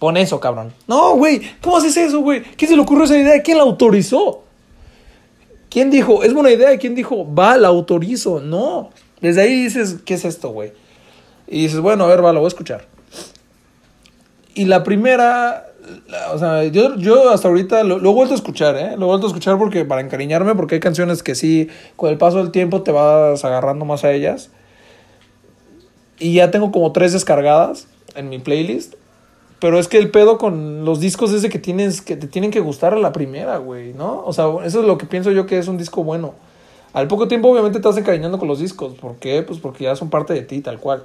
Pon 0.00 0.16
eso, 0.16 0.40
cabrón. 0.40 0.72
No, 0.88 1.14
güey. 1.14 1.40
¿Cómo 1.60 1.76
haces 1.76 1.96
eso, 1.96 2.20
güey? 2.20 2.42
¿Quién 2.42 2.68
se 2.68 2.76
le 2.76 2.82
ocurrió 2.82 3.04
esa 3.04 3.16
idea? 3.16 3.40
¿Quién 3.42 3.58
la 3.58 3.62
autorizó? 3.62 4.42
¿Quién 5.70 5.90
dijo? 5.90 6.24
Es 6.24 6.34
buena 6.34 6.50
idea. 6.50 6.76
¿Quién 6.78 6.96
dijo? 6.96 7.32
Va, 7.32 7.56
la 7.56 7.68
autorizo. 7.68 8.40
No. 8.40 8.90
Desde 9.20 9.42
ahí 9.42 9.62
dices, 9.62 9.98
¿qué 10.04 10.14
es 10.14 10.24
esto, 10.24 10.48
güey? 10.48 10.72
Y 11.52 11.64
dices, 11.64 11.80
bueno, 11.80 12.04
a 12.04 12.06
ver, 12.06 12.24
va, 12.24 12.32
lo 12.32 12.40
voy 12.40 12.46
a 12.46 12.48
escuchar. 12.48 12.86
Y 14.54 14.64
la 14.64 14.82
primera, 14.82 15.66
o 16.32 16.38
sea, 16.38 16.64
yo, 16.64 16.96
yo 16.96 17.28
hasta 17.28 17.48
ahorita 17.48 17.84
lo, 17.84 17.98
lo 17.98 18.10
he 18.10 18.14
vuelto 18.14 18.32
a 18.32 18.36
escuchar, 18.38 18.74
¿eh? 18.76 18.96
Lo 18.96 19.04
he 19.04 19.08
vuelto 19.08 19.26
a 19.26 19.28
escuchar 19.28 19.58
porque 19.58 19.84
para 19.84 20.00
encariñarme, 20.00 20.54
porque 20.54 20.76
hay 20.76 20.80
canciones 20.80 21.22
que 21.22 21.34
sí, 21.34 21.68
con 21.96 22.08
el 22.08 22.16
paso 22.16 22.38
del 22.38 22.52
tiempo 22.52 22.80
te 22.80 22.90
vas 22.90 23.44
agarrando 23.44 23.84
más 23.84 24.02
a 24.02 24.12
ellas. 24.12 24.48
Y 26.18 26.32
ya 26.32 26.50
tengo 26.50 26.72
como 26.72 26.90
tres 26.92 27.12
descargadas 27.12 27.86
en 28.14 28.30
mi 28.30 28.38
playlist. 28.38 28.94
Pero 29.58 29.78
es 29.78 29.88
que 29.88 29.98
el 29.98 30.10
pedo 30.10 30.38
con 30.38 30.86
los 30.86 31.00
discos 31.00 31.32
es 31.32 31.42
de 31.42 31.50
que 31.50 31.58
tienes 31.58 32.00
que 32.00 32.16
te 32.16 32.26
tienen 32.26 32.50
que 32.50 32.60
gustar 32.60 32.94
a 32.94 32.98
la 32.98 33.12
primera, 33.12 33.58
güey, 33.58 33.92
¿no? 33.92 34.24
O 34.24 34.32
sea, 34.32 34.46
eso 34.64 34.80
es 34.80 34.86
lo 34.86 34.96
que 34.96 35.04
pienso 35.04 35.30
yo 35.30 35.44
que 35.44 35.58
es 35.58 35.68
un 35.68 35.76
disco 35.76 36.02
bueno. 36.02 36.34
Al 36.92 37.08
poco 37.08 37.28
tiempo 37.28 37.48
obviamente 37.48 37.78
te 37.78 37.86
vas 37.86 37.96
encariñando 37.96 38.38
con 38.38 38.48
los 38.48 38.58
discos, 38.58 38.94
¿por 38.94 39.16
qué? 39.16 39.42
Pues 39.42 39.60
porque 39.60 39.84
ya 39.84 39.96
son 39.96 40.10
parte 40.10 40.34
de 40.34 40.42
ti 40.42 40.60
tal 40.60 40.78
cual. 40.78 41.04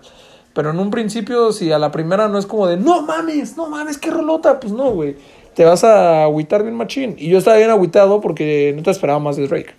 Pero 0.58 0.72
en 0.72 0.80
un 0.80 0.90
principio 0.90 1.52
si 1.52 1.72
a 1.72 1.78
la 1.78 1.92
primera 1.92 2.28
no 2.30 2.40
es 2.40 2.48
como 2.48 2.66
de, 2.66 2.78
"No 2.78 3.04
mames, 3.04 3.56
no 3.58 3.70
mames, 3.70 4.00
qué 4.00 4.10
rolota", 4.10 4.60
pues 4.60 4.74
no, 4.74 4.90
güey. 4.90 5.16
Te 5.54 5.64
vas 5.66 5.84
a 5.84 6.24
agüitar 6.24 6.64
bien 6.64 6.74
machín. 6.74 7.16
Y 7.20 7.30
yo 7.30 7.38
estaba 7.38 7.58
bien 7.58 7.70
agüitado 7.70 8.22
porque 8.22 8.74
no 8.76 8.82
te 8.82 8.90
esperaba 8.90 9.20
más 9.20 9.38
de 9.38 9.48
Drake. 9.48 9.76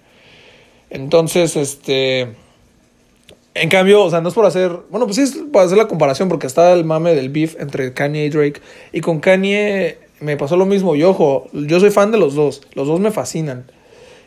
Entonces, 0.88 1.56
este 1.56 2.28
en 3.54 3.68
cambio, 3.70 4.04
o 4.04 4.08
sea, 4.08 4.20
no 4.20 4.28
es 4.28 4.36
por 4.36 4.46
hacer. 4.46 4.70
Bueno, 4.88 5.06
pues 5.06 5.16
sí 5.16 5.22
es 5.22 5.36
para 5.52 5.66
hacer 5.66 5.78
la 5.78 5.88
comparación, 5.88 6.28
porque 6.28 6.46
está 6.46 6.72
el 6.72 6.84
mame 6.84 7.12
del 7.16 7.28
beef 7.30 7.60
entre 7.60 7.92
Kanye 7.92 8.26
y 8.26 8.28
Drake. 8.30 8.60
Y 8.92 9.00
con 9.00 9.18
Kanye 9.18 9.98
me 10.20 10.36
pasó 10.36 10.56
lo 10.56 10.64
mismo. 10.64 10.94
Y 10.94 11.02
ojo, 11.02 11.48
yo 11.52 11.80
soy 11.80 11.90
fan 11.90 12.12
de 12.12 12.18
los 12.18 12.36
dos. 12.36 12.62
Los 12.74 12.86
dos 12.86 13.00
me 13.00 13.10
fascinan. 13.10 13.64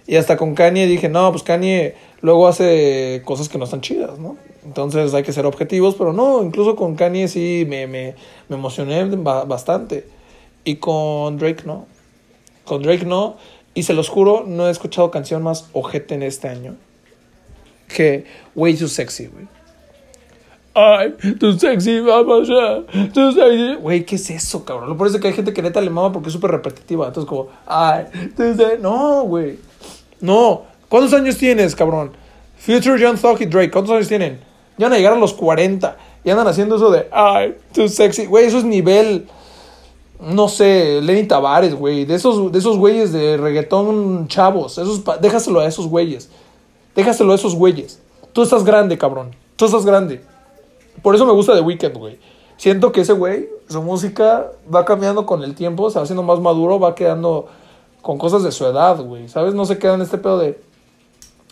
Y 0.05 0.17
hasta 0.17 0.35
con 0.35 0.53
Kanye 0.53 0.85
dije, 0.85 1.07
no, 1.07 1.31
pues 1.31 1.43
Kanye 1.43 1.95
luego 2.19 2.49
hace 2.49 3.21
cosas 3.23 3.47
que 3.47 3.57
no 3.57 3.63
están 3.63 3.79
chidas, 3.79 4.19
¿no? 4.19 4.35
Entonces 4.65 5.13
hay 5.13 5.23
que 5.23 5.33
ser 5.33 5.45
objetivos, 5.45 5.95
pero 5.95 6.13
no, 6.13 6.43
incluso 6.43 6.75
con 6.75 6.95
Kanye 6.95 7.27
sí 7.27 7.65
me, 7.67 7.87
me, 7.87 8.15
me 8.47 8.55
emocioné 8.55 9.03
ba- 9.05 9.45
bastante. 9.45 10.07
Y 10.63 10.75
con 10.75 11.37
Drake 11.37 11.63
no. 11.65 11.87
Con 12.65 12.83
Drake 12.83 13.05
no. 13.05 13.37
Y 13.73 13.83
se 13.83 13.93
los 13.93 14.09
juro, 14.09 14.43
no 14.45 14.67
he 14.67 14.71
escuchado 14.71 15.09
canción 15.11 15.41
más 15.41 15.69
ojete 15.73 16.13
en 16.15 16.23
este 16.23 16.47
año 16.49 16.75
que 17.87 18.25
Way 18.55 18.75
Too 18.75 18.87
Sexy, 18.87 19.27
güey. 19.27 19.47
Ay, 20.73 21.13
too 21.37 21.51
sexy, 21.59 21.99
vamos 21.99 22.47
ya. 22.47 22.81
Too 23.13 23.33
sexy. 23.33 23.75
Güey, 23.75 24.05
¿qué 24.05 24.15
es 24.15 24.29
eso, 24.29 24.63
cabrón? 24.63 24.87
Lo 24.87 24.95
peor 24.95 25.09
es 25.09 25.17
que 25.19 25.27
hay 25.27 25.33
gente 25.33 25.51
que 25.51 25.61
neta 25.61 25.81
le 25.81 25.89
mama 25.89 26.13
porque 26.13 26.29
es 26.29 26.33
súper 26.33 26.51
repetitiva. 26.51 27.07
Entonces, 27.07 27.27
como, 27.27 27.49
ay, 27.65 28.05
too 28.37 28.53
sexy. 28.55 28.81
No, 28.81 29.23
güey. 29.23 29.59
No. 30.21 30.63
¿Cuántos 30.87 31.13
años 31.13 31.35
tienes, 31.37 31.75
cabrón? 31.75 32.11
Future 32.57 32.97
Young 33.01 33.19
Thug 33.19 33.41
y 33.41 33.45
Drake, 33.47 33.69
¿cuántos 33.71 33.93
años 33.95 34.07
tienen? 34.07 34.39
Ya 34.81 34.87
a 34.87 34.89
llegar 34.89 35.13
a 35.13 35.15
los 35.15 35.35
40. 35.35 35.95
Y 36.23 36.31
andan 36.31 36.47
haciendo 36.47 36.77
eso 36.77 36.89
de, 36.89 37.07
ay, 37.11 37.55
too 37.71 37.87
sexy. 37.87 38.25
Güey, 38.25 38.45
eso 38.45 38.57
es 38.57 38.63
nivel. 38.63 39.27
No 40.19 40.47
sé, 40.47 41.01
Lenny 41.03 41.27
Tavares, 41.27 41.75
güey. 41.75 42.03
De 42.05 42.15
esos, 42.15 42.51
de 42.51 42.57
esos 42.57 42.77
güeyes 42.79 43.13
de 43.13 43.37
reggaetón 43.37 44.27
chavos. 44.27 44.79
Esos, 44.79 45.03
déjaselo 45.21 45.59
a 45.59 45.67
esos 45.67 45.85
güeyes. 45.85 46.31
Déjaselo 46.95 47.31
a 47.31 47.35
esos 47.35 47.53
güeyes. 47.53 48.01
Tú 48.33 48.41
estás 48.41 48.63
grande, 48.63 48.97
cabrón. 48.97 49.35
Tú 49.55 49.65
estás 49.65 49.85
grande. 49.85 50.23
Por 51.03 51.13
eso 51.13 51.27
me 51.27 51.33
gusta 51.33 51.53
The 51.53 51.61
Weeknd, 51.61 51.95
güey. 51.95 52.17
Siento 52.57 52.91
que 52.91 53.01
ese 53.01 53.13
güey, 53.13 53.49
su 53.69 53.83
música 53.83 54.51
va 54.73 54.83
cambiando 54.83 55.27
con 55.27 55.43
el 55.43 55.53
tiempo, 55.53 55.91
se 55.91 55.99
va 55.99 56.03
haciendo 56.05 56.23
más 56.23 56.39
maduro, 56.39 56.79
va 56.79 56.95
quedando 56.95 57.45
con 58.01 58.17
cosas 58.17 58.41
de 58.41 58.51
su 58.51 58.65
edad, 58.65 58.99
güey. 58.99 59.29
¿Sabes? 59.29 59.53
No 59.53 59.65
se 59.65 59.77
queda 59.77 59.93
en 59.93 60.01
este 60.01 60.17
pedo 60.17 60.39
de. 60.39 60.59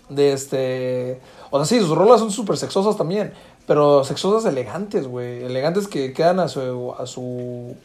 De 0.10 0.34
este. 0.34 1.22
O 1.52 1.58
sea, 1.64 1.66
sí, 1.66 1.84
sus 1.84 1.98
rolas 1.98 2.20
son 2.20 2.32
súper 2.32 2.58
sexosas 2.58 2.96
también. 2.98 3.34
Pero 3.68 4.04
sexosas 4.04 4.46
elegantes, 4.52 5.08
güey. 5.08 5.44
Elegantes 5.44 5.88
que 5.88 6.14
quedan 6.14 6.40
a 6.40 6.48
su. 6.48 6.94
a 6.98 7.06
su. 7.06 7.76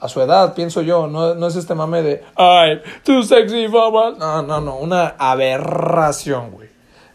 a 0.00 0.08
su 0.08 0.20
edad, 0.20 0.54
pienso 0.54 0.82
yo. 0.82 1.06
No, 1.06 1.34
no 1.34 1.46
es 1.46 1.56
este 1.56 1.74
mame 1.74 2.02
de. 2.02 2.24
Ay, 2.36 2.80
too 3.04 3.22
sexy, 3.22 3.68
mama. 3.68 4.12
No, 4.18 4.42
no, 4.42 4.60
no. 4.60 4.76
Una 4.78 5.14
aberración, 5.18 6.50
güey. 6.52 6.68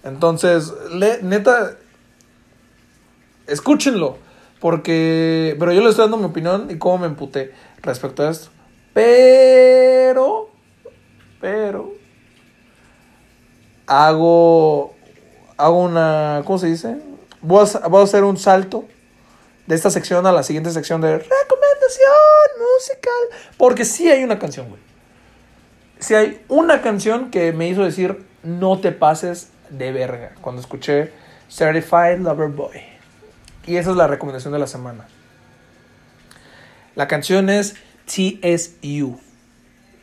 Entonces, 0.03 0.73
le- 0.91 1.21
neta, 1.23 1.71
escúchenlo. 3.47 4.17
Porque. 4.59 5.55
Pero 5.59 5.71
yo 5.73 5.81
le 5.81 5.89
estoy 5.89 6.03
dando 6.03 6.17
mi 6.17 6.25
opinión 6.25 6.67
y 6.69 6.77
cómo 6.77 6.99
me 6.99 7.07
emputé 7.07 7.53
respecto 7.81 8.23
a 8.23 8.29
esto. 8.29 8.49
Pero. 8.93 10.49
Pero. 11.41 11.91
Hago. 13.88 14.94
Hago 15.57 15.83
una. 15.83 16.41
¿Cómo 16.45 16.57
se 16.59 16.67
dice? 16.67 16.97
Voy 17.41 17.65
a, 17.65 17.87
voy 17.87 18.01
a 18.01 18.03
hacer 18.03 18.23
un 18.23 18.37
salto 18.37 18.85
de 19.67 19.75
esta 19.75 19.89
sección 19.89 20.25
a 20.25 20.31
la 20.31 20.43
siguiente 20.43 20.71
sección 20.71 21.01
de 21.01 21.17
recomendación 21.17 22.15
musical. 22.75 23.39
Porque 23.57 23.85
sí 23.85 24.09
hay 24.09 24.23
una 24.23 24.39
canción, 24.39 24.69
güey. 24.69 24.81
Sí 25.99 26.13
hay 26.13 26.43
una 26.49 26.81
canción 26.81 27.31
que 27.31 27.51
me 27.53 27.67
hizo 27.67 27.83
decir 27.83 28.25
no 28.43 28.79
te 28.79 28.91
pases 28.91 29.49
de 29.69 29.91
verga 29.91 30.33
cuando 30.41 30.61
escuché 30.61 31.11
Certified 31.49 32.19
Lover 32.19 32.49
Boy. 32.49 32.81
Y 33.65 33.77
esa 33.77 33.91
es 33.91 33.95
la 33.95 34.07
recomendación 34.07 34.53
de 34.53 34.59
la 34.59 34.67
semana. 34.67 35.07
La 36.95 37.07
canción 37.07 37.49
es 37.49 37.75
TSU. 38.05 39.19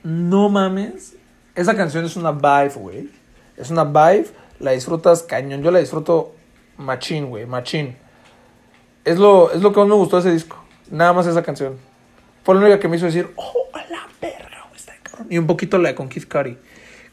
No 0.02 0.48
mames. 0.48 1.14
Esa 1.54 1.76
canción 1.76 2.04
es 2.04 2.16
una 2.16 2.32
vibe, 2.32 2.74
güey. 2.74 3.10
Es 3.56 3.70
una 3.70 3.84
vibe. 3.84 4.26
La 4.62 4.70
disfrutas 4.70 5.22
cañón. 5.25 5.62
Yo 5.62 5.70
la 5.70 5.81
disfruto 5.81 6.35
machín, 6.79 7.27
güey. 7.27 7.44
Machín. 7.44 7.96
Es 9.05 9.18
lo, 9.18 9.53
es 9.53 9.61
lo 9.61 9.72
que 9.72 9.81
más 9.81 9.88
me 9.88 9.94
gustó 9.94 10.16
de 10.16 10.20
ese 10.20 10.33
disco. 10.33 10.64
Nada 10.90 11.12
más 11.12 11.27
esa 11.27 11.42
canción. 11.42 11.77
Fue 12.44 12.55
la 12.55 12.62
única 12.62 12.81
que 12.81 12.88
me 12.88 12.96
hizo 12.96 13.07
decir, 13.07 13.29
oh, 13.37 13.68
a 13.75 13.85
la 13.90 14.09
verga, 14.20 14.64
güey, 14.68 14.77
está. 14.77 14.94
Y 15.29 15.38
un 15.38 15.46
poquito 15.46 15.79
la 15.79 15.90
de 15.90 15.94
con 15.94 16.09
Curry, 16.09 16.59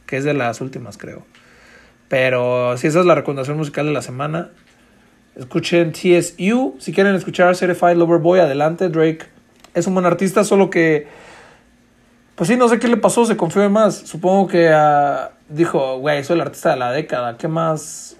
que 0.06 0.18
es 0.18 0.24
de 0.24 0.34
las 0.34 0.62
últimas, 0.62 0.98
creo. 0.98 1.26
Pero 2.08 2.78
si 2.78 2.88
esa 2.88 3.00
es 3.00 3.06
la 3.06 3.16
recomendación 3.16 3.58
musical 3.58 3.86
de 3.86 3.94
la 3.94 4.02
semana. 4.02 4.52
Escuchen 5.36 5.94
TSU. 5.94 6.76
Si 6.80 6.92
quieren 6.92 7.16
escuchar 7.16 7.56
Certified 7.56 7.96
Lover 7.96 8.20
Boy, 8.20 8.40
adelante. 8.40 8.90
Drake 8.90 9.26
es 9.74 9.88
un 9.88 9.94
buen 9.94 10.06
artista, 10.06 10.44
solo 10.44 10.70
que. 10.70 11.08
Pues 12.40 12.48
sí, 12.48 12.56
no 12.56 12.70
sé 12.70 12.80
qué 12.80 12.88
le 12.88 12.96
pasó, 12.96 13.26
se 13.26 13.36
confió 13.36 13.62
de 13.62 13.68
más. 13.68 13.96
Supongo 13.96 14.48
que 14.48 14.70
ah, 14.70 15.32
dijo, 15.50 16.00
güey, 16.00 16.24
soy 16.24 16.36
el 16.36 16.42
artista 16.44 16.70
de 16.70 16.78
la 16.78 16.90
década. 16.90 17.36
¿Qué 17.36 17.50
más? 17.50 18.16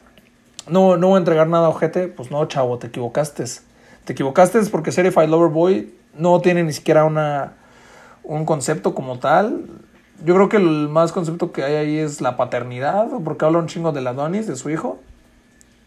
No, 0.68 0.98
no 0.98 1.08
voy 1.08 1.16
a 1.16 1.20
entregar 1.20 1.48
nada, 1.48 1.70
ojete. 1.70 2.10
Pues 2.10 2.30
no, 2.30 2.44
chavo, 2.44 2.78
te 2.80 2.88
equivocaste. 2.88 3.46
Te 4.04 4.12
equivocaste 4.12 4.60
porque 4.70 4.92
Certified 4.92 5.30
Lover 5.30 5.50
Boy 5.50 5.94
no 6.14 6.42
tiene 6.42 6.64
ni 6.64 6.74
siquiera 6.74 7.06
una, 7.06 7.54
un 8.24 8.44
concepto 8.44 8.94
como 8.94 9.20
tal. 9.20 9.68
Yo 10.26 10.36
creo 10.36 10.50
que 10.50 10.58
el 10.58 10.90
más 10.90 11.14
concepto 11.14 11.54
que 11.54 11.64
hay 11.64 11.76
ahí 11.76 11.98
es 11.98 12.20
la 12.20 12.36
paternidad, 12.36 13.08
porque 13.24 13.46
habla 13.46 13.60
un 13.60 13.68
chingo 13.68 13.94
de 13.94 14.02
la 14.02 14.10
Adonis, 14.10 14.48
de 14.48 14.58
su 14.58 14.70
hijo. 14.70 15.00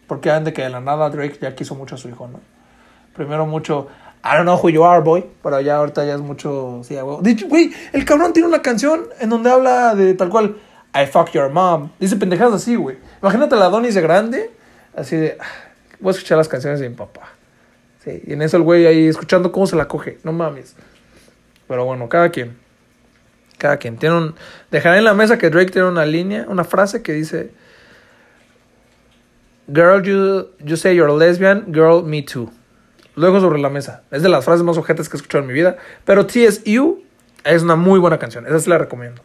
Porque 0.07 0.31
de 0.31 0.55
que 0.55 0.63
de 0.63 0.71
la 0.71 0.81
nada 0.81 1.11
Drake 1.11 1.37
ya 1.39 1.55
quiso 1.55 1.75
mucho 1.75 1.97
a 1.97 1.99
su 1.99 2.09
hijo, 2.09 2.29
¿no? 2.29 2.41
Primero 3.15 3.45
mucho, 3.45 3.89
I 4.25 4.37
don't 4.37 4.45
know 4.45 4.57
who 4.57 4.69
you 4.71 4.85
are, 4.85 5.03
boy. 5.03 5.25
Pero 5.43 5.61
ya 5.61 5.77
ahorita 5.77 6.05
ya 6.05 6.15
es 6.15 6.21
mucho, 6.21 6.83
sí, 6.85 6.97
güey, 7.49 7.73
el 7.93 8.05
cabrón 8.05 8.33
tiene 8.33 8.49
una 8.49 8.63
canción 8.63 9.07
en 9.21 9.31
donde 9.31 9.51
habla 9.51 9.95
de 9.95 10.15
tal 10.15 10.29
cual, 10.29 10.57
I 10.95 11.07
fuck 11.07 11.31
your 11.33 11.51
mom. 11.51 11.91
Dice 11.99 12.17
pendejadas 12.17 12.55
así, 12.55 12.77
güey. 12.77 12.99
Imagínate 13.21 13.57
la 13.57 13.67
Adonis 13.67 13.95
de 13.95 14.01
grande, 14.03 14.51
así 14.95 15.17
de, 15.17 15.37
"Ah, 15.41 15.45
voy 16.01 16.11
a 16.11 16.13
escuchar 16.17 16.39
las 16.39 16.49
canciones 16.49 16.81
de 16.81 16.89
mi 16.89 16.95
papá. 16.95 17.23
Sí, 18.05 18.23
y 18.27 18.33
en 18.33 18.43
eso 18.43 18.57
el 18.57 18.63
güey 18.63 18.87
ahí 18.87 19.07
escuchando 19.07 19.53
cómo 19.53 19.67
se 19.67 19.77
la 19.77 19.87
coge, 19.89 20.19
no 20.25 20.33
mames. 20.33 20.75
Pero 21.69 21.85
bueno, 21.85 22.09
cada 22.09 22.31
quien. 22.31 22.59
Cada 23.59 23.77
quien. 23.77 23.97
Tiene. 23.97 24.33
Dejaré 24.71 24.99
en 24.99 25.05
la 25.05 25.15
mesa 25.15 25.39
que 25.39 25.51
Drake 25.51 25.71
tiene 25.71 25.89
una 25.89 26.05
línea, 26.05 26.45
una 26.49 26.65
frase 26.65 27.03
que 27.03 27.13
dice: 27.13 27.53
Girl, 29.73 30.03
you, 30.03 30.49
you 30.65 30.77
say 30.77 30.95
you're 30.97 31.11
a 31.13 31.17
lesbian, 31.17 31.73
girl, 31.73 32.03
me 32.03 32.23
too. 32.23 32.51
Luego 33.15 33.41
sobre 33.41 33.61
la 33.61 33.69
mesa. 33.69 34.03
Es 34.11 34.23
de 34.23 34.29
las 34.29 34.45
frases 34.45 34.63
más 34.63 34.79
ojetas 34.79 35.09
que 35.09 35.17
he 35.17 35.19
escuchado 35.19 35.43
en 35.43 35.49
mi 35.49 35.55
vida. 35.55 35.77
Pero 36.05 36.27
TSU 36.27 37.03
es 37.45 37.63
una 37.63 37.77
muy 37.77 37.99
buena 37.99 38.19
canción. 38.19 38.47
Esa 38.47 38.61
sí 38.61 38.71
la 38.71 38.79
recomiendo. 38.79 39.23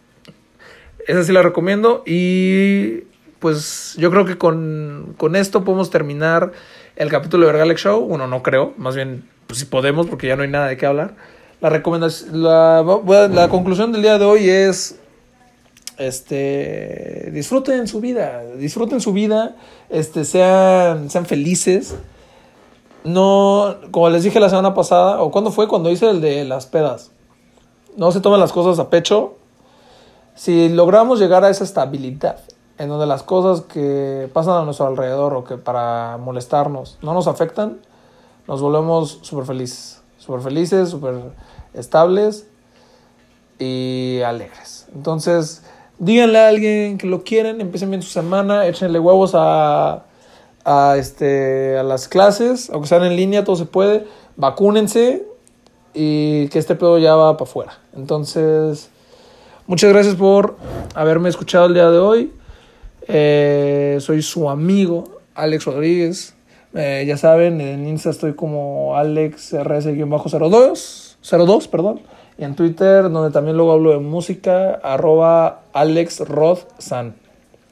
Esa 1.07 1.23
sí 1.23 1.31
la 1.31 1.41
recomiendo. 1.41 2.03
Y 2.05 3.03
pues 3.39 3.95
yo 3.97 4.11
creo 4.11 4.25
que 4.25 4.37
con, 4.37 5.13
con 5.17 5.35
esto 5.35 5.63
podemos 5.63 5.89
terminar 5.89 6.51
el 6.95 7.09
capítulo 7.09 7.45
de 7.45 7.53
Vergalex 7.53 7.81
Show. 7.81 8.05
Bueno, 8.05 8.27
no 8.27 8.43
creo. 8.43 8.73
Más 8.77 8.95
bien, 8.95 9.23
pues 9.47 9.59
si 9.59 9.65
podemos, 9.65 10.07
porque 10.07 10.27
ya 10.27 10.35
no 10.35 10.43
hay 10.43 10.49
nada 10.49 10.67
de 10.67 10.77
qué 10.77 10.85
hablar. 10.85 11.15
La 11.61 11.69
recomendación, 11.69 12.43
la, 12.43 12.83
la 13.31 13.49
conclusión 13.49 13.91
del 13.91 14.01
día 14.03 14.19
de 14.19 14.25
hoy 14.25 14.49
es 14.49 14.99
este 15.97 17.31
disfruten 17.31 17.87
su 17.87 17.99
vida, 17.99 18.43
disfruten 18.57 19.01
su 19.01 19.11
vida, 19.13 19.55
este 19.89 20.23
sean 20.25 21.09
sean 21.09 21.25
felices. 21.25 21.95
No, 23.07 23.77
como 23.91 24.09
les 24.09 24.23
dije 24.23 24.37
la 24.41 24.49
semana 24.49 24.73
pasada, 24.73 25.21
o 25.21 25.31
cuando 25.31 25.49
fue 25.49 25.69
cuando 25.69 25.89
hice 25.89 26.09
el 26.09 26.19
de 26.19 26.43
las 26.43 26.65
pedas. 26.65 27.11
No 27.95 28.11
se 28.11 28.19
tomen 28.19 28.41
las 28.41 28.51
cosas 28.51 28.79
a 28.79 28.89
pecho. 28.89 29.35
Si 30.35 30.67
logramos 30.67 31.17
llegar 31.17 31.45
a 31.45 31.49
esa 31.49 31.63
estabilidad 31.63 32.39
en 32.77 32.89
donde 32.89 33.05
las 33.05 33.23
cosas 33.23 33.61
que 33.61 34.29
pasan 34.33 34.55
a 34.55 34.65
nuestro 34.65 34.87
alrededor 34.87 35.33
o 35.35 35.45
que 35.45 35.55
para 35.55 36.17
molestarnos 36.17 36.97
no 37.01 37.13
nos 37.13 37.27
afectan, 37.27 37.79
nos 38.45 38.61
volvemos 38.61 39.19
súper 39.21 39.45
felices. 39.45 40.01
Súper 40.17 40.41
felices, 40.41 40.89
súper 40.89 41.15
estables 41.73 42.45
y 43.57 44.19
alegres. 44.25 44.89
Entonces, 44.93 45.63
díganle 45.97 46.39
a 46.39 46.49
alguien 46.49 46.97
que 46.97 47.07
lo 47.07 47.23
quieren, 47.23 47.61
empiecen 47.61 47.89
bien 47.89 48.01
su 48.01 48.09
semana, 48.09 48.67
échenle 48.67 48.99
huevos 48.99 49.31
a, 49.33 50.06
a, 50.67 50.97
este, 50.97 51.77
a 51.77 51.83
las 51.83 52.09
clases, 52.09 52.69
aunque 52.69 52.89
sean 52.89 53.05
en 53.05 53.15
línea, 53.15 53.45
todo 53.45 53.55
se 53.55 53.65
puede. 53.65 54.05
Vacúnense 54.35 55.25
y 55.93 56.49
que 56.49 56.59
este 56.59 56.75
pedo 56.75 56.97
ya 56.97 57.15
va 57.15 57.37
para 57.37 57.49
afuera. 57.49 57.79
Entonces, 57.95 58.89
muchas 59.65 59.93
gracias 59.93 60.15
por 60.15 60.57
haberme 60.93 61.29
escuchado 61.29 61.67
el 61.67 61.73
día 61.73 61.89
de 61.89 61.99
hoy. 61.99 62.33
Eh, 63.07 63.97
soy 64.01 64.21
su 64.21 64.49
amigo, 64.49 65.05
Alex 65.35 65.63
Rodríguez. 65.63 66.35
Eh, 66.73 67.05
ya 67.07 67.15
saben, 67.15 67.61
en 67.61 67.87
Insta 67.87 68.09
estoy 68.09 68.33
como 68.33 68.93
AlexRS-02, 68.97 71.15
02, 71.21 71.67
perdón. 71.69 72.01
Y 72.37 72.43
en 72.43 72.55
Twitter, 72.55 73.09
donde 73.09 73.31
también 73.31 73.55
luego 73.55 73.71
hablo 73.71 73.91
de 73.91 73.99
música, 73.99 74.81
arroba 74.83 75.61
AlexRodSan. 75.71 77.15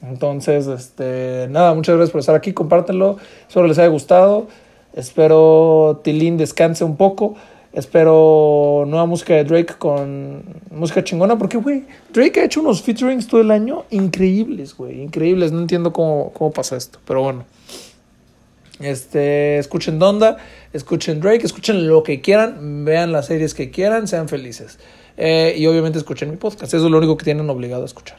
Entonces, 0.08 0.66
este, 0.66 1.48
nada, 1.50 1.74
muchas 1.74 1.96
gracias 1.96 2.12
por 2.12 2.20
estar 2.20 2.34
aquí, 2.34 2.52
compártenlo, 2.52 3.16
espero 3.48 3.66
les 3.66 3.78
haya 3.78 3.88
gustado, 3.88 4.46
espero 4.94 6.00
Tilín 6.04 6.36
descanse 6.36 6.84
un 6.84 6.96
poco, 6.96 7.34
espero 7.72 8.84
nueva 8.86 9.06
música 9.06 9.34
de 9.34 9.44
Drake 9.44 9.74
con 9.78 10.44
música 10.70 11.02
chingona, 11.02 11.36
porque, 11.36 11.56
güey, 11.56 11.84
Drake 12.12 12.40
ha 12.40 12.44
hecho 12.44 12.60
unos 12.60 12.82
featurings 12.82 13.26
todo 13.26 13.40
el 13.40 13.50
año 13.50 13.84
increíbles, 13.90 14.76
güey, 14.76 15.02
increíbles, 15.02 15.50
no 15.50 15.60
entiendo 15.60 15.92
cómo, 15.92 16.32
cómo 16.32 16.52
pasó 16.52 16.76
esto, 16.76 16.98
pero 17.06 17.22
bueno. 17.22 17.44
Este, 18.78 19.56
escuchen 19.56 19.98
Donda, 19.98 20.36
escuchen 20.72 21.20
Drake, 21.20 21.44
escuchen 21.46 21.88
lo 21.88 22.02
que 22.02 22.20
quieran, 22.20 22.84
vean 22.84 23.10
las 23.10 23.26
series 23.26 23.54
que 23.54 23.70
quieran, 23.70 24.06
sean 24.06 24.28
felices. 24.28 24.78
Eh, 25.16 25.54
y 25.56 25.66
obviamente 25.66 25.98
escuchen 25.98 26.30
mi 26.30 26.36
podcast, 26.36 26.74
eso 26.74 26.84
es 26.84 26.90
lo 26.90 26.98
único 26.98 27.16
que 27.16 27.24
tienen 27.24 27.48
obligado 27.48 27.82
a 27.82 27.86
escuchar. 27.86 28.18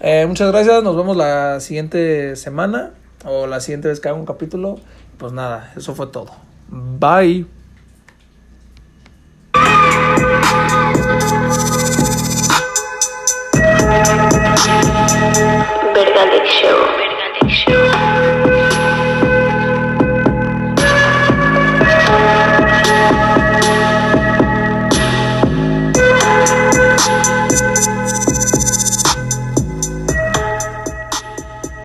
Eh, 0.00 0.26
muchas 0.26 0.50
gracias, 0.50 0.82
nos 0.82 0.96
vemos 0.96 1.16
la 1.16 1.60
siguiente 1.60 2.36
semana 2.36 2.90
o 3.24 3.46
la 3.46 3.60
siguiente 3.60 3.88
vez 3.88 4.00
que 4.00 4.08
haga 4.08 4.18
un 4.18 4.26
capítulo. 4.26 4.78
Pues 5.18 5.32
nada, 5.32 5.72
eso 5.76 5.94
fue 5.94 6.08
todo. 6.08 6.30
Bye. 6.68 7.46
Vergalex 15.94 16.48
Show. 16.50 17.03